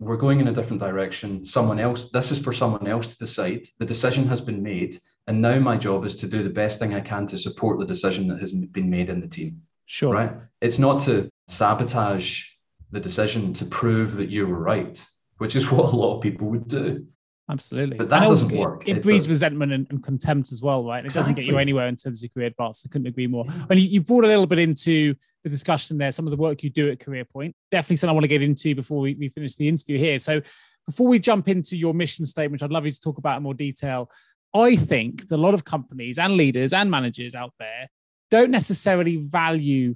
we're 0.00 0.16
going 0.16 0.40
in 0.40 0.48
a 0.48 0.52
different 0.52 0.80
direction. 0.80 1.44
Someone 1.44 1.80
else, 1.80 2.10
this 2.12 2.30
is 2.30 2.38
for 2.38 2.52
someone 2.52 2.86
else 2.86 3.08
to 3.08 3.16
decide. 3.16 3.66
The 3.78 3.86
decision 3.86 4.28
has 4.28 4.40
been 4.40 4.62
made. 4.62 4.96
And 5.26 5.42
now 5.42 5.58
my 5.58 5.76
job 5.76 6.04
is 6.04 6.14
to 6.16 6.26
do 6.26 6.42
the 6.42 6.50
best 6.50 6.78
thing 6.78 6.94
I 6.94 7.00
can 7.00 7.26
to 7.26 7.36
support 7.36 7.78
the 7.78 7.86
decision 7.86 8.28
that 8.28 8.40
has 8.40 8.52
been 8.52 8.90
made 8.90 9.10
in 9.10 9.20
the 9.20 9.28
team. 9.28 9.62
Sure. 9.86 10.14
Right. 10.14 10.32
It's 10.60 10.78
not 10.78 11.00
to 11.02 11.28
sabotage 11.48 12.44
the 12.90 13.00
decision 13.00 13.52
to 13.54 13.64
prove 13.64 14.16
that 14.16 14.30
you 14.30 14.46
were 14.46 14.60
right, 14.60 15.04
which 15.38 15.56
is 15.56 15.70
what 15.72 15.92
a 15.92 15.96
lot 15.96 16.16
of 16.16 16.22
people 16.22 16.48
would 16.48 16.68
do. 16.68 17.06
Absolutely. 17.50 17.96
But 17.96 18.10
that 18.10 18.20
doesn't 18.20 18.52
work. 18.52 18.86
It, 18.86 18.98
it 18.98 19.02
breeds 19.02 19.26
resentment 19.26 19.72
and, 19.72 19.86
and, 19.88 20.02
contempt 20.02 20.52
as 20.52 20.60
well, 20.60 20.84
right? 20.84 20.98
It 20.98 21.06
exactly. 21.06 21.32
doesn't 21.32 21.34
get 21.36 21.44
you 21.46 21.58
anywhere 21.58 21.88
in 21.88 21.96
terms 21.96 22.22
of 22.22 22.32
career 22.34 22.48
advance. 22.48 22.84
I 22.84 22.90
couldn't 22.90 23.06
agree 23.06 23.26
more. 23.26 23.46
And 23.70 23.80
you, 23.80 23.88
you, 23.88 24.00
brought 24.02 24.24
a 24.24 24.26
little 24.26 24.46
bit 24.46 24.58
into 24.58 25.14
the 25.42 25.48
discussion 25.48 25.96
there, 25.96 26.12
some 26.12 26.26
of 26.26 26.30
the 26.30 26.36
work 26.36 26.62
you 26.62 26.68
do 26.68 26.90
at 26.90 27.00
Career 27.00 27.24
Point. 27.24 27.56
Definitely 27.70 27.96
something 27.96 28.10
I 28.10 28.12
want 28.12 28.24
to 28.24 28.28
get 28.28 28.42
into 28.42 28.74
before 28.74 29.00
we, 29.00 29.14
we 29.14 29.30
finish 29.30 29.54
the 29.54 29.66
interview 29.66 29.96
here. 29.96 30.18
So 30.18 30.42
before 30.84 31.06
we 31.06 31.18
jump 31.18 31.48
into 31.48 31.74
your 31.74 31.94
mission 31.94 32.26
statement, 32.26 32.52
which 32.52 32.62
I'd 32.62 32.70
love 32.70 32.84
you 32.84 32.92
to 32.92 33.00
talk 33.00 33.16
about 33.16 33.38
in 33.38 33.42
more 33.44 33.54
detail. 33.54 34.10
I 34.54 34.76
think 34.76 35.28
that 35.28 35.36
a 35.36 35.40
lot 35.40 35.54
of 35.54 35.64
companies 35.64 36.18
and 36.18 36.34
leaders 36.34 36.74
and 36.74 36.90
managers 36.90 37.34
out 37.34 37.52
there 37.58 37.88
don't 38.30 38.50
necessarily 38.50 39.16
value 39.16 39.94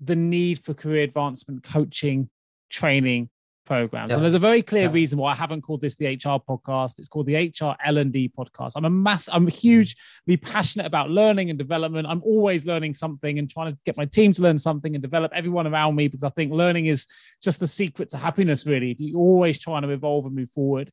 the 0.00 0.16
need 0.16 0.64
for 0.64 0.74
career 0.74 1.02
advancement 1.02 1.62
coaching, 1.62 2.28
training, 2.70 3.30
programs. 3.64 4.10
Yeah. 4.10 4.16
And 4.16 4.22
there's 4.22 4.34
a 4.34 4.38
very 4.38 4.62
clear 4.62 4.84
yeah. 4.84 4.92
reason 4.92 5.18
why 5.18 5.32
I 5.32 5.34
haven't 5.34 5.62
called 5.62 5.80
this 5.80 5.96
the 5.96 6.06
HR 6.06 6.38
podcast. 6.38 6.98
It's 6.98 7.08
called 7.08 7.26
the 7.26 7.36
HR 7.36 7.74
L&D 7.84 8.32
podcast. 8.36 8.72
I'm 8.76 8.84
a 8.84 8.90
mass 8.90 9.28
I'm 9.32 9.46
hugely 9.46 10.36
passionate 10.40 10.86
about 10.86 11.10
learning 11.10 11.50
and 11.50 11.58
development. 11.58 12.06
I'm 12.08 12.22
always 12.22 12.66
learning 12.66 12.94
something 12.94 13.38
and 13.38 13.50
trying 13.50 13.72
to 13.72 13.78
get 13.84 13.96
my 13.96 14.04
team 14.04 14.32
to 14.34 14.42
learn 14.42 14.58
something 14.58 14.94
and 14.94 15.02
develop 15.02 15.32
everyone 15.34 15.66
around 15.66 15.96
me 15.96 16.08
because 16.08 16.24
I 16.24 16.30
think 16.30 16.52
learning 16.52 16.86
is 16.86 17.06
just 17.42 17.60
the 17.60 17.66
secret 17.66 18.10
to 18.10 18.16
happiness 18.16 18.66
really. 18.66 18.96
You're 18.98 19.18
always 19.18 19.58
trying 19.58 19.82
to 19.82 19.90
evolve 19.90 20.26
and 20.26 20.34
move 20.34 20.50
forward. 20.50 20.90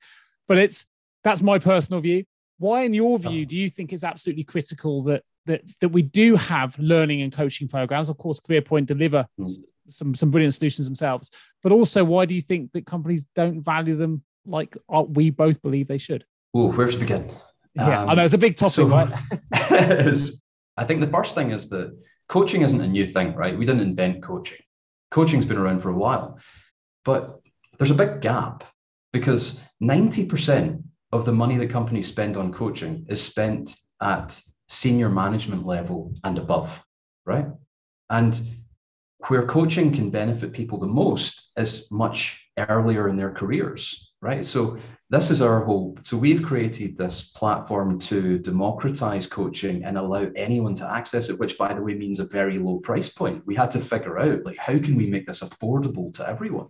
But 0.48 0.58
it's 0.58 0.86
that's 1.24 1.42
my 1.42 1.60
personal 1.60 2.02
view. 2.02 2.26
Why 2.58 2.84
in 2.84 2.94
your 2.94 3.18
view 3.18 3.46
do 3.46 3.58
you 3.58 3.70
think 3.70 3.94
it's 3.94 4.04
absolutely 4.04 4.44
critical 4.44 5.04
that 5.04 5.24
that 5.46 5.62
that 5.80 5.90
we 5.90 6.02
do 6.04 6.36
have 6.36 6.78
learning 6.78 7.22
and 7.22 7.32
coaching 7.32 7.68
programs? 7.68 8.10
Of 8.10 8.18
course, 8.18 8.40
CareerPoint 8.40 8.86
deliver 8.86 9.28
mm 9.40 9.58
some 9.92 10.16
some 10.16 10.32
brilliant 10.32 10.54
solutions 10.54 10.88
themselves. 10.88 11.32
But 11.64 11.72
also, 11.72 12.04
why 12.04 12.26
do 12.26 12.34
you 12.34 12.42
think 12.42 12.72
that 12.74 12.86
companies 12.86 13.26
don't 13.36 13.62
value 13.62 13.96
them 13.96 14.24
like 14.46 14.76
we 15.08 15.30
both 15.30 15.62
believe 15.62 15.88
they 15.88 15.98
should? 15.98 16.26
Oh, 16.54 16.72
where 16.72 16.88
to 16.88 16.98
begin? 16.98 17.32
Yeah, 17.76 18.02
um, 18.02 18.10
I 18.10 18.14
know 18.16 18.26
it's 18.26 18.34
a 18.34 18.38
big 18.38 18.56
topic, 18.56 18.74
so, 18.74 18.88
right? 18.88 19.14
I 20.78 20.84
think 20.84 21.02
the 21.02 21.08
first 21.08 21.36
thing 21.36 21.52
is 21.52 21.70
that 21.70 21.98
coaching 22.28 22.62
isn't 22.62 22.82
a 22.82 22.88
new 22.88 23.06
thing, 23.06 23.34
right? 23.36 23.58
We 23.58 23.66
didn't 23.66 23.82
invent 23.82 24.22
coaching. 24.24 24.60
Coaching's 25.10 25.46
been 25.46 25.58
around 25.58 25.80
for 25.80 25.90
a 25.90 25.98
while, 25.98 26.40
but 27.06 27.40
there's 27.78 27.92
a 27.92 27.96
big 27.96 28.22
gap 28.22 28.64
because 29.14 29.60
90% 29.84 30.84
of 31.12 31.26
the 31.26 31.32
money 31.32 31.58
that 31.58 31.70
companies 31.70 32.08
spend 32.08 32.38
on 32.38 32.54
coaching 32.54 33.06
is 33.10 33.22
spent 33.22 33.76
at 34.02 34.42
senior 34.70 35.10
management 35.10 35.66
level 35.66 36.14
and 36.24 36.38
above, 36.38 36.84
right? 37.26 37.48
And 38.10 38.40
where 39.28 39.46
coaching 39.46 39.92
can 39.92 40.10
benefit 40.10 40.52
people 40.52 40.80
the 40.80 40.88
most 40.88 41.52
is 41.58 41.90
much 41.92 42.50
earlier 42.58 43.08
in 43.08 43.16
their 43.16 43.32
careers, 43.32 44.14
right? 44.22 44.46
So 44.46 44.78
this 45.10 45.30
is 45.30 45.42
our 45.42 45.64
hope. 45.64 46.00
So 46.04 46.18
we've 46.18 46.42
created 46.42 46.98
this 46.98 47.24
platform 47.24 48.00
to 48.00 48.40
democratize 48.40 49.28
coaching 49.28 49.84
and 49.84 49.98
allow 49.98 50.30
anyone 50.36 50.76
to 50.76 50.90
access 50.90 51.30
it, 51.30 51.38
which 51.40 51.58
by 51.58 51.74
the 51.74 51.82
way 51.82 51.94
means 51.94 52.20
a 52.20 52.26
very 52.26 52.58
low 52.58 52.80
price 52.80 53.10
point. 53.10 53.46
We 53.46 53.56
had 53.56 53.72
to 53.72 53.80
figure 53.80 54.20
out 54.20 54.46
like 54.46 54.58
how 54.58 54.80
can 54.80 54.96
we 54.96 55.08
make 55.08 55.28
this 55.28 55.42
affordable 55.42 56.14
to 56.16 56.28
everyone? 56.28 56.68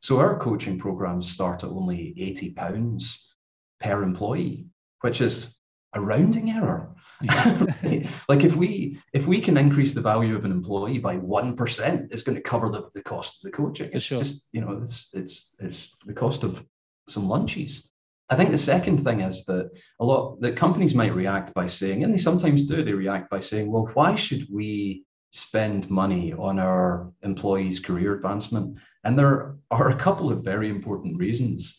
So 0.00 0.18
our 0.18 0.36
coaching 0.38 0.78
programs 0.78 1.30
start 1.30 1.62
at 1.62 1.70
only 1.70 2.14
80 2.18 2.54
pounds 2.54 3.34
per 3.78 4.02
employee, 4.02 4.66
which 5.02 5.20
is 5.20 5.58
a 5.92 6.00
rounding 6.00 6.50
error. 6.50 6.91
like 8.28 8.44
if 8.44 8.56
we 8.56 8.98
if 9.12 9.26
we 9.26 9.40
can 9.40 9.56
increase 9.56 9.94
the 9.94 10.00
value 10.00 10.36
of 10.36 10.44
an 10.44 10.52
employee 10.52 10.98
by 10.98 11.16
one 11.16 11.54
percent, 11.54 12.08
it's 12.10 12.22
going 12.22 12.36
to 12.36 12.42
cover 12.42 12.68
the, 12.68 12.88
the 12.94 13.02
cost 13.02 13.36
of 13.36 13.50
the 13.50 13.56
coaching. 13.56 13.90
it's 13.92 14.04
sure. 14.04 14.18
just 14.18 14.48
you 14.52 14.60
know 14.60 14.80
it's 14.82 15.10
it's 15.14 15.54
it's 15.60 15.96
the 16.06 16.12
cost 16.12 16.42
of 16.42 16.64
some 17.08 17.28
lunches. 17.28 17.88
I 18.30 18.36
think 18.36 18.50
the 18.50 18.58
second 18.58 19.04
thing 19.04 19.20
is 19.20 19.44
that 19.44 19.70
a 20.00 20.04
lot 20.04 20.40
that 20.40 20.56
companies 20.56 20.94
might 20.94 21.14
react 21.14 21.52
by 21.54 21.66
saying, 21.66 22.02
and 22.02 22.14
they 22.14 22.18
sometimes 22.18 22.64
do, 22.64 22.82
they 22.82 22.92
react 22.92 23.30
by 23.30 23.40
saying, 23.40 23.70
well, 23.70 23.90
why 23.94 24.14
should 24.14 24.46
we 24.50 25.04
spend 25.30 25.90
money 25.90 26.32
on 26.32 26.58
our 26.58 27.12
employees' 27.22 27.80
career 27.80 28.14
advancement? 28.14 28.78
And 29.04 29.18
there 29.18 29.56
are 29.70 29.90
a 29.90 29.96
couple 29.96 30.30
of 30.30 30.44
very 30.44 30.70
important 30.70 31.18
reasons. 31.18 31.78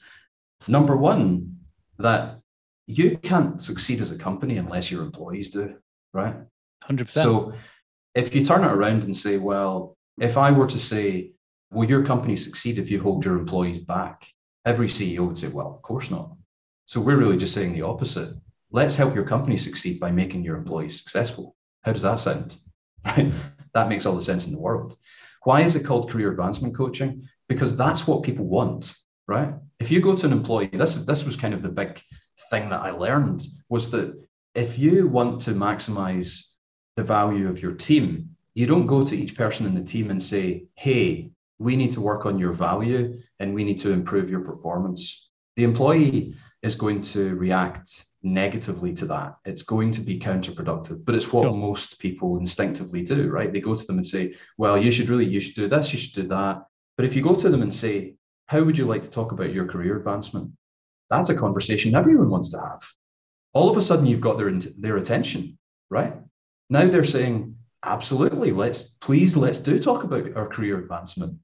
Number 0.68 0.96
one, 0.96 1.58
that 1.98 2.40
you 2.86 3.18
can't 3.18 3.62
succeed 3.62 4.02
as 4.02 4.12
a 4.12 4.18
company 4.18 4.58
unless 4.58 4.92
your 4.92 5.04
employees 5.04 5.50
do, 5.50 5.76
right? 6.14 6.36
100%. 6.90 7.12
So 7.12 7.54
if 8.16 8.36
you 8.36 8.46
turn 8.46 8.64
it 8.64 8.72
around 8.72 9.04
and 9.04 9.16
say, 9.16 9.38
well, 9.38 9.98
if 10.20 10.38
I 10.38 10.52
were 10.52 10.68
to 10.68 10.80
say, 10.80 11.32
will 11.72 11.90
your 11.90 12.06
company 12.06 12.36
succeed 12.36 12.78
if 12.78 12.92
you 12.92 13.02
hold 13.02 13.26
your 13.26 13.38
employees 13.38 13.80
back? 13.80 14.28
Every 14.66 14.88
CEO 14.88 15.28
would 15.28 15.38
say, 15.38 15.48
well, 15.48 15.74
of 15.76 15.82
course 15.82 16.12
not. 16.12 16.36
So 16.86 17.00
we're 17.02 17.18
really 17.18 17.38
just 17.38 17.54
saying 17.54 17.74
the 17.74 17.82
opposite. 17.82 18.34
Let's 18.72 18.96
help 18.96 19.16
your 19.16 19.26
company 19.26 19.58
succeed 19.58 20.00
by 20.00 20.12
making 20.12 20.44
your 20.44 20.58
employees 20.58 20.98
successful. 20.98 21.56
How 21.84 21.94
does 21.94 22.04
that 22.04 22.20
sound? 22.20 22.56
Right? 23.06 23.34
that 23.74 23.90
makes 23.90 24.06
all 24.06 24.16
the 24.16 24.22
sense 24.22 24.46
in 24.46 24.54
the 24.54 24.60
world. 24.60 24.96
Why 25.44 25.62
is 25.62 25.76
it 25.76 25.84
called 25.84 26.10
career 26.10 26.32
advancement 26.32 26.76
coaching? 26.76 27.28
Because 27.50 27.76
that's 27.76 28.08
what 28.08 28.24
people 28.24 28.46
want, 28.46 28.94
right? 29.28 29.54
If 29.80 29.92
you 29.92 30.00
go 30.00 30.16
to 30.16 30.26
an 30.26 30.32
employee, 30.32 30.70
this, 30.72 30.96
this 30.96 31.26
was 31.26 31.36
kind 31.36 31.54
of 31.54 31.62
the 31.62 31.70
big 31.70 32.00
thing 32.50 32.70
that 32.70 32.82
I 32.82 32.92
learned 32.92 33.46
was 33.70 33.90
that 33.92 34.16
if 34.56 34.78
you 34.78 35.08
want 35.08 35.42
to 35.42 35.52
maximize 35.52 36.54
the 36.96 37.04
value 37.04 37.50
of 37.50 37.62
your 37.62 37.74
team, 37.74 38.30
you 38.54 38.68
don't 38.68 38.86
go 38.86 39.04
to 39.04 39.18
each 39.18 39.36
person 39.36 39.66
in 39.66 39.74
the 39.74 39.84
team 39.84 40.12
and 40.12 40.22
say, 40.22 40.66
hey, 40.76 41.32
we 41.60 41.76
need 41.76 41.92
to 41.92 42.02
work 42.02 42.26
on 42.26 42.38
your 42.38 42.54
value 42.54 43.20
and 43.40 43.54
we 43.54 43.64
need 43.64 43.80
to 43.80 43.92
improve 43.92 44.30
your 44.30 44.42
performance. 44.42 45.30
The 45.56 45.64
employee 45.64 46.36
is 46.62 46.76
going 46.76 47.02
to 47.02 47.36
react 47.36 48.06
negatively 48.22 48.94
to 48.94 49.06
that. 49.08 49.36
It's 49.46 49.64
going 49.64 49.92
to 49.94 50.02
be 50.02 50.20
counterproductive, 50.20 51.04
but 51.04 51.16
it's 51.16 51.32
what 51.32 51.44
sure. 51.44 51.54
most 51.54 52.00
people 52.00 52.38
instinctively 52.38 53.04
do, 53.04 53.30
right? 53.30 53.52
They 53.52 53.60
go 53.60 53.76
to 53.76 53.86
them 53.86 53.98
and 53.98 54.08
say, 54.08 54.36
well, 54.58 54.78
you 54.78 54.92
should 54.92 55.10
really, 55.10 55.26
you 55.26 55.40
should 55.40 55.56
do 55.56 55.68
this, 55.68 55.92
you 55.92 56.00
should 56.00 56.14
do 56.14 56.28
that. 56.30 56.64
But 56.96 57.06
if 57.06 57.16
you 57.16 57.22
go 57.22 57.36
to 57.36 57.50
them 57.50 57.64
and 57.64 57.74
say, 57.74 58.16
how 58.48 58.64
would 58.64 58.78
you 58.78 58.86
like 58.86 59.04
to 59.04 59.10
talk 59.10 59.32
about 59.32 59.54
your 59.54 59.66
career 59.66 59.98
advancement? 59.98 60.52
That's 61.10 61.30
a 61.30 61.36
conversation 61.36 61.96
everyone 61.96 62.30
wants 62.30 62.50
to 62.50 62.60
have. 62.60 62.84
all 63.54 63.70
of 63.70 63.78
a 63.78 63.82
sudden 63.82 64.06
you've 64.06 64.22
got 64.22 64.38
their, 64.38 64.52
their 64.80 64.98
attention, 64.98 65.58
right? 65.90 66.16
Now 66.70 66.88
they're 66.88 67.04
saying, 67.04 67.56
absolutely, 67.86 68.52
let's 68.52 68.82
please, 68.84 69.38
let's 69.38 69.60
do 69.60 69.78
talk 69.78 70.04
about 70.04 70.36
our 70.36 70.48
career 70.48 70.80
advancement. 70.80 71.38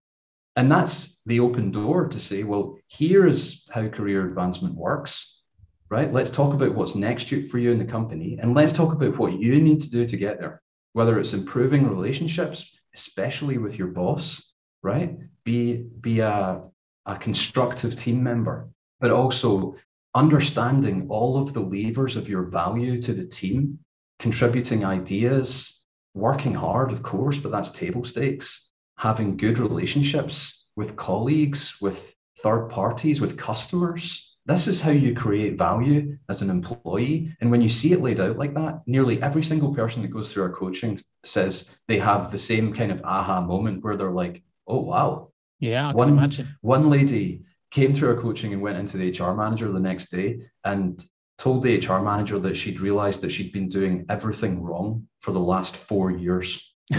And 0.56 0.72
that's 0.72 1.20
the 1.26 1.40
open 1.40 1.72
door 1.72 2.08
to 2.08 2.20
say, 2.20 2.44
well, 2.44 2.78
here's 2.88 3.66
how 3.70 3.88
career 3.88 4.28
advancement 4.28 4.76
works, 4.76 5.42
right? 5.90 6.12
Let's 6.12 6.32
talk 6.32 6.54
about 6.54 6.74
what's 6.74 6.96
next 6.96 7.30
for 7.30 7.60
you 7.60 7.72
in 7.72 7.78
the 7.80 7.86
company 7.86 8.40
and 8.42 8.56
let's 8.56 8.74
talk 8.74 8.94
about 8.94 9.18
what 9.18 9.40
you 9.40 9.62
need 9.62 9.80
to 9.82 9.90
do 9.90 10.06
to 10.06 10.18
get 10.18 10.40
there, 10.40 10.62
whether 10.94 11.20
it's 11.20 11.34
improving 11.34 11.88
relationships, 11.88 12.76
especially 12.96 13.58
with 13.60 13.78
your 13.78 13.90
boss, 13.90 14.52
right? 14.82 15.18
Be, 15.44 15.76
be 16.02 16.20
a, 16.22 16.62
a 17.06 17.16
constructive 17.18 17.96
team 17.96 18.24
member, 18.24 18.68
but 19.00 19.12
also 19.12 19.76
understanding 20.16 21.08
all 21.10 21.38
of 21.38 21.54
the 21.54 21.60
levers 21.60 22.16
of 22.16 22.28
your 22.28 22.44
value 22.44 23.02
to 23.02 23.14
the 23.14 23.26
team, 23.26 23.80
contributing 24.20 24.84
ideas, 24.84 25.86
working 26.14 26.54
hard, 26.54 26.92
of 26.92 27.04
course, 27.04 27.38
but 27.38 27.52
that's 27.52 27.72
table 27.72 28.04
stakes, 28.04 28.72
having 28.98 29.38
good 29.38 29.60
relationships 29.60 30.66
with 30.76 30.96
colleagues, 30.96 31.78
with 31.82 32.14
third 32.42 32.68
parties, 32.70 33.22
with 33.22 33.38
customers. 33.38 34.38
This 34.46 34.68
is 34.68 34.82
how 34.82 34.92
you 34.92 35.14
create 35.14 35.58
value 35.58 36.18
as 36.28 36.42
an 36.42 36.50
employee. 36.50 37.36
And 37.40 37.52
when 37.52 37.62
you 37.62 37.70
see 37.70 37.94
it 37.94 38.02
laid 38.02 38.20
out 38.20 38.38
like 38.38 38.56
that, 38.56 38.82
nearly 38.88 39.22
every 39.22 39.44
single 39.44 39.76
person 39.76 40.02
that 40.02 40.08
goes 40.08 40.34
through 40.34 40.44
our 40.44 40.52
coaching 40.52 41.00
says 41.24 41.70
they 41.88 42.00
have 42.00 42.32
the 42.32 42.38
same 42.38 42.74
kind 42.74 42.92
of 42.92 43.02
aha 43.04 43.42
moment 43.42 43.84
where 43.84 43.96
they're 43.96 44.12
like, 44.12 44.42
oh, 44.68 44.80
wow. 44.80 45.32
Yeah, 45.60 45.90
I 45.90 45.94
one, 45.94 46.08
can 46.08 46.18
imagine. 46.18 46.48
One 46.62 46.90
lady 46.90 47.44
came 47.72 47.94
through 47.94 48.10
our 48.10 48.22
coaching 48.22 48.54
and 48.54 48.62
went 48.62 48.78
into 48.78 48.98
the 48.98 49.12
HR 49.12 49.34
manager 49.34 49.72
the 49.72 49.80
next 49.80 50.10
day 50.10 50.40
and 50.64 51.04
told 51.38 51.64
the 51.64 51.78
HR 51.78 52.00
manager 52.00 52.40
that 52.40 52.58
she'd 52.58 52.80
realized 52.80 53.22
that 53.22 53.32
she'd 53.32 53.54
been 53.54 53.70
doing 53.70 54.06
everything 54.10 54.62
wrong 54.62 55.08
for 55.22 55.32
the 55.32 55.40
last 55.40 55.76
four 55.76 56.12
years. 56.12 56.76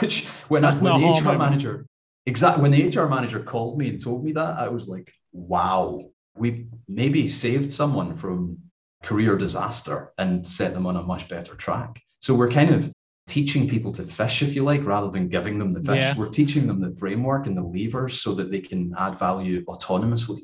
Which 0.00 0.26
when, 0.48 0.64
I, 0.64 0.74
when 0.74 1.00
the 1.00 1.20
HR 1.20 1.36
manager 1.36 1.86
exactly 2.26 2.62
when 2.62 2.70
the 2.70 2.88
HR 2.88 3.08
manager 3.08 3.40
called 3.40 3.78
me 3.78 3.88
and 3.88 4.02
told 4.02 4.24
me 4.24 4.32
that, 4.32 4.58
I 4.58 4.68
was 4.68 4.88
like, 4.88 5.12
wow, 5.32 6.02
we 6.36 6.66
maybe 6.88 7.28
saved 7.28 7.72
someone 7.72 8.16
from 8.16 8.58
career 9.02 9.36
disaster 9.36 10.12
and 10.18 10.46
set 10.46 10.72
them 10.72 10.86
on 10.86 10.96
a 10.96 11.02
much 11.02 11.28
better 11.28 11.54
track. 11.54 12.00
So 12.20 12.34
we're 12.34 12.50
kind 12.50 12.70
of 12.70 12.90
teaching 13.26 13.68
people 13.68 13.92
to 13.92 14.04
fish, 14.04 14.42
if 14.42 14.54
you 14.54 14.64
like, 14.64 14.84
rather 14.84 15.10
than 15.10 15.28
giving 15.28 15.58
them 15.58 15.72
the 15.72 15.80
fish. 15.80 16.02
Yeah. 16.02 16.16
We're 16.16 16.28
teaching 16.28 16.66
them 16.66 16.80
the 16.80 16.94
framework 16.96 17.46
and 17.46 17.56
the 17.56 17.62
levers 17.62 18.20
so 18.20 18.34
that 18.34 18.50
they 18.50 18.60
can 18.60 18.94
add 18.98 19.18
value 19.18 19.64
autonomously. 19.64 20.40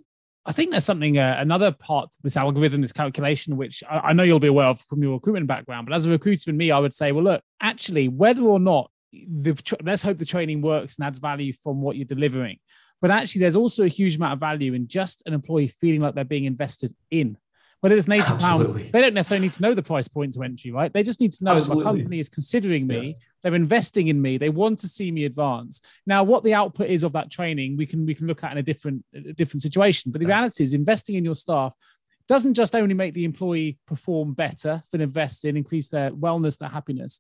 I 0.47 0.53
think 0.53 0.71
there's 0.71 0.87
something, 0.87 1.19
uh, 1.19 1.37
another 1.39 1.71
part 1.71 2.11
this 2.23 2.37
algorithm, 2.37 2.81
this 2.81 2.93
calculation, 2.93 3.57
which 3.57 3.83
I, 3.89 3.99
I, 3.99 4.13
know 4.15 4.23
you'll 4.23 4.41
be 4.41 4.49
aware 4.49 4.67
of 4.67 4.81
from 4.89 5.03
your 5.03 5.15
recruitment 5.15 5.47
background. 5.47 5.87
But 5.87 5.95
as 5.95 6.07
a 6.07 6.11
recruiter 6.11 6.51
and 6.51 6.59
me, 6.59 6.71
I 6.71 6.79
would 6.79 6.95
say, 6.95 7.13
well, 7.13 7.25
look, 7.25 7.43
actually, 7.61 8.09
whether 8.09 8.43
or 8.43 8.59
not 8.59 8.91
the, 9.13 9.55
let's 9.83 10.03
hope 10.03 10.17
the 10.17 10.25
training 10.25 10.63
works 10.63 10.97
and 10.97 11.07
adds 11.07 11.19
value 11.19 11.53
from 11.63 11.83
what 11.83 11.97
you're 11.97 12.07
delivering. 12.07 12.59
But 13.03 13.11
actually, 13.11 13.43
there's 13.43 13.57
also 13.57 13.85
a 13.85 13.89
huge 13.89 14.17
amount 14.17 14.35
of 14.35 14.41
value 14.41 14.73
in 14.73 14.89
just 14.89 15.23
an 15.27 15.35
employee 15.35 15.69
feeling 15.69 16.01
like 16.01 16.15
they're 16.15 16.25
being 16.25 16.45
invested 16.45 16.95
in 17.11 17.37
whether 17.81 17.97
it's 17.97 18.07
an 18.07 18.13
80 18.13 18.25
pound, 18.39 18.75
they 18.93 19.01
don't 19.01 19.15
necessarily 19.15 19.47
need 19.47 19.55
to 19.55 19.63
know 19.63 19.75
the 19.75 19.83
price 19.83 20.07
point 20.07 20.35
to 20.35 20.43
entry, 20.43 20.71
right? 20.71 20.93
They 20.93 21.03
just 21.03 21.21
need 21.21 21.33
to 21.33 21.45
know 21.45 21.53
Absolutely. 21.53 21.85
my 21.85 21.91
company 21.91 22.21
is 22.21 22.29
considering 22.29 22.87
me, 22.87 23.09
yeah. 23.09 23.13
they're 23.43 23.55
investing 23.55 24.09
in 24.09 24.21
me, 24.21 24.37
they 24.37 24.51
want 24.51 24.79
to 24.81 24.89
see 24.89 25.11
me 25.11 25.25
advance. 25.25 25.81
Now, 26.07 26.23
what 26.23 26.45
the 26.45 26.55
output 26.55 26.91
is 26.91 27.05
of 27.05 27.13
that 27.13 27.31
training, 27.31 27.77
we 27.77 27.87
can 27.87 28.05
we 28.05 28.15
can 28.15 28.27
look 28.27 28.45
at 28.45 28.53
in 28.53 28.59
a 28.59 28.63
different 28.63 29.05
a 29.15 29.33
different 29.33 29.63
situation. 29.63 30.13
But 30.13 30.21
the 30.21 30.27
reality 30.27 30.63
is 30.63 30.75
investing 30.75 31.15
in 31.15 31.25
your 31.25 31.35
staff 31.35 31.73
doesn't 32.29 32.55
just 32.55 32.77
only 32.77 32.95
make 32.95 33.15
the 33.15 33.25
employee 33.25 33.79
perform 33.87 34.35
better, 34.35 34.83
but 34.93 35.01
invest 35.01 35.45
in, 35.45 35.57
increase 35.57 35.89
their 35.89 36.13
wellness, 36.13 36.59
their 36.59 36.69
happiness, 36.69 37.19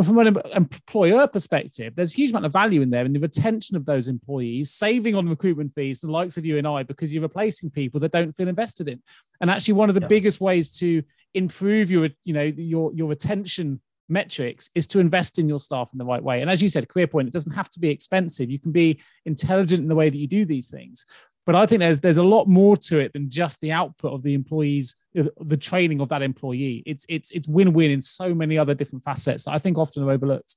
but 0.00 0.06
from 0.06 0.18
an 0.18 0.38
employer 0.54 1.26
perspective, 1.26 1.92
there's 1.94 2.14
a 2.14 2.16
huge 2.16 2.30
amount 2.30 2.46
of 2.46 2.54
value 2.54 2.80
in 2.80 2.88
there 2.88 3.04
in 3.04 3.12
the 3.12 3.20
retention 3.20 3.76
of 3.76 3.84
those 3.84 4.08
employees, 4.08 4.70
saving 4.70 5.14
on 5.14 5.28
recruitment 5.28 5.74
fees, 5.74 6.00
the 6.00 6.10
likes 6.10 6.38
of 6.38 6.46
you 6.46 6.56
and 6.56 6.66
I, 6.66 6.84
because 6.84 7.12
you're 7.12 7.20
replacing 7.20 7.68
people 7.68 8.00
that 8.00 8.10
don't 8.10 8.34
feel 8.34 8.48
invested 8.48 8.88
in. 8.88 9.02
And 9.42 9.50
actually, 9.50 9.74
one 9.74 9.90
of 9.90 9.94
the 9.94 10.00
yeah. 10.00 10.06
biggest 10.06 10.40
ways 10.40 10.70
to 10.78 11.02
improve 11.34 11.90
your, 11.90 12.08
you 12.24 12.32
know, 12.32 12.44
your 12.44 12.94
your 12.94 13.08
retention 13.08 13.82
metrics 14.10 14.70
is 14.74 14.86
to 14.88 14.98
invest 14.98 15.38
in 15.38 15.48
your 15.48 15.60
staff 15.60 15.90
in 15.92 15.98
the 15.98 16.04
right 16.04 16.22
way. 16.22 16.40
And 16.40 16.50
as 16.50 16.62
you 16.62 16.68
said, 16.68 16.88
career 16.88 17.06
point, 17.06 17.28
it 17.28 17.32
doesn't 17.32 17.52
have 17.52 17.70
to 17.70 17.80
be 17.80 17.90
expensive. 17.90 18.50
You 18.50 18.58
can 18.58 18.72
be 18.72 19.00
intelligent 19.24 19.80
in 19.80 19.88
the 19.88 19.94
way 19.94 20.10
that 20.10 20.16
you 20.16 20.26
do 20.26 20.44
these 20.44 20.68
things. 20.68 21.04
But 21.46 21.54
I 21.54 21.66
think 21.66 21.80
there's 21.80 22.00
there's 22.00 22.18
a 22.18 22.22
lot 22.22 22.46
more 22.46 22.76
to 22.76 22.98
it 22.98 23.12
than 23.12 23.30
just 23.30 23.60
the 23.60 23.72
output 23.72 24.12
of 24.12 24.22
the 24.22 24.34
employees, 24.34 24.94
uh, 25.18 25.24
the 25.40 25.56
training 25.56 26.00
of 26.00 26.08
that 26.10 26.22
employee. 26.22 26.82
It's 26.86 27.06
it's 27.08 27.30
it's 27.30 27.48
win-win 27.48 27.90
in 27.90 28.02
so 28.02 28.34
many 28.34 28.58
other 28.58 28.74
different 28.74 29.04
facets 29.04 29.46
I 29.46 29.58
think 29.58 29.78
often 29.78 30.02
are 30.02 30.10
overlooked. 30.10 30.56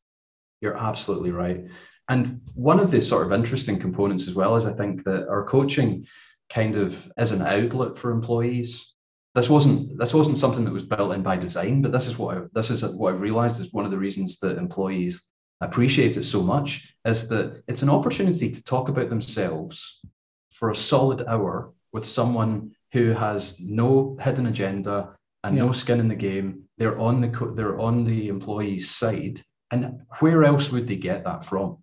You're 0.62 0.78
absolutely 0.78 1.32
right. 1.32 1.66
And 2.10 2.42
one 2.54 2.80
of 2.80 2.92
the 2.92 3.02
sort 3.02 3.26
of 3.26 3.32
interesting 3.32 3.80
components 3.80 4.28
as 4.28 4.34
well 4.34 4.56
is 4.56 4.66
I 4.66 4.74
think 4.74 5.04
that 5.06 5.28
our 5.30 5.46
coaching 5.46 6.06
kind 6.50 6.76
of 6.76 7.12
is 7.18 7.32
an 7.32 7.42
outlet 7.42 7.98
for 7.98 8.12
employees. 8.12 8.93
This 9.36 9.50
wasn't 9.50 9.98
this 9.98 10.14
wasn't 10.14 10.38
something 10.38 10.64
that 10.66 10.74
was 10.74 10.86
built 10.86 11.14
in 11.14 11.24
by 11.24 11.38
design, 11.38 11.82
but 11.82 11.92
this 11.92 12.08
is 12.08 12.18
what 12.18 12.38
I, 12.38 12.42
this 12.54 12.70
is 12.70 12.84
what 12.84 13.14
I've 13.14 13.22
realized 13.22 13.60
is 13.60 13.74
one 13.74 13.86
of 13.86 13.92
the 13.92 13.98
reasons 13.98 14.38
that 14.40 14.58
employees 14.58 15.30
appreciate 15.62 16.18
it 16.18 16.24
so 16.24 16.44
much 16.44 16.94
is 17.06 17.28
that 17.30 17.64
it's 17.68 17.82
an 17.82 17.90
opportunity 17.90 18.52
to 18.52 18.64
talk 18.64 18.90
about 18.90 19.10
themselves 19.10 20.02
for 20.52 20.70
a 20.70 20.76
solid 20.76 21.26
hour 21.28 21.74
with 21.94 22.06
someone 22.06 22.72
who 22.92 23.12
has 23.12 23.60
no 23.60 24.18
hidden 24.22 24.48
agenda 24.48 25.16
and 25.44 25.56
yeah. 25.56 25.64
no 25.64 25.72
skin 25.72 26.00
in 26.00 26.08
the 26.08 26.16
game. 26.16 26.64
They're 26.78 27.00
on 27.00 27.22
the 27.22 27.30
co- 27.30 27.54
they're 27.54 27.80
on 27.80 28.04
the 28.04 28.28
employee's 28.28 28.90
side, 28.90 29.42
and 29.72 30.02
where 30.20 30.44
else 30.44 30.72
would 30.72 30.88
they 30.88 30.96
get 30.96 31.24
that 31.24 31.44
from, 31.44 31.78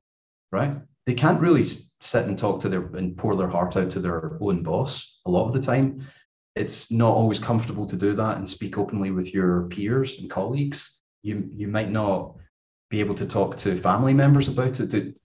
right? 0.53 0.77
They 1.07 1.15
can't 1.15 1.41
really 1.41 1.65
sit 1.65 2.27
and 2.27 2.39
talk 2.39 2.61
to 2.61 2.69
their 2.69 2.87
and 2.95 3.17
pour 3.17 3.37
their 3.37 3.49
heart 3.49 3.77
out 3.77 3.91
to 3.91 4.01
their 4.01 4.39
own 4.41 4.63
boss 4.63 5.21
a 5.27 5.31
lot 5.31 5.47
of 5.47 5.53
the 5.53 5.63
time. 5.63 6.07
It's 6.57 6.91
not 6.91 7.15
always 7.15 7.39
comfortable 7.39 7.87
to 7.87 7.97
do 7.97 8.15
that 8.15 8.37
and 8.37 8.49
speak 8.49 8.77
openly 8.77 9.11
with 9.11 9.33
your 9.33 9.65
peers 9.69 10.19
and 10.19 10.29
colleagues. 10.29 11.01
You 11.23 11.49
you 11.55 11.69
might 11.69 11.91
not 11.91 12.37
be 12.91 13.01
able 13.01 13.15
to 13.15 13.27
talk 13.27 13.57
to 13.59 13.77
family 13.77 14.13
members 14.13 14.49
about 14.49 14.81
it. 14.81 15.19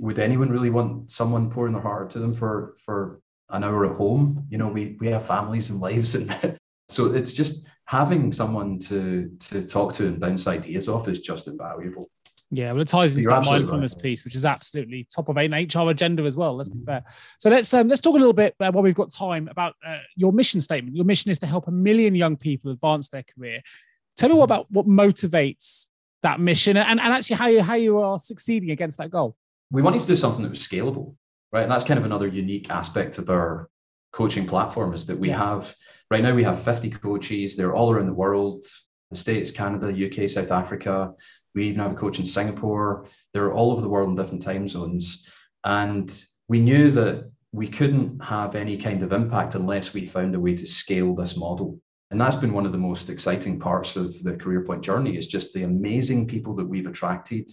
Would 0.00 0.18
anyone 0.18 0.50
really 0.50 0.70
want 0.70 1.10
someone 1.10 1.50
pouring 1.50 1.72
their 1.72 1.82
heart 1.82 2.10
to 2.10 2.18
them 2.18 2.34
for 2.34 2.74
for 2.84 3.20
an 3.50 3.64
hour 3.64 3.86
at 3.86 3.96
home? 3.96 4.46
You 4.50 4.58
know, 4.58 4.68
we 4.68 4.96
we 5.00 5.08
have 5.08 5.26
families 5.26 5.70
and 5.70 5.80
lives, 5.80 6.14
and 6.14 6.58
so 6.88 7.14
it's 7.14 7.32
just 7.32 7.66
having 7.84 8.32
someone 8.32 8.78
to 8.80 9.30
to 9.38 9.64
talk 9.64 9.94
to 9.94 10.06
and 10.06 10.18
bounce 10.18 10.46
ideas 10.46 10.88
off 10.88 11.08
is 11.08 11.20
just 11.20 11.46
invaluable. 11.46 12.08
Yeah, 12.54 12.72
well, 12.72 12.82
it 12.82 12.88
ties 12.88 13.14
into 13.14 13.28
that 13.28 13.46
mindfulness 13.46 13.94
right. 13.94 14.02
piece, 14.02 14.24
which 14.24 14.36
is 14.36 14.44
absolutely 14.44 15.08
top 15.10 15.30
of 15.30 15.38
an 15.38 15.52
HR 15.52 15.88
agenda 15.90 16.24
as 16.24 16.36
well. 16.36 16.54
Let's 16.54 16.68
be 16.68 16.84
fair. 16.84 17.02
So 17.38 17.48
let's 17.48 17.72
um, 17.72 17.88
let's 17.88 18.02
talk 18.02 18.14
a 18.14 18.18
little 18.18 18.34
bit 18.34 18.54
uh, 18.60 18.70
while 18.70 18.82
we've 18.82 18.94
got 18.94 19.10
time 19.10 19.48
about 19.48 19.74
uh, 19.86 19.98
your 20.16 20.32
mission 20.32 20.60
statement. 20.60 20.94
Your 20.94 21.06
mission 21.06 21.30
is 21.30 21.38
to 21.38 21.46
help 21.46 21.66
a 21.66 21.70
million 21.70 22.14
young 22.14 22.36
people 22.36 22.70
advance 22.70 23.08
their 23.08 23.22
career. 23.22 23.62
Tell 24.18 24.28
me 24.28 24.34
what 24.34 24.44
about 24.44 24.70
what 24.70 24.86
motivates 24.86 25.86
that 26.22 26.40
mission 26.40 26.76
and, 26.76 27.00
and 27.00 27.12
actually 27.12 27.36
how 27.36 27.46
you 27.46 27.62
how 27.62 27.74
you 27.74 27.98
are 27.98 28.18
succeeding 28.18 28.70
against 28.70 28.98
that 28.98 29.10
goal 29.10 29.36
we 29.70 29.82
wanted 29.82 30.00
to 30.00 30.06
do 30.06 30.16
something 30.16 30.42
that 30.42 30.50
was 30.50 30.60
scalable 30.60 31.14
right 31.52 31.62
and 31.62 31.70
that's 31.70 31.84
kind 31.84 31.98
of 31.98 32.04
another 32.04 32.26
unique 32.26 32.70
aspect 32.70 33.18
of 33.18 33.28
our 33.28 33.68
coaching 34.12 34.46
platform 34.46 34.94
is 34.94 35.06
that 35.06 35.18
we 35.18 35.30
have 35.30 35.74
right 36.10 36.22
now 36.22 36.34
we 36.34 36.44
have 36.44 36.62
50 36.62 36.90
coaches 36.90 37.56
they're 37.56 37.74
all 37.74 37.92
around 37.92 38.06
the 38.06 38.14
world 38.14 38.64
the 39.10 39.16
states 39.16 39.50
canada 39.50 39.88
uk 40.06 40.30
south 40.30 40.52
africa 40.52 41.12
we 41.54 41.68
even 41.68 41.80
have 41.80 41.92
a 41.92 41.96
coach 41.96 42.18
in 42.18 42.24
singapore. 42.24 43.06
They're 43.32 43.52
all 43.52 43.72
over 43.72 43.80
the 43.80 43.88
world 43.88 44.10
in 44.10 44.16
different 44.16 44.42
time 44.42 44.68
zones. 44.68 45.26
And 45.64 46.12
we 46.48 46.60
knew 46.60 46.90
that 46.92 47.30
we 47.52 47.68
couldn't 47.68 48.22
have 48.22 48.54
any 48.54 48.76
kind 48.76 49.02
of 49.02 49.12
impact 49.12 49.54
unless 49.54 49.92
we 49.92 50.06
found 50.06 50.34
a 50.34 50.40
way 50.40 50.56
to 50.56 50.66
scale 50.66 51.14
this 51.14 51.36
model. 51.36 51.80
And 52.10 52.20
that's 52.20 52.36
been 52.36 52.52
one 52.52 52.66
of 52.66 52.72
the 52.72 52.78
most 52.78 53.08
exciting 53.10 53.58
parts 53.58 53.96
of 53.96 54.22
the 54.22 54.36
career 54.36 54.62
point 54.64 54.82
journey 54.82 55.16
is 55.16 55.26
just 55.26 55.52
the 55.52 55.62
amazing 55.62 56.26
people 56.26 56.54
that 56.56 56.68
we've 56.68 56.86
attracted 56.86 57.50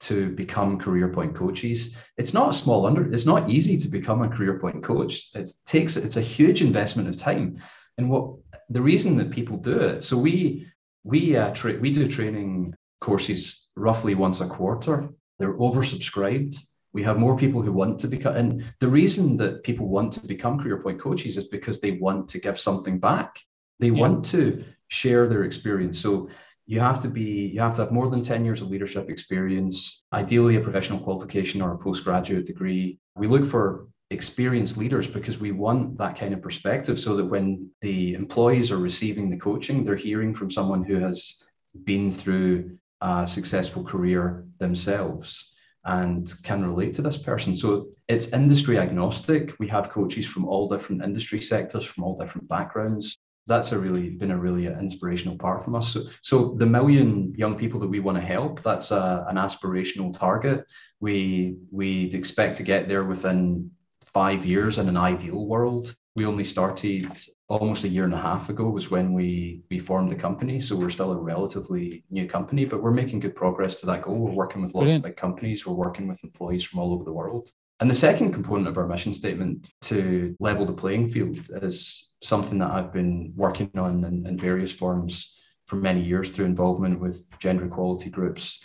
to 0.00 0.30
become 0.30 0.78
career 0.78 1.08
point 1.08 1.34
coaches. 1.34 1.94
It's 2.16 2.34
not 2.34 2.50
a 2.50 2.54
small 2.54 2.86
under 2.86 3.12
it's 3.12 3.26
not 3.26 3.50
easy 3.50 3.76
to 3.78 3.88
become 3.88 4.22
a 4.22 4.28
career 4.28 4.58
point 4.58 4.82
coach. 4.82 5.30
It 5.34 5.50
takes 5.66 5.96
it's 5.96 6.16
a 6.16 6.22
huge 6.22 6.62
investment 6.62 7.08
of 7.08 7.16
time. 7.16 7.58
And 7.98 8.08
what 8.08 8.34
the 8.70 8.82
reason 8.82 9.16
that 9.18 9.30
people 9.30 9.58
do 9.58 9.78
it 9.78 10.02
so 10.02 10.16
we 10.16 10.66
we 11.04 11.36
uh, 11.36 11.50
tra- 11.50 11.78
we 11.78 11.90
do 11.90 12.08
training 12.08 12.74
courses 13.00 13.68
roughly 13.76 14.14
once 14.14 14.40
a 14.40 14.46
quarter 14.46 15.08
they're 15.38 15.58
oversubscribed 15.58 16.56
we 16.92 17.02
have 17.02 17.18
more 17.18 17.36
people 17.36 17.62
who 17.62 17.72
want 17.72 17.98
to 18.00 18.08
become 18.08 18.34
and 18.36 18.64
the 18.80 18.88
reason 18.88 19.36
that 19.36 19.62
people 19.62 19.88
want 19.88 20.12
to 20.12 20.26
become 20.26 20.58
career 20.58 20.82
point 20.82 21.00
coaches 21.00 21.36
is 21.36 21.48
because 21.48 21.80
they 21.80 21.92
want 21.92 22.28
to 22.28 22.38
give 22.38 22.58
something 22.58 22.98
back 22.98 23.40
they 23.80 23.88
yeah. 23.88 24.00
want 24.00 24.24
to 24.26 24.62
share 24.88 25.26
their 25.26 25.44
experience. 25.44 25.98
So 25.98 26.28
you 26.66 26.78
have 26.78 27.00
to 27.00 27.08
be 27.08 27.50
you 27.54 27.60
have 27.60 27.74
to 27.76 27.82
have 27.82 27.90
more 27.90 28.08
than 28.08 28.22
10 28.22 28.44
years 28.44 28.60
of 28.60 28.68
leadership 28.68 29.10
experience 29.10 30.04
ideally 30.12 30.54
a 30.56 30.60
professional 30.60 31.00
qualification 31.00 31.60
or 31.60 31.72
a 31.72 31.78
postgraduate 31.78 32.46
degree 32.46 33.00
we 33.16 33.26
look 33.26 33.44
for 33.44 33.88
experienced 34.10 34.76
leaders 34.76 35.08
because 35.08 35.38
we 35.38 35.50
want 35.50 35.98
that 35.98 36.16
kind 36.16 36.32
of 36.32 36.42
perspective 36.42 37.00
so 37.00 37.16
that 37.16 37.24
when 37.24 37.68
the 37.80 38.14
employees 38.14 38.70
are 38.70 38.78
receiving 38.78 39.30
the 39.30 39.36
coaching, 39.36 39.84
they're 39.84 39.96
hearing 39.96 40.34
from 40.34 40.50
someone 40.50 40.82
who 40.82 40.96
has 40.96 41.44
been 41.84 42.10
through 42.10 42.76
a 43.00 43.26
successful 43.26 43.84
career 43.84 44.44
themselves 44.58 45.54
and 45.84 46.34
can 46.42 46.64
relate 46.64 46.94
to 46.94 47.02
this 47.02 47.16
person. 47.16 47.56
So 47.56 47.88
it's 48.08 48.28
industry 48.28 48.78
agnostic. 48.78 49.58
We 49.58 49.68
have 49.68 49.88
coaches 49.88 50.26
from 50.26 50.44
all 50.44 50.68
different 50.68 51.02
industry 51.02 51.40
sectors, 51.40 51.84
from 51.84 52.04
all 52.04 52.18
different 52.18 52.48
backgrounds. 52.48 53.16
That's 53.46 53.72
a 53.72 53.78
really 53.78 54.10
been 54.10 54.30
a 54.30 54.38
really 54.38 54.66
inspirational 54.66 55.38
part 55.38 55.64
from 55.64 55.74
us. 55.74 55.92
So, 55.92 56.02
so 56.20 56.54
the 56.58 56.66
million 56.66 57.34
young 57.34 57.56
people 57.56 57.80
that 57.80 57.88
we 57.88 58.00
want 58.00 58.18
to 58.18 58.24
help, 58.24 58.62
that's 58.62 58.90
a, 58.90 59.24
an 59.28 59.36
aspirational 59.36 60.16
target. 60.16 60.66
We 61.00 61.56
we'd 61.70 62.14
expect 62.14 62.56
to 62.58 62.62
get 62.62 62.86
there 62.86 63.04
within 63.04 63.70
five 64.04 64.44
years 64.44 64.78
in 64.78 64.88
an 64.88 64.96
ideal 64.96 65.46
world. 65.46 65.94
We 66.14 66.26
only 66.26 66.44
started 66.44 67.10
almost 67.50 67.82
a 67.82 67.88
year 67.88 68.04
and 68.04 68.14
a 68.14 68.20
half 68.20 68.48
ago 68.48 68.70
was 68.70 68.90
when 68.92 69.12
we 69.12 69.62
we 69.70 69.78
formed 69.78 70.08
the 70.08 70.14
company. 70.14 70.60
So 70.60 70.76
we're 70.76 70.88
still 70.88 71.12
a 71.12 71.16
relatively 71.16 72.04
new 72.08 72.26
company, 72.26 72.64
but 72.64 72.80
we're 72.80 72.92
making 72.92 73.20
good 73.20 73.34
progress 73.34 73.80
to 73.80 73.86
that 73.86 74.02
goal. 74.02 74.18
We're 74.18 74.32
working 74.32 74.62
with 74.62 74.72
lots 74.72 74.84
Brilliant. 74.84 75.04
of 75.04 75.10
big 75.10 75.16
companies. 75.16 75.66
We're 75.66 75.74
working 75.74 76.06
with 76.06 76.22
employees 76.22 76.64
from 76.64 76.78
all 76.78 76.92
over 76.92 77.04
the 77.04 77.12
world. 77.12 77.50
And 77.80 77.90
the 77.90 77.94
second 77.94 78.32
component 78.32 78.68
of 78.68 78.78
our 78.78 78.86
mission 78.86 79.12
statement 79.12 79.70
to 79.82 80.36
level 80.38 80.64
the 80.64 80.72
playing 80.72 81.08
field 81.08 81.38
is 81.62 82.12
something 82.22 82.58
that 82.58 82.70
I've 82.70 82.92
been 82.92 83.32
working 83.34 83.70
on 83.76 84.04
in, 84.04 84.26
in 84.26 84.38
various 84.38 84.72
forms 84.72 85.36
for 85.66 85.76
many 85.76 86.02
years 86.02 86.30
through 86.30 86.44
involvement 86.44 87.00
with 87.00 87.26
gender 87.40 87.66
equality 87.66 88.10
groups 88.10 88.62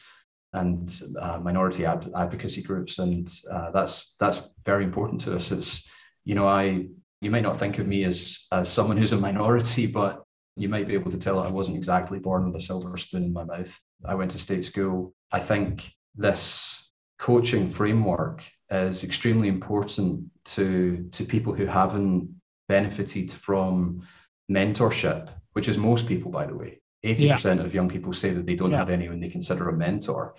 and 0.53 1.01
uh, 1.19 1.39
minority 1.39 1.85
ad- 1.85 2.11
advocacy 2.15 2.61
groups, 2.61 2.99
and 2.99 3.31
uh, 3.51 3.71
that's 3.71 4.15
that's 4.19 4.49
very 4.63 4.83
important 4.83 5.21
to 5.21 5.35
us. 5.35 5.51
It's 5.51 5.87
you 6.23 6.35
know 6.35 6.47
I 6.47 6.87
you 7.25 7.31
might 7.31 7.43
not 7.43 7.57
think 7.57 7.79
of 7.79 7.87
me 7.87 8.03
as 8.03 8.45
as 8.51 8.71
someone 8.71 8.97
who's 8.97 9.11
a 9.11 9.17
minority, 9.17 9.87
but 9.87 10.23
you 10.55 10.69
might 10.69 10.87
be 10.87 10.93
able 10.93 11.11
to 11.11 11.17
tell 11.17 11.37
that 11.37 11.47
I 11.47 11.51
wasn't 11.51 11.75
exactly 11.75 12.19
born 12.19 12.45
with 12.45 12.61
a 12.61 12.65
silver 12.65 12.95
spoon 12.97 13.23
in 13.23 13.33
my 13.33 13.43
mouth. 13.43 13.77
I 14.05 14.13
went 14.13 14.31
to 14.31 14.37
state 14.37 14.63
school. 14.63 15.13
I 15.31 15.39
think 15.39 15.91
this 16.15 16.91
coaching 17.17 17.67
framework 17.67 18.45
is 18.69 19.03
extremely 19.03 19.47
important 19.47 20.29
to 20.53 21.09
to 21.11 21.25
people 21.25 21.53
who 21.53 21.65
haven't 21.65 22.29
benefited 22.69 23.31
from 23.31 24.07
mentorship, 24.49 25.29
which 25.53 25.67
is 25.67 25.79
most 25.79 26.05
people, 26.05 26.31
by 26.31 26.45
the 26.45 26.55
way. 26.55 26.79
80% 27.03 27.57
yeah. 27.57 27.63
of 27.63 27.73
young 27.73 27.89
people 27.89 28.13
say 28.13 28.31
that 28.31 28.45
they 28.45 28.55
don't 28.55 28.71
yeah. 28.71 28.77
have 28.77 28.89
anyone 28.89 29.19
they 29.19 29.29
consider 29.29 29.69
a 29.69 29.73
mentor. 29.73 30.35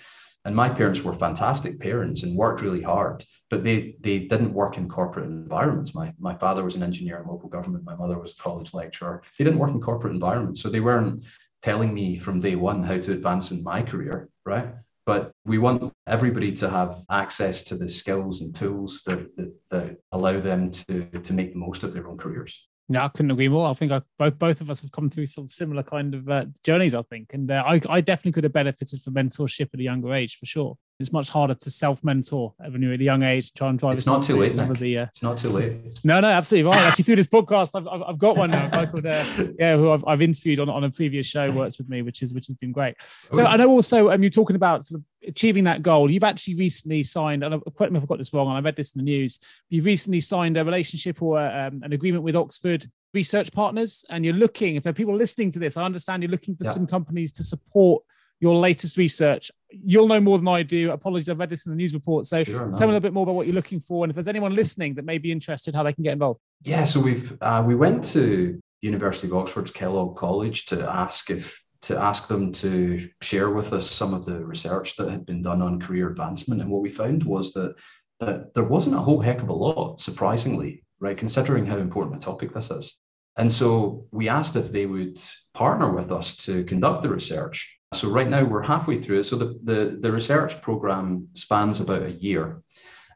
And 0.47 0.55
my 0.55 0.69
parents 0.69 1.03
were 1.03 1.13
fantastic 1.13 1.81
parents 1.81 2.23
and 2.23 2.37
worked 2.37 2.63
really 2.63 2.81
hard, 2.81 3.25
but 3.51 3.65
they 3.65 3.97
they 4.01 4.21
didn't 4.21 4.53
work 4.53 4.79
in 4.79 4.89
corporate 4.89 5.27
environments. 5.27 5.93
My 5.93 6.15
my 6.21 6.37
father 6.37 6.63
was 6.63 6.77
an 6.77 6.85
engineer 6.85 7.19
in 7.21 7.27
local 7.27 7.49
government. 7.49 7.85
My 7.85 7.97
mother 7.97 8.17
was 8.17 8.33
a 8.33 8.41
college 8.41 8.73
lecturer. 8.73 9.23
They 9.37 9.45
didn't 9.45 9.59
work 9.59 9.73
in 9.73 9.81
corporate 9.81 10.15
environments, 10.15 10.63
so 10.63 10.69
they 10.69 10.79
weren't 10.79 11.25
telling 11.63 11.93
me 11.93 12.17
from 12.17 12.39
day 12.39 12.55
one 12.55 12.85
how 12.85 12.97
to 12.97 13.13
advance 13.13 13.51
in 13.51 13.65
my 13.65 13.83
career, 13.83 14.29
right? 14.45 14.69
But 15.05 15.33
we 15.45 15.59
want 15.59 15.93
everybody 16.07 16.53
to 16.53 16.71
have 16.71 17.05
access 17.11 17.65
to 17.65 17.77
the 17.77 17.89
skills 17.89 18.41
and 18.41 18.55
tools 18.55 19.03
that, 19.07 19.37
that, 19.37 19.53
that 19.71 19.97
allow 20.13 20.39
them 20.39 20.71
to, 20.71 21.07
to 21.07 21.33
make 21.33 21.55
the 21.55 21.59
most 21.59 21.83
of 21.83 21.93
their 21.93 22.07
own 22.07 22.19
careers. 22.19 22.69
Yeah, 22.89 23.05
I 23.05 23.09
couldn't 23.09 23.33
agree 23.33 23.49
more. 23.49 23.69
I 23.69 23.75
think 23.75 23.91
I, 23.91 24.01
both 24.19 24.39
both 24.39 24.61
of 24.61 24.71
us 24.71 24.83
have 24.83 24.93
come 24.93 25.11
through 25.11 25.27
some 25.27 25.49
similar 25.49 25.83
kind 25.83 26.15
of 26.15 26.29
uh, 26.29 26.45
journeys. 26.63 26.95
I 26.95 27.03
think, 27.03 27.35
and 27.35 27.51
uh, 27.51 27.65
I, 27.67 27.81
I 27.89 28.01
definitely 28.01 28.33
could 28.33 28.45
have 28.45 28.53
benefited 28.53 29.03
from 29.03 29.15
mentorship 29.15 29.71
at 29.75 29.81
a 29.81 29.83
younger 29.83 30.15
age 30.15 30.37
for 30.39 30.47
sure. 30.47 30.79
It's 30.99 31.13
much 31.13 31.29
harder 31.29 31.55
to 31.55 31.71
self-mentor 31.71 32.55
when 32.71 32.81
you're 32.81 32.95
at 32.95 33.01
a 33.01 33.05
young 33.05 33.23
age 33.23 33.53
try 33.53 33.69
and 33.69 33.79
drive 33.79 33.95
it's 33.95 34.07
not 34.07 34.25
too 34.25 34.39
late 34.39 34.53
the, 34.79 34.99
uh... 34.99 35.03
it's 35.05 35.23
not 35.23 35.37
too 35.37 35.51
late. 35.51 35.77
No 36.05 36.21
no 36.21 36.29
absolutely 36.29 36.71
right. 36.71 36.81
Actually 36.81 37.05
through 37.05 37.17
this 37.17 37.27
podcast 37.27 37.73
I've, 37.75 37.87
I've, 37.87 38.03
I've 38.03 38.19
got 38.19 38.39
one 38.39 38.51
now 38.51 38.71
a 38.73 38.87
called 38.87 39.05
uh, 39.05 39.25
yeah 39.59 39.77
who 39.77 39.91
I've, 39.91 40.03
I've 40.07 40.23
interviewed 40.23 40.59
on, 40.59 40.71
on 40.71 40.85
a 40.85 40.91
previous 40.91 41.27
show 41.27 41.51
works 41.51 41.77
with 41.77 41.91
me 41.91 42.01
which 42.01 42.23
is 42.23 42.33
which 42.33 42.47
has 42.47 42.57
been 42.57 42.73
great. 42.73 42.95
So 43.33 43.43
oh, 43.43 43.47
I 43.47 43.59
know 43.59 43.69
also 43.69 44.11
um, 44.11 44.23
you're 44.23 44.31
talking 44.31 44.57
about 44.57 44.87
sort 44.87 45.01
of 45.01 45.05
achieving 45.27 45.65
that 45.65 45.83
goal 45.83 46.11
you've 46.11 46.25
actually 46.25 46.55
recently 46.55 47.03
signed 47.03 47.43
and 47.43 47.55
I've, 47.55 47.63
quite 47.75 47.91
me 47.91 47.99
if 47.99 48.05
I 48.05 48.07
got 48.07 48.19
this 48.19 48.33
wrong 48.33 48.49
and 48.49 48.57
I 48.57 48.61
read 48.61 48.77
this 48.77 48.93
in 48.93 48.99
the 48.99 49.05
news 49.05 49.39
you've 49.69 49.85
recently 49.85 50.21
signed 50.21 50.57
a 50.57 50.65
relationship 50.65 51.21
or 51.23 51.39
um, 51.39 51.83
an 51.83 51.93
agreement 51.93 52.25
with 52.25 52.37
Oxford 52.37 52.91
research 53.15 53.53
partners 53.53 54.05
and 54.11 54.25
you're 54.25 54.35
looking 54.35 54.77
if 54.77 54.83
there 54.83 54.91
are 54.91 54.95
people 54.95 55.17
listening 55.17 55.51
to 55.53 55.59
this 55.59 55.77
I 55.77 55.85
understand 55.85 56.23
you're 56.23 56.31
looking 56.31 56.57
for 56.57 56.65
yeah. 56.65 56.71
some 56.71 56.87
companies 56.87 57.33
to 57.33 57.45
support 57.45 58.03
your 58.41 58.57
latest 58.57 58.97
research. 58.97 59.51
You'll 59.71 60.09
know 60.09 60.21
more 60.21 60.39
than 60.39 60.49
I 60.49 60.63
do. 60.63 60.91
Apologies, 60.91 61.29
I've 61.29 61.39
read 61.39 61.51
this 61.51 61.67
in 61.67 61.73
the 61.73 61.77
news 61.77 61.95
report. 61.95 62.27
So 62.27 62.45
sure, 62.45 62.73
tell 62.73 62.87
me 62.87 62.93
a 62.93 62.95
little 62.95 63.01
bit 63.01 63.13
more 63.13 63.23
about 63.23 63.35
what 63.35 63.47
you're 63.47 63.55
looking 63.55 63.81
for, 63.81 64.05
and 64.05 64.11
if 64.11 64.15
there's 64.15 64.29
anyone 64.29 64.55
listening 64.55 64.95
that 64.95 65.05
may 65.05 65.19
be 65.19 65.33
interested, 65.33 65.75
how 65.75 65.83
they 65.83 65.93
can 65.93 66.05
get 66.05 66.13
involved. 66.13 66.41
Yeah, 66.63 66.85
so 66.85 67.01
we've 67.01 67.37
uh, 67.41 67.63
we 67.67 67.75
went 67.75 68.05
to 68.05 68.61
the 68.83 68.87
University 68.87 69.27
of 69.27 69.35
Oxford's 69.35 69.71
Kellogg 69.71 70.17
College 70.17 70.67
to 70.67 70.89
ask 70.89 71.31
if 71.31 71.61
to 71.87 71.99
ask 71.99 72.29
them 72.29 72.53
to 72.53 73.09
share 73.23 73.51
with 73.51 73.73
us 73.73 73.91
some 73.91 74.15
of 74.15 74.25
the 74.25 74.45
research 74.45 74.97
that 74.97 75.11
had 75.11 75.27
been 75.27 75.43
done 75.43 75.63
on 75.63 75.81
career 75.81 76.09
advancement, 76.09 76.61
and 76.61 76.71
what 76.71 76.83
we 76.83 76.91
found 76.91 77.25
was 77.25 77.53
that 77.53 77.75
that 78.21 78.55
there 78.55 78.65
wasn't 78.65 78.97
a 78.97 79.01
whole 79.01 79.21
heck 79.21 79.43
of 79.43 79.51
a 79.51 79.53
lot, 79.53 80.01
surprisingly, 80.01 80.83
right? 81.01 81.19
Considering 81.19 81.67
how 81.67 81.77
important 81.77 82.17
a 82.17 82.19
topic 82.19 82.51
this 82.51 82.71
is. 82.71 82.99
And 83.37 83.53
so 83.53 84.07
we 84.11 84.31
asked 84.31 84.57
if 84.57 84.73
they 84.73 84.87
would 84.87 85.21
partner 85.53 85.93
with 85.93 86.11
us 86.11 86.35
to 86.37 86.65
conduct 86.65 87.03
the 87.03 87.11
research 87.11 87.77
so 87.95 88.09
right 88.09 88.29
now 88.29 88.45
we're 88.45 88.63
halfway 88.63 89.01
through 89.01 89.21
it. 89.21 89.25
So 89.25 89.37
the, 89.37 89.59
the, 89.63 89.99
the 90.01 90.13
research 90.13 90.61
program 90.61 91.29
spans 91.35 91.81
about 91.81 92.03
a 92.03 92.13
year. 92.13 92.63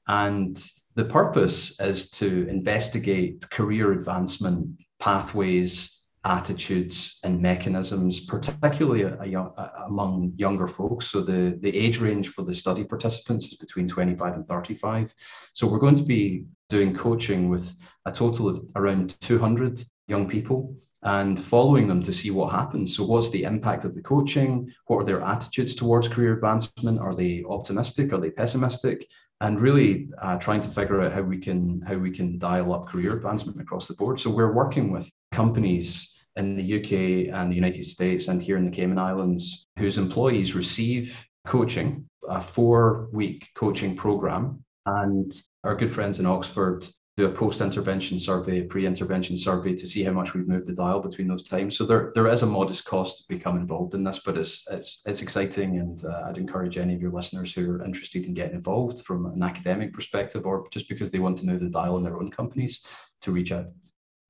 And 0.06 0.60
the 0.94 1.04
purpose 1.04 1.78
is 1.80 2.10
to 2.10 2.48
investigate 2.48 3.48
career 3.50 3.92
advancement 3.92 4.80
pathways, 4.98 5.99
attitudes, 6.24 7.18
and 7.24 7.40
mechanisms, 7.40 8.20
particularly 8.20 9.02
a, 9.02 9.14
a, 9.14 9.72
among 9.86 10.32
younger 10.36 10.66
folks. 10.66 11.06
So 11.06 11.22
the, 11.22 11.58
the 11.60 11.74
age 11.74 11.98
range 11.98 12.28
for 12.28 12.42
the 12.42 12.54
study 12.54 12.84
participants 12.84 13.46
is 13.46 13.54
between 13.54 13.88
25 13.88 14.34
and 14.34 14.46
35. 14.46 15.14
So 15.54 15.66
we're 15.66 15.78
going 15.78 15.96
to 15.96 16.04
be 16.04 16.44
doing 16.68 16.94
coaching 16.94 17.48
with 17.48 17.74
a 18.04 18.12
total 18.12 18.48
of 18.48 18.62
around 18.76 19.18
200 19.20 19.82
young 20.08 20.28
people 20.28 20.76
and 21.02 21.40
following 21.40 21.88
them 21.88 22.02
to 22.02 22.12
see 22.12 22.30
what 22.30 22.52
happens. 22.52 22.94
So, 22.94 23.04
what's 23.04 23.30
the 23.30 23.44
impact 23.44 23.84
of 23.84 23.94
the 23.94 24.02
coaching? 24.02 24.70
What 24.86 24.98
are 24.98 25.04
their 25.04 25.22
attitudes 25.22 25.74
towards 25.74 26.08
career 26.08 26.34
advancement? 26.34 27.00
Are 27.00 27.14
they 27.14 27.42
optimistic? 27.48 28.12
Are 28.12 28.20
they 28.20 28.30
pessimistic? 28.30 29.06
And 29.40 29.58
really 29.58 30.10
uh, 30.18 30.36
trying 30.36 30.60
to 30.60 30.68
figure 30.68 31.00
out 31.00 31.12
how 31.12 31.22
we 31.22 31.38
can 31.38 31.80
how 31.80 31.96
we 31.96 32.10
can 32.10 32.38
dial 32.38 32.74
up 32.74 32.88
career 32.88 33.16
advancement 33.16 33.58
across 33.58 33.88
the 33.88 33.94
board. 33.94 34.20
So, 34.20 34.28
we're 34.28 34.52
working 34.52 34.92
with 34.92 35.10
companies 35.32 36.18
in 36.36 36.56
the 36.56 36.80
UK 36.80 37.34
and 37.34 37.50
the 37.50 37.56
United 37.56 37.84
States 37.84 38.28
and 38.28 38.42
here 38.42 38.56
in 38.56 38.64
the 38.64 38.70
Cayman 38.70 38.98
Islands 38.98 39.66
whose 39.78 39.98
employees 39.98 40.54
receive 40.54 41.26
coaching, 41.46 42.06
a 42.28 42.40
four-week 42.40 43.48
coaching 43.54 43.96
program, 43.96 44.62
and 44.86 45.32
our 45.64 45.74
good 45.74 45.90
friends 45.90 46.18
in 46.18 46.26
Oxford 46.26 46.86
do 47.16 47.26
a 47.26 47.30
post-intervention 47.30 48.18
survey, 48.18 48.60
a 48.60 48.64
pre-intervention 48.64 49.36
survey 49.36 49.74
to 49.74 49.86
see 49.86 50.02
how 50.02 50.12
much 50.12 50.32
we've 50.32 50.48
moved 50.48 50.66
the 50.66 50.72
dial 50.72 51.00
between 51.00 51.28
those 51.28 51.42
times. 51.42 51.76
So 51.76 51.84
there, 51.84 52.12
there 52.14 52.28
is 52.28 52.42
a 52.42 52.46
modest 52.46 52.84
cost 52.84 53.18
to 53.18 53.28
become 53.28 53.56
involved 53.58 53.94
in 53.94 54.04
this, 54.04 54.20
but 54.24 54.38
it's 54.38 54.66
it's 54.70 55.02
it's 55.04 55.20
exciting, 55.20 55.78
and 55.78 56.02
uh, 56.04 56.24
I'd 56.26 56.38
encourage 56.38 56.78
any 56.78 56.94
of 56.94 57.02
your 57.02 57.12
listeners 57.12 57.52
who 57.52 57.70
are 57.72 57.84
interested 57.84 58.24
in 58.26 58.34
getting 58.34 58.56
involved 58.56 59.04
from 59.04 59.26
an 59.26 59.42
academic 59.42 59.92
perspective, 59.92 60.46
or 60.46 60.66
just 60.70 60.88
because 60.88 61.10
they 61.10 61.18
want 61.18 61.36
to 61.38 61.46
move 61.46 61.60
the 61.60 61.68
dial 61.68 61.98
in 61.98 62.04
their 62.04 62.16
own 62.16 62.30
companies, 62.30 62.86
to 63.22 63.32
reach 63.32 63.52
out. 63.52 63.66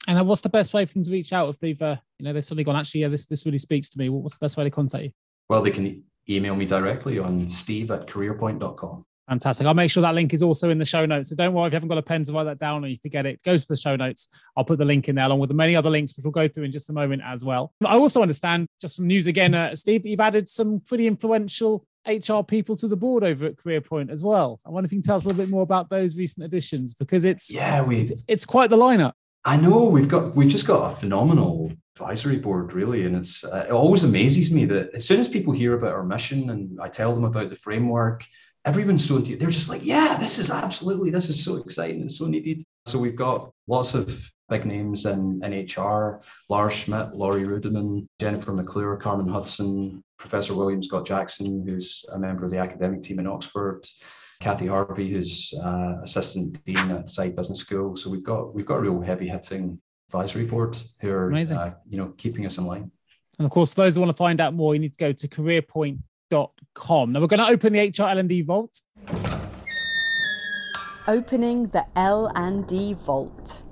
And 0.08 0.26
what's 0.26 0.40
the 0.40 0.48
best 0.48 0.72
way 0.72 0.86
for 0.86 0.94
them 0.94 1.02
to 1.02 1.10
reach 1.10 1.32
out 1.32 1.48
if 1.50 1.60
they've, 1.60 1.80
uh, 1.80 1.96
you 2.18 2.24
know, 2.24 2.32
they've 2.32 2.44
suddenly 2.44 2.64
gone, 2.64 2.76
actually, 2.76 3.02
yeah, 3.02 3.08
this 3.08 3.26
this 3.26 3.44
really 3.44 3.58
speaks 3.58 3.88
to 3.90 3.98
me. 3.98 4.08
What's 4.08 4.38
the 4.38 4.44
best 4.44 4.56
way 4.56 4.64
to 4.64 4.70
contact 4.70 5.04
you? 5.04 5.10
Well, 5.48 5.62
they 5.62 5.70
can 5.70 6.02
email 6.28 6.56
me 6.56 6.64
directly 6.64 7.18
on 7.18 7.48
steve 7.48 7.90
at 7.90 8.06
careerpoint.com. 8.06 9.04
Fantastic. 9.30 9.64
I'll 9.64 9.74
make 9.74 9.92
sure 9.92 10.00
that 10.00 10.14
link 10.14 10.34
is 10.34 10.42
also 10.42 10.70
in 10.70 10.78
the 10.78 10.84
show 10.84 11.06
notes. 11.06 11.28
So 11.28 11.36
don't 11.36 11.52
worry 11.54 11.68
if 11.68 11.72
you 11.72 11.76
haven't 11.76 11.88
got 11.88 11.98
a 11.98 12.02
pen 12.02 12.24
to 12.24 12.32
write 12.32 12.44
that 12.44 12.58
down 12.58 12.84
or 12.84 12.88
you 12.88 12.96
forget 13.00 13.26
it, 13.26 13.40
go 13.44 13.56
to 13.56 13.68
the 13.68 13.76
show 13.76 13.94
notes. 13.94 14.26
I'll 14.56 14.64
put 14.64 14.78
the 14.78 14.84
link 14.84 15.08
in 15.08 15.14
there 15.14 15.26
along 15.26 15.38
with 15.38 15.48
the 15.48 15.54
many 15.54 15.76
other 15.76 15.88
links, 15.88 16.16
which 16.16 16.24
we'll 16.24 16.32
go 16.32 16.48
through 16.48 16.64
in 16.64 16.72
just 16.72 16.90
a 16.90 16.92
moment 16.92 17.22
as 17.24 17.44
well. 17.44 17.72
I 17.86 17.94
also 17.94 18.22
understand, 18.22 18.66
just 18.80 18.96
from 18.96 19.06
news 19.06 19.28
again, 19.28 19.54
uh, 19.54 19.76
Steve, 19.76 20.02
that 20.02 20.08
you've 20.08 20.18
added 20.18 20.48
some 20.48 20.80
pretty 20.80 21.06
influential 21.06 21.86
HR 22.08 22.42
people 22.42 22.74
to 22.76 22.88
the 22.88 22.96
board 22.96 23.22
over 23.22 23.46
at 23.46 23.56
CareerPoint 23.56 24.10
as 24.10 24.24
well. 24.24 24.58
I 24.66 24.70
wonder 24.70 24.86
if 24.86 24.92
you 24.92 24.98
can 24.98 25.06
tell 25.06 25.16
us 25.16 25.24
a 25.24 25.28
little 25.28 25.44
bit 25.44 25.50
more 25.50 25.62
about 25.62 25.90
those 25.90 26.16
recent 26.16 26.44
additions 26.44 26.94
because 26.94 27.24
it's 27.24 27.52
yeah, 27.52 27.82
we 27.82 28.00
it's, 28.00 28.12
it's 28.26 28.46
quite 28.46 28.70
the 28.70 28.76
lineup. 28.76 29.12
I 29.44 29.56
know 29.56 29.84
we've 29.84 30.08
got 30.08 30.34
we've 30.36 30.48
just 30.48 30.66
got 30.66 30.92
a 30.92 30.96
phenomenal 30.96 31.72
advisory 31.96 32.36
board 32.36 32.72
really 32.72 33.04
and 33.06 33.16
it's 33.16 33.44
uh, 33.44 33.66
it 33.68 33.72
always 33.72 34.04
amazes 34.04 34.50
me 34.50 34.64
that 34.66 34.90
as 34.94 35.06
soon 35.06 35.20
as 35.20 35.28
people 35.28 35.52
hear 35.52 35.74
about 35.74 35.92
our 35.92 36.04
mission 36.04 36.50
and 36.50 36.78
I 36.80 36.88
tell 36.88 37.14
them 37.14 37.24
about 37.24 37.50
the 37.50 37.56
framework 37.56 38.24
everyone's 38.64 39.06
so 39.06 39.18
they're 39.18 39.50
just 39.50 39.68
like, 39.68 39.84
yeah, 39.84 40.16
this 40.18 40.38
is 40.38 40.50
absolutely 40.50 41.10
this 41.10 41.28
is 41.28 41.42
so 41.42 41.56
exciting 41.56 42.00
and 42.00 42.12
so 42.12 42.26
needed. 42.26 42.62
So 42.86 42.98
we've 42.98 43.16
got 43.16 43.52
lots 43.66 43.94
of 43.94 44.30
big 44.48 44.66
names 44.66 45.06
in, 45.06 45.40
in 45.44 45.66
HR, 45.66 46.20
Lars 46.48 46.74
Schmidt, 46.74 47.14
Laurie 47.14 47.44
Ruettimann, 47.44 48.06
Jennifer 48.18 48.52
McClure, 48.52 48.96
Carmen 48.96 49.28
Hudson, 49.28 50.02
Professor 50.18 50.54
William 50.54 50.82
Scott 50.82 51.06
Jackson, 51.06 51.64
who's 51.66 52.04
a 52.12 52.18
member 52.18 52.44
of 52.44 52.50
the 52.50 52.58
academic 52.58 53.02
team 53.02 53.20
in 53.20 53.26
Oxford, 53.26 53.86
Kathy 54.40 54.66
Harvey, 54.66 55.10
who's 55.10 55.52
uh, 55.62 56.00
assistant 56.02 56.64
dean 56.64 56.90
at 56.90 57.06
Saïd 57.06 57.36
Business 57.36 57.60
School. 57.60 57.94
So 57.94 58.08
we've 58.08 58.24
got 58.24 58.54
we've 58.54 58.64
got 58.64 58.80
real 58.80 59.00
heavy 59.00 59.28
hitting 59.28 59.78
advisory 60.08 60.44
boards 60.44 60.96
who 61.00 61.10
are 61.10 61.32
uh, 61.32 61.70
you 61.88 61.98
know 61.98 62.14
keeping 62.16 62.46
us 62.46 62.56
in 62.56 62.64
line. 62.64 62.90
And 63.38 63.44
of 63.44 63.50
course, 63.50 63.70
for 63.70 63.82
those 63.82 63.94
who 63.94 64.00
want 64.00 64.10
to 64.10 64.16
find 64.16 64.40
out 64.40 64.54
more, 64.54 64.74
you 64.74 64.80
need 64.80 64.94
to 64.94 64.98
go 64.98 65.12
to 65.12 65.28
careerpoint.com. 65.28 67.12
Now 67.12 67.20
we're 67.20 67.26
going 67.26 67.40
to 67.40 67.46
open 67.46 67.72
the 67.72 67.88
HR 67.88 68.08
L&D 68.08 68.42
vault. 68.42 68.80
Opening 71.08 71.66
the 71.68 71.86
L&D 71.96 72.94
vault. 72.94 73.62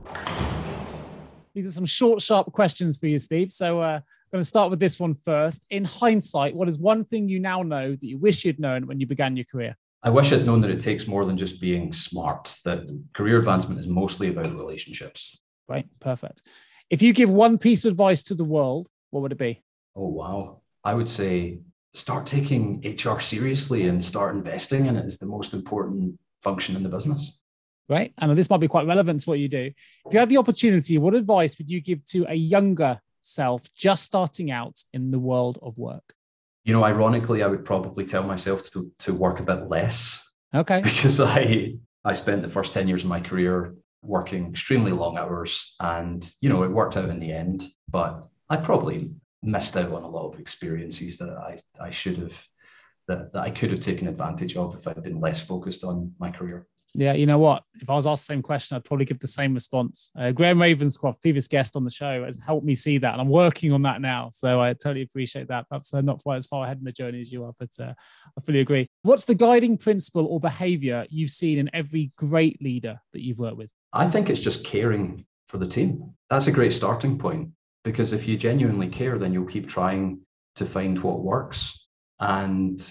These 1.55 1.67
are 1.67 1.71
some 1.71 1.85
short, 1.85 2.23
sharp 2.23 2.51
questions 2.53 2.97
for 2.97 3.09
you, 3.09 3.19
Steve. 3.19 3.53
So 3.53 3.81
uh, 3.81 3.97
I'm 3.97 4.03
going 4.33 4.41
to 4.41 4.49
start 4.49 4.71
with 4.71 4.81
this 4.81 4.99
one 4.99 5.15
first. 5.15 5.63
In 5.69 5.85
hindsight, 5.85 6.55
what 6.55 6.69
is 6.69 6.79
one 6.79 7.05
thing 7.05 7.29
you 7.29 7.39
now 7.39 7.63
know 7.63 7.91
that 7.91 8.03
you 8.03 8.17
wish 8.17 8.47
you'd 8.47 8.61
known 8.61 8.87
when 8.87 9.01
you 9.01 9.07
began 9.07 9.37
your 9.37 9.45
career? 9.45 9.77
I 10.03 10.11
wish 10.11 10.33
I'd 10.33 10.47
known 10.47 10.61
that 10.61 10.71
it 10.71 10.81
takes 10.81 11.09
more 11.09 11.25
than 11.25 11.37
just 11.37 11.61
being 11.61 11.93
smart, 11.93 12.55
that 12.65 12.89
career 13.15 13.39
advancement 13.39 13.81
is 13.81 13.89
mostly 13.89 14.29
about 14.29 14.47
relationships. 14.47 15.39
Right, 15.69 15.87
perfect. 16.01 16.43
If 16.89 17.03
you 17.03 17.13
give 17.13 17.29
one 17.29 17.59
piece 17.59 17.85
of 17.85 17.93
advice 17.93 18.23
to 18.25 18.35
the 18.35 18.45
world, 18.45 18.89
what 19.11 19.23
would 19.23 19.33
it 19.33 19.39
be? 19.39 19.63
Oh, 19.97 20.09
wow. 20.09 20.63
I 20.85 20.95
would 20.95 21.09
say 21.09 21.59
start 21.95 22.27
taking 22.27 22.81
HR 22.85 23.19
seriously 23.19 23.89
and 23.89 24.03
start 24.03 24.37
investing 24.37 24.87
in 24.87 24.97
it 24.97 25.05
is 25.05 25.19
the 25.19 25.27
most 25.27 25.53
important 25.53 26.19
function 26.43 26.77
in 26.77 26.83
the 26.83 26.89
business. 26.89 27.41
Right. 27.89 28.13
And 28.19 28.37
this 28.37 28.51
might 28.51 28.61
be 28.61 28.69
quite 28.69 28.87
relevant 28.87 29.23
to 29.23 29.31
what 29.31 29.39
you 29.39 29.49
do. 29.49 29.73
If 30.07 30.13
you 30.13 30.19
had 30.19 30.29
the 30.29 30.37
opportunity, 30.37 30.99
what 30.99 31.15
advice 31.15 31.59
would 31.59 31.71
you 31.71 31.81
give 31.81 32.05
to 32.07 32.27
a 32.29 32.35
younger 32.35 33.01
self 33.21 33.63
just 33.75 34.05
starting 34.05 34.51
out 34.51 34.79
in 34.93 35.11
the 35.11 35.19
world 35.19 35.59
of 35.63 35.77
work? 35.77 36.15
You 36.69 36.75
know, 36.75 36.85
ironically, 36.85 37.43
I 37.43 37.47
would 37.47 37.65
probably 37.65 38.05
tell 38.05 38.25
myself 38.25 38.71
to, 38.73 38.93
to 38.99 39.15
work 39.15 39.41
a 39.41 39.43
bit 39.43 39.71
less. 39.71 40.31
Okay. 40.55 40.83
Because 40.85 41.19
I 41.19 41.79
I 42.05 42.13
spent 42.13 42.43
the 42.43 42.51
first 42.51 42.75
10 42.75 42.87
years 42.87 43.05
of 43.05 43.09
my 43.09 43.21
career 43.21 43.75
working 44.03 44.51
extremely 44.51 44.93
long 44.93 45.17
hours 45.17 45.75
and 45.81 46.31
you 46.43 46.51
know 46.51 46.65
it 46.65 46.71
worked 46.71 46.97
out 46.97 47.09
in 47.09 47.19
the 47.19 47.33
end 47.33 47.65
but 47.91 48.29
i 48.49 48.57
probably 48.57 49.11
missed 49.43 49.77
out 49.77 49.93
on 49.93 50.05
a 50.05 50.09
lot 50.09 50.33
of 50.33 50.39
experiences 50.39 51.19
that 51.19 51.37
i 51.37 51.59
i 51.81 51.91
should 51.91 52.17
have 52.17 52.47
that, 53.09 53.33
that 53.33 53.43
i 53.43 53.51
could 53.51 53.73
have 53.73 53.81
taken 53.81 54.07
advantage 54.07 54.57
of 54.57 54.75
if 54.77 54.87
i'd 54.87 55.03
been 55.03 55.21
less 55.21 55.41
focused 55.45 55.83
on 55.83 56.13
my 56.21 56.31
career 56.31 56.65
yeah, 56.95 57.13
you 57.13 57.27
know 57.27 57.39
what? 57.39 57.63
If 57.81 57.91
I 57.91 57.95
was 57.95 58.07
asked 58.07 58.27
the 58.27 58.35
same 58.35 58.43
question, 58.43 58.77
I'd 58.77 58.85
probably 58.85 59.05
give 59.05 59.19
the 59.19 59.29
same 59.29 59.55
response. 59.55 60.11
Uh, 60.19 60.33
Graham 60.33 60.59
Ravenscroft, 60.59 61.21
previous 61.21 61.47
guest 61.47 61.77
on 61.77 61.85
the 61.85 61.91
show, 61.91 62.25
has 62.25 62.39
helped 62.39 62.65
me 62.65 62.75
see 62.75 62.99
that, 62.99 63.13
and 63.13 63.21
I'm 63.21 63.29
working 63.29 63.73
on 63.73 63.83
that 63.83 64.01
now. 64.01 64.31
So 64.33 64.61
I 64.61 64.73
totally 64.73 65.03
appreciate 65.03 65.49
that. 65.49 65.69
Perhaps 65.69 65.93
I'm 65.93 66.07
not 66.07 66.23
quite 66.23 66.37
as 66.37 66.47
far 66.47 66.65
ahead 66.65 66.79
in 66.79 66.85
the 66.85 66.93
journey 66.93 67.21
as 67.21 67.31
you 67.31 67.45
are, 67.45 67.53
but 67.59 67.71
uh, 67.81 67.93
I 68.37 68.41
fully 68.41 68.61
agree. 68.61 68.89
What's 69.03 69.27
the 69.27 69.35
guiding 69.35 69.77
principle 69.77 70.27
or 70.27 70.41
behavior 70.41 71.07
you've 71.11 71.31
seen 71.31 71.59
in 71.59 71.71
every 71.73 72.11
great 72.17 72.61
leader 72.63 72.99
that 73.13 73.23
you've 73.23 73.39
worked 73.39 73.59
with? 73.59 73.71
I 73.93 74.09
think 74.09 74.31
it's 74.31 74.41
just 74.41 74.65
caring 74.65 75.25
for 75.47 75.59
the 75.59 75.67
team. 75.67 76.15
That's 76.31 76.47
a 76.47 76.53
great 76.53 76.73
starting 76.73 77.19
point 77.19 77.51
because 77.85 78.13
if 78.13 78.29
you 78.29 78.37
genuinely 78.37 78.89
care, 78.89 79.19
then 79.19 79.33
you'll 79.33 79.47
keep 79.47 79.69
trying 79.69 80.21
to 80.57 80.67
find 80.67 81.03
what 81.03 81.21
works. 81.21 81.87
And 82.21 82.87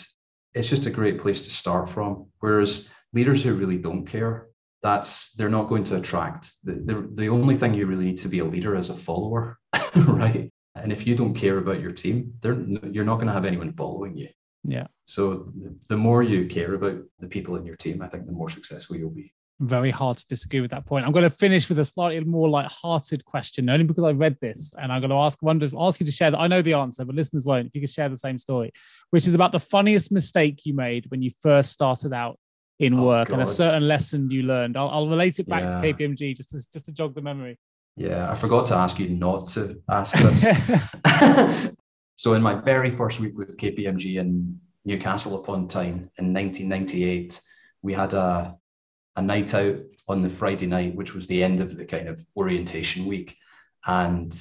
it's 0.54 0.70
just 0.70 0.86
a 0.86 0.91
great 0.91 1.20
place 1.20 1.41
to 1.43 1.52
start 1.52 1.88
from. 1.88 2.28
Whereas 2.39 2.89
leaders 3.14 3.43
who 3.43 3.53
really 3.53 3.78
don't 3.78 4.05
care, 4.05 4.47
that's 4.84 5.32
they're 5.34 5.49
not 5.49 5.70
going 5.70 5.84
to 5.86 5.95
attract. 5.97 6.51
The, 6.64 6.74
the, 6.74 7.10
the 7.14 7.30
only 7.30 7.55
thing 7.55 7.74
you 7.74 7.86
really 7.86 8.05
need 8.05 8.20
to 8.20 8.30
be 8.30 8.39
a 8.39 8.45
leader 8.45 8.76
is 8.76 8.89
a 8.89 8.95
follower, 8.95 9.58
right? 9.95 10.51
And 10.76 10.91
if 10.91 11.08
you 11.08 11.16
don't 11.16 11.34
care 11.34 11.58
about 11.58 11.80
your 11.80 11.91
team, 11.91 12.34
they're, 12.41 12.60
you're 12.91 13.05
not 13.05 13.16
going 13.16 13.28
to 13.28 13.34
have 13.34 13.45
anyone 13.45 13.74
following 13.74 14.16
you. 14.16 14.30
Yeah. 14.64 14.88
So 15.05 15.51
the 15.88 15.97
more 15.97 16.24
you 16.24 16.47
care 16.47 16.74
about 16.76 16.99
the 17.20 17.28
people 17.28 17.55
in 17.55 17.66
your 17.66 17.78
team, 17.78 18.01
I 18.01 18.08
think 18.08 18.26
the 18.26 18.34
more 18.34 18.49
successful 18.49 18.97
you'll 18.97 19.10
be 19.10 19.34
very 19.60 19.89
hard 19.89 20.18
to 20.18 20.28
disagree 20.28 20.62
with 20.62 20.72
that 20.72 20.86
point. 20.86 21.05
I'm 21.05 21.12
going 21.12 21.24
to 21.24 21.30
finish 21.30 21.68
with 21.68 21.80
a 21.80 21.86
slightly 21.86 22.20
more 22.24 22.47
light-hearted 22.49 23.26
question, 23.26 23.70
only 23.70 23.86
because 23.86 24.03
I 24.03 24.12
read 24.12 24.38
this, 24.39 24.74
and 24.80 24.91
I'm 24.91 25.01
going 25.01 25.10
to 25.10 25.16
ask 25.16 25.41
wonder 25.41 25.68
ask 25.80 25.99
you 25.99 26.05
to 26.05 26.12
share 26.12 26.32
that. 26.32 26.39
I 26.39 26.47
know 26.47 26.62
the 26.62 26.74
answer, 26.74 27.05
but 27.05 27.16
listeners 27.16 27.45
won't. 27.45 27.68
If 27.68 27.76
you 27.76 27.82
could 27.82 27.89
share 27.89 28.10
the 28.10 28.18
same 28.18 28.38
story, 28.38 28.72
which 29.10 29.26
is 29.26 29.34
about 29.34 29.51
the 29.51 29.60
funniest 29.60 30.12
mistake 30.12 30.66
you 30.66 30.74
made 30.76 31.10
when 31.10 31.22
you 31.22 31.32
first 31.41 31.72
started 31.72 32.14
out 32.14 32.38
in 32.80 33.00
oh, 33.00 33.04
work, 33.04 33.28
God. 33.30 33.36
and 33.36 33.44
a 33.44 33.48
certain 33.48 33.88
lesson 33.88 34.30
you 34.30 34.44
learned. 34.44 34.78
I'll, 34.78 34.90
I'll 34.90 35.08
relate 35.08 35.40
it 35.40 35.48
back 35.48 35.64
yeah. 35.64 35.70
to 35.70 35.94
KPMG 35.94 36.36
just 36.36 36.52
to 36.52 36.58
just 36.72 36.86
to 36.86 36.92
jog 36.92 37.16
the 37.16 37.22
memory. 37.22 37.58
Yeah, 37.96 38.30
I 38.30 38.36
forgot 38.36 38.68
to 38.68 38.76
ask 38.76 39.00
you 39.00 39.10
not 39.10 39.50
to 39.50 39.82
ask 39.90 40.16
this. 40.18 41.68
so 42.16 42.34
in 42.34 42.42
my 42.42 42.56
very 42.56 42.92
first 42.92 43.20
week 43.20 43.36
with 43.38 43.58
KPMG 43.58 44.18
in 44.18 44.60
Newcastle 44.86 45.42
upon 45.42 45.68
Tyne 45.68 46.10
in 46.18 46.34
1998, 46.34 47.42
we 47.82 47.94
had 47.94 48.14
a 48.14 48.56
a 49.16 49.22
night 49.22 49.54
out 49.54 49.78
on 50.08 50.22
the 50.22 50.30
Friday 50.30 50.68
night, 50.68 50.96
which 50.96 51.14
was 51.14 51.28
the 51.28 51.44
end 51.44 51.60
of 51.60 51.76
the 51.76 51.86
kind 51.86 52.08
of 52.08 52.24
orientation 52.38 53.06
week. 53.06 53.36
And 53.86 54.34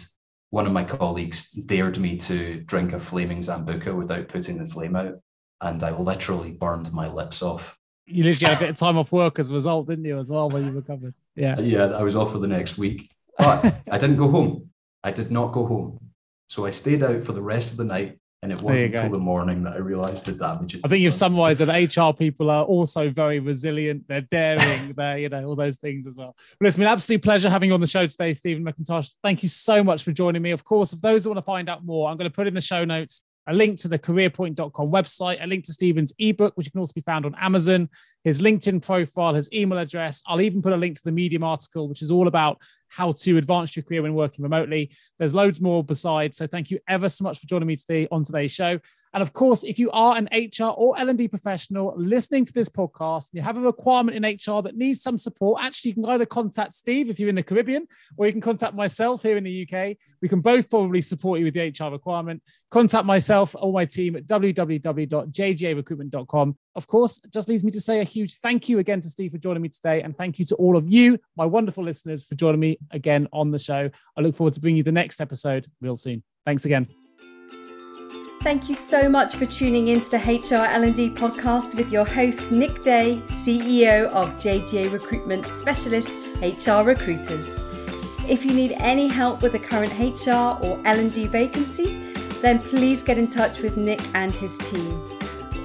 one 0.51 0.66
of 0.66 0.72
my 0.72 0.84
colleagues 0.84 1.51
dared 1.51 1.99
me 1.99 2.16
to 2.18 2.61
drink 2.61 2.93
a 2.93 3.01
flaming 3.01 3.41
Sambuca 3.41 3.97
without 3.97 4.28
putting 4.28 4.59
the 4.59 4.66
flame 4.66 4.95
out. 4.95 5.14
And 5.61 5.82
I 5.82 5.97
literally 5.97 6.53
burned 6.53 6.93
my 6.93 7.09
lips 7.09 7.43
off. 7.43 7.76
You 8.07 8.24
literally 8.24 8.54
had 8.54 8.59
a 8.59 8.61
bit 8.61 8.70
of 8.70 8.76
time 8.76 8.96
off 8.96 9.11
work 9.11 9.38
as 9.38 9.48
a 9.48 9.52
result, 9.52 9.88
didn't 9.88 10.04
you, 10.04 10.18
as 10.18 10.30
well, 10.30 10.48
when 10.48 10.64
you 10.64 10.72
recovered? 10.72 11.14
Yeah. 11.34 11.59
Yeah, 11.59 11.86
I 11.86 12.02
was 12.02 12.14
off 12.14 12.32
for 12.32 12.38
the 12.38 12.48
next 12.48 12.78
week. 12.78 13.11
But 13.38 13.74
I 13.90 13.98
didn't 13.98 14.16
go 14.16 14.28
home. 14.28 14.70
I 15.02 15.11
did 15.11 15.30
not 15.30 15.52
go 15.52 15.66
home. 15.66 15.98
So 16.48 16.66
I 16.66 16.70
stayed 16.70 17.02
out 17.02 17.22
for 17.22 17.32
the 17.32 17.42
rest 17.42 17.72
of 17.72 17.78
the 17.78 17.84
night 17.84 18.18
and 18.42 18.52
it 18.52 18.62
wasn't 18.62 18.94
until 18.94 19.11
the 19.11 19.18
morning 19.18 19.64
that 19.64 19.74
I 19.74 19.78
realized 19.78 20.26
the 20.26 20.32
damage. 20.32 20.78
I 20.84 20.88
think 20.88 21.00
you've 21.00 21.14
summarized 21.14 21.61
that 21.61 21.96
HR 21.96 22.14
people 22.16 22.50
are 22.50 22.64
also 22.64 23.11
very 23.11 23.40
resilient. 23.40 24.04
They're 24.07 24.20
daring. 24.20 24.92
they're, 24.96 25.18
you 25.18 25.28
know, 25.28 25.44
all 25.46 25.57
those 25.57 25.78
things 25.78 26.07
as 26.07 26.14
well. 26.14 26.36
But 26.61 26.68
it's 26.68 26.76
been 26.76 26.86
an 26.86 26.92
absolute 26.92 27.22
pleasure 27.22 27.50
having 27.50 27.70
you 27.70 27.74
on 27.74 27.80
the 27.80 27.86
show 27.86 28.07
today, 28.07 28.32
Stephen 28.34 28.64
McIntosh. 28.64 29.12
Thank 29.22 29.42
you 29.42 29.48
so 29.48 29.82
much 29.82 30.04
for 30.04 30.12
joining 30.12 30.42
me. 30.42 30.52
Of 30.52 30.64
course, 30.64 30.92
if 30.92 31.00
those 31.00 31.24
who 31.24 31.30
want 31.30 31.38
to 31.38 31.42
find 31.42 31.68
out 31.68 31.84
more, 31.84 32.09
I'm 32.09 32.16
going 32.16 32.30
to 32.30 32.34
put 32.34 32.46
in 32.46 32.54
the 32.54 32.61
show 32.61 32.84
notes 32.84 33.22
a 33.47 33.55
link 33.55 33.78
to 33.80 33.88
the 33.88 33.99
careerpoint.com 33.99 34.90
website, 34.90 35.42
a 35.42 35.47
link 35.47 35.64
to 35.64 35.72
Stephen's 35.72 36.12
ebook, 36.18 36.57
which 36.57 36.70
can 36.70 36.80
also 36.80 36.92
be 36.92 37.01
found 37.01 37.24
on 37.24 37.34
Amazon, 37.40 37.88
his 38.26 38.40
LinkedIn 38.40 38.82
profile, 38.82 39.34
his 39.34 39.48
email 39.52 39.78
address. 39.78 40.20
I'll 40.26 40.40
even 40.40 40.60
put 40.60 40.72
a 40.72 40.76
link 40.76 40.96
to 40.96 41.04
the 41.04 41.12
Medium 41.12 41.44
article, 41.44 41.88
which 41.88 42.02
is 42.02 42.10
all 42.10 42.26
about 42.26 42.60
how 42.88 43.12
to 43.12 43.36
advance 43.36 43.76
your 43.76 43.84
career 43.84 44.02
when 44.02 44.14
working 44.14 44.42
remotely. 44.42 44.90
There's 45.16 45.32
loads 45.32 45.60
more 45.60 45.84
besides. 45.84 46.36
So 46.36 46.48
thank 46.48 46.72
you 46.72 46.80
ever 46.88 47.08
so 47.08 47.22
much 47.22 47.38
for 47.38 47.46
joining 47.46 47.68
me 47.68 47.76
today 47.76 48.08
on 48.10 48.24
today's 48.24 48.50
show. 48.50 48.80
And 49.14 49.22
of 49.22 49.32
course, 49.32 49.62
if 49.62 49.78
you 49.78 49.92
are 49.92 50.16
an 50.16 50.28
HR 50.32 50.74
or 50.76 50.98
L&D 50.98 51.28
professional 51.28 51.94
listening 51.96 52.44
to 52.46 52.52
this 52.52 52.68
podcast, 52.68 53.28
you 53.32 53.42
have 53.42 53.56
a 53.56 53.60
requirement 53.60 54.16
in 54.16 54.24
HR 54.24 54.60
that 54.62 54.76
needs 54.76 55.02
some 55.02 55.18
support, 55.18 55.62
actually, 55.62 55.90
you 55.90 55.94
can 55.94 56.06
either 56.06 56.26
contact 56.26 56.74
Steve 56.74 57.08
if 57.08 57.20
you're 57.20 57.28
in 57.28 57.36
the 57.36 57.44
Caribbean, 57.44 57.86
or 58.16 58.26
you 58.26 58.32
can 58.32 58.40
contact 58.40 58.74
myself 58.74 59.22
here 59.22 59.36
in 59.36 59.44
the 59.44 59.68
UK. 59.70 59.96
We 60.20 60.28
can 60.28 60.40
both 60.40 60.68
probably 60.68 61.00
support 61.00 61.38
you 61.38 61.44
with 61.44 61.54
the 61.54 61.68
HR 61.68 61.92
requirement. 61.92 62.42
Contact 62.72 63.06
myself 63.06 63.54
or 63.56 63.72
my 63.72 63.84
team 63.84 64.16
at 64.16 64.26
www.jgarecruitment.com. 64.26 66.56
Of 66.76 66.86
course, 66.86 67.20
just 67.32 67.48
leaves 67.48 67.64
me 67.64 67.70
to 67.72 67.80
say 67.80 68.00
a 68.00 68.04
huge 68.04 68.34
thank 68.34 68.68
you 68.68 68.78
again 68.78 69.00
to 69.00 69.08
Steve 69.08 69.32
for 69.32 69.38
joining 69.38 69.62
me 69.62 69.70
today. 69.70 70.02
And 70.02 70.14
thank 70.14 70.38
you 70.38 70.44
to 70.44 70.54
all 70.56 70.76
of 70.76 70.88
you, 70.88 71.18
my 71.34 71.46
wonderful 71.46 71.82
listeners, 71.82 72.26
for 72.26 72.34
joining 72.34 72.60
me 72.60 72.78
again 72.90 73.26
on 73.32 73.50
the 73.50 73.58
show. 73.58 73.90
I 74.16 74.20
look 74.20 74.36
forward 74.36 74.52
to 74.54 74.60
bringing 74.60 74.76
you 74.76 74.82
the 74.82 74.92
next 74.92 75.22
episode 75.22 75.68
real 75.80 75.96
soon. 75.96 76.22
Thanks 76.44 76.66
again. 76.66 76.86
Thank 78.42 78.68
you 78.68 78.74
so 78.74 79.08
much 79.08 79.34
for 79.34 79.46
tuning 79.46 79.88
into 79.88 80.10
the 80.10 80.18
HR 80.18 80.66
L&D 80.66 81.10
podcast 81.10 81.74
with 81.74 81.90
your 81.90 82.04
host 82.04 82.52
Nick 82.52 82.84
Day, 82.84 83.20
CEO 83.42 84.06
of 84.10 84.28
JGA 84.34 84.92
Recruitment 84.92 85.46
Specialist 85.46 86.08
HR 86.42 86.82
Recruiters. 86.82 87.58
If 88.28 88.44
you 88.44 88.52
need 88.52 88.72
any 88.72 89.08
help 89.08 89.40
with 89.40 89.54
a 89.54 89.58
current 89.58 89.98
HR 89.98 90.62
or 90.62 90.80
L&D 90.84 91.26
vacancy, 91.26 92.12
then 92.42 92.58
please 92.58 93.02
get 93.02 93.16
in 93.16 93.28
touch 93.28 93.60
with 93.60 93.78
Nick 93.78 94.00
and 94.14 94.32
his 94.36 94.56
team. 94.58 95.15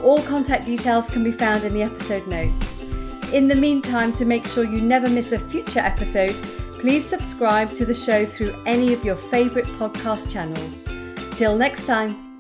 All 0.04 0.22
contact 0.24 0.66
details 0.66 1.10
can 1.10 1.24
be 1.24 1.32
found 1.32 1.64
in 1.64 1.74
the 1.74 1.84
episode 1.84 2.28
notes. 2.28 2.80
In 3.34 3.48
the 3.48 3.56
meantime, 3.56 4.14
to 4.14 4.26
make 4.26 4.46
sure 4.48 4.64
you 4.64 4.82
never 4.82 5.10
miss 5.10 5.32
a 5.32 5.40
future 5.40 5.80
episode, 5.80 6.36
please 6.80 7.06
subscribe 7.06 7.74
to 7.76 7.86
the 7.86 7.94
show 7.94 8.26
through 8.26 8.56
any 8.66 8.94
of 8.94 9.06
your 9.06 9.16
favourite 9.16 9.68
podcast 9.78 10.32
channels. 10.32 10.84
Till 11.38 11.56
next 11.56 11.86
time. 11.86 12.31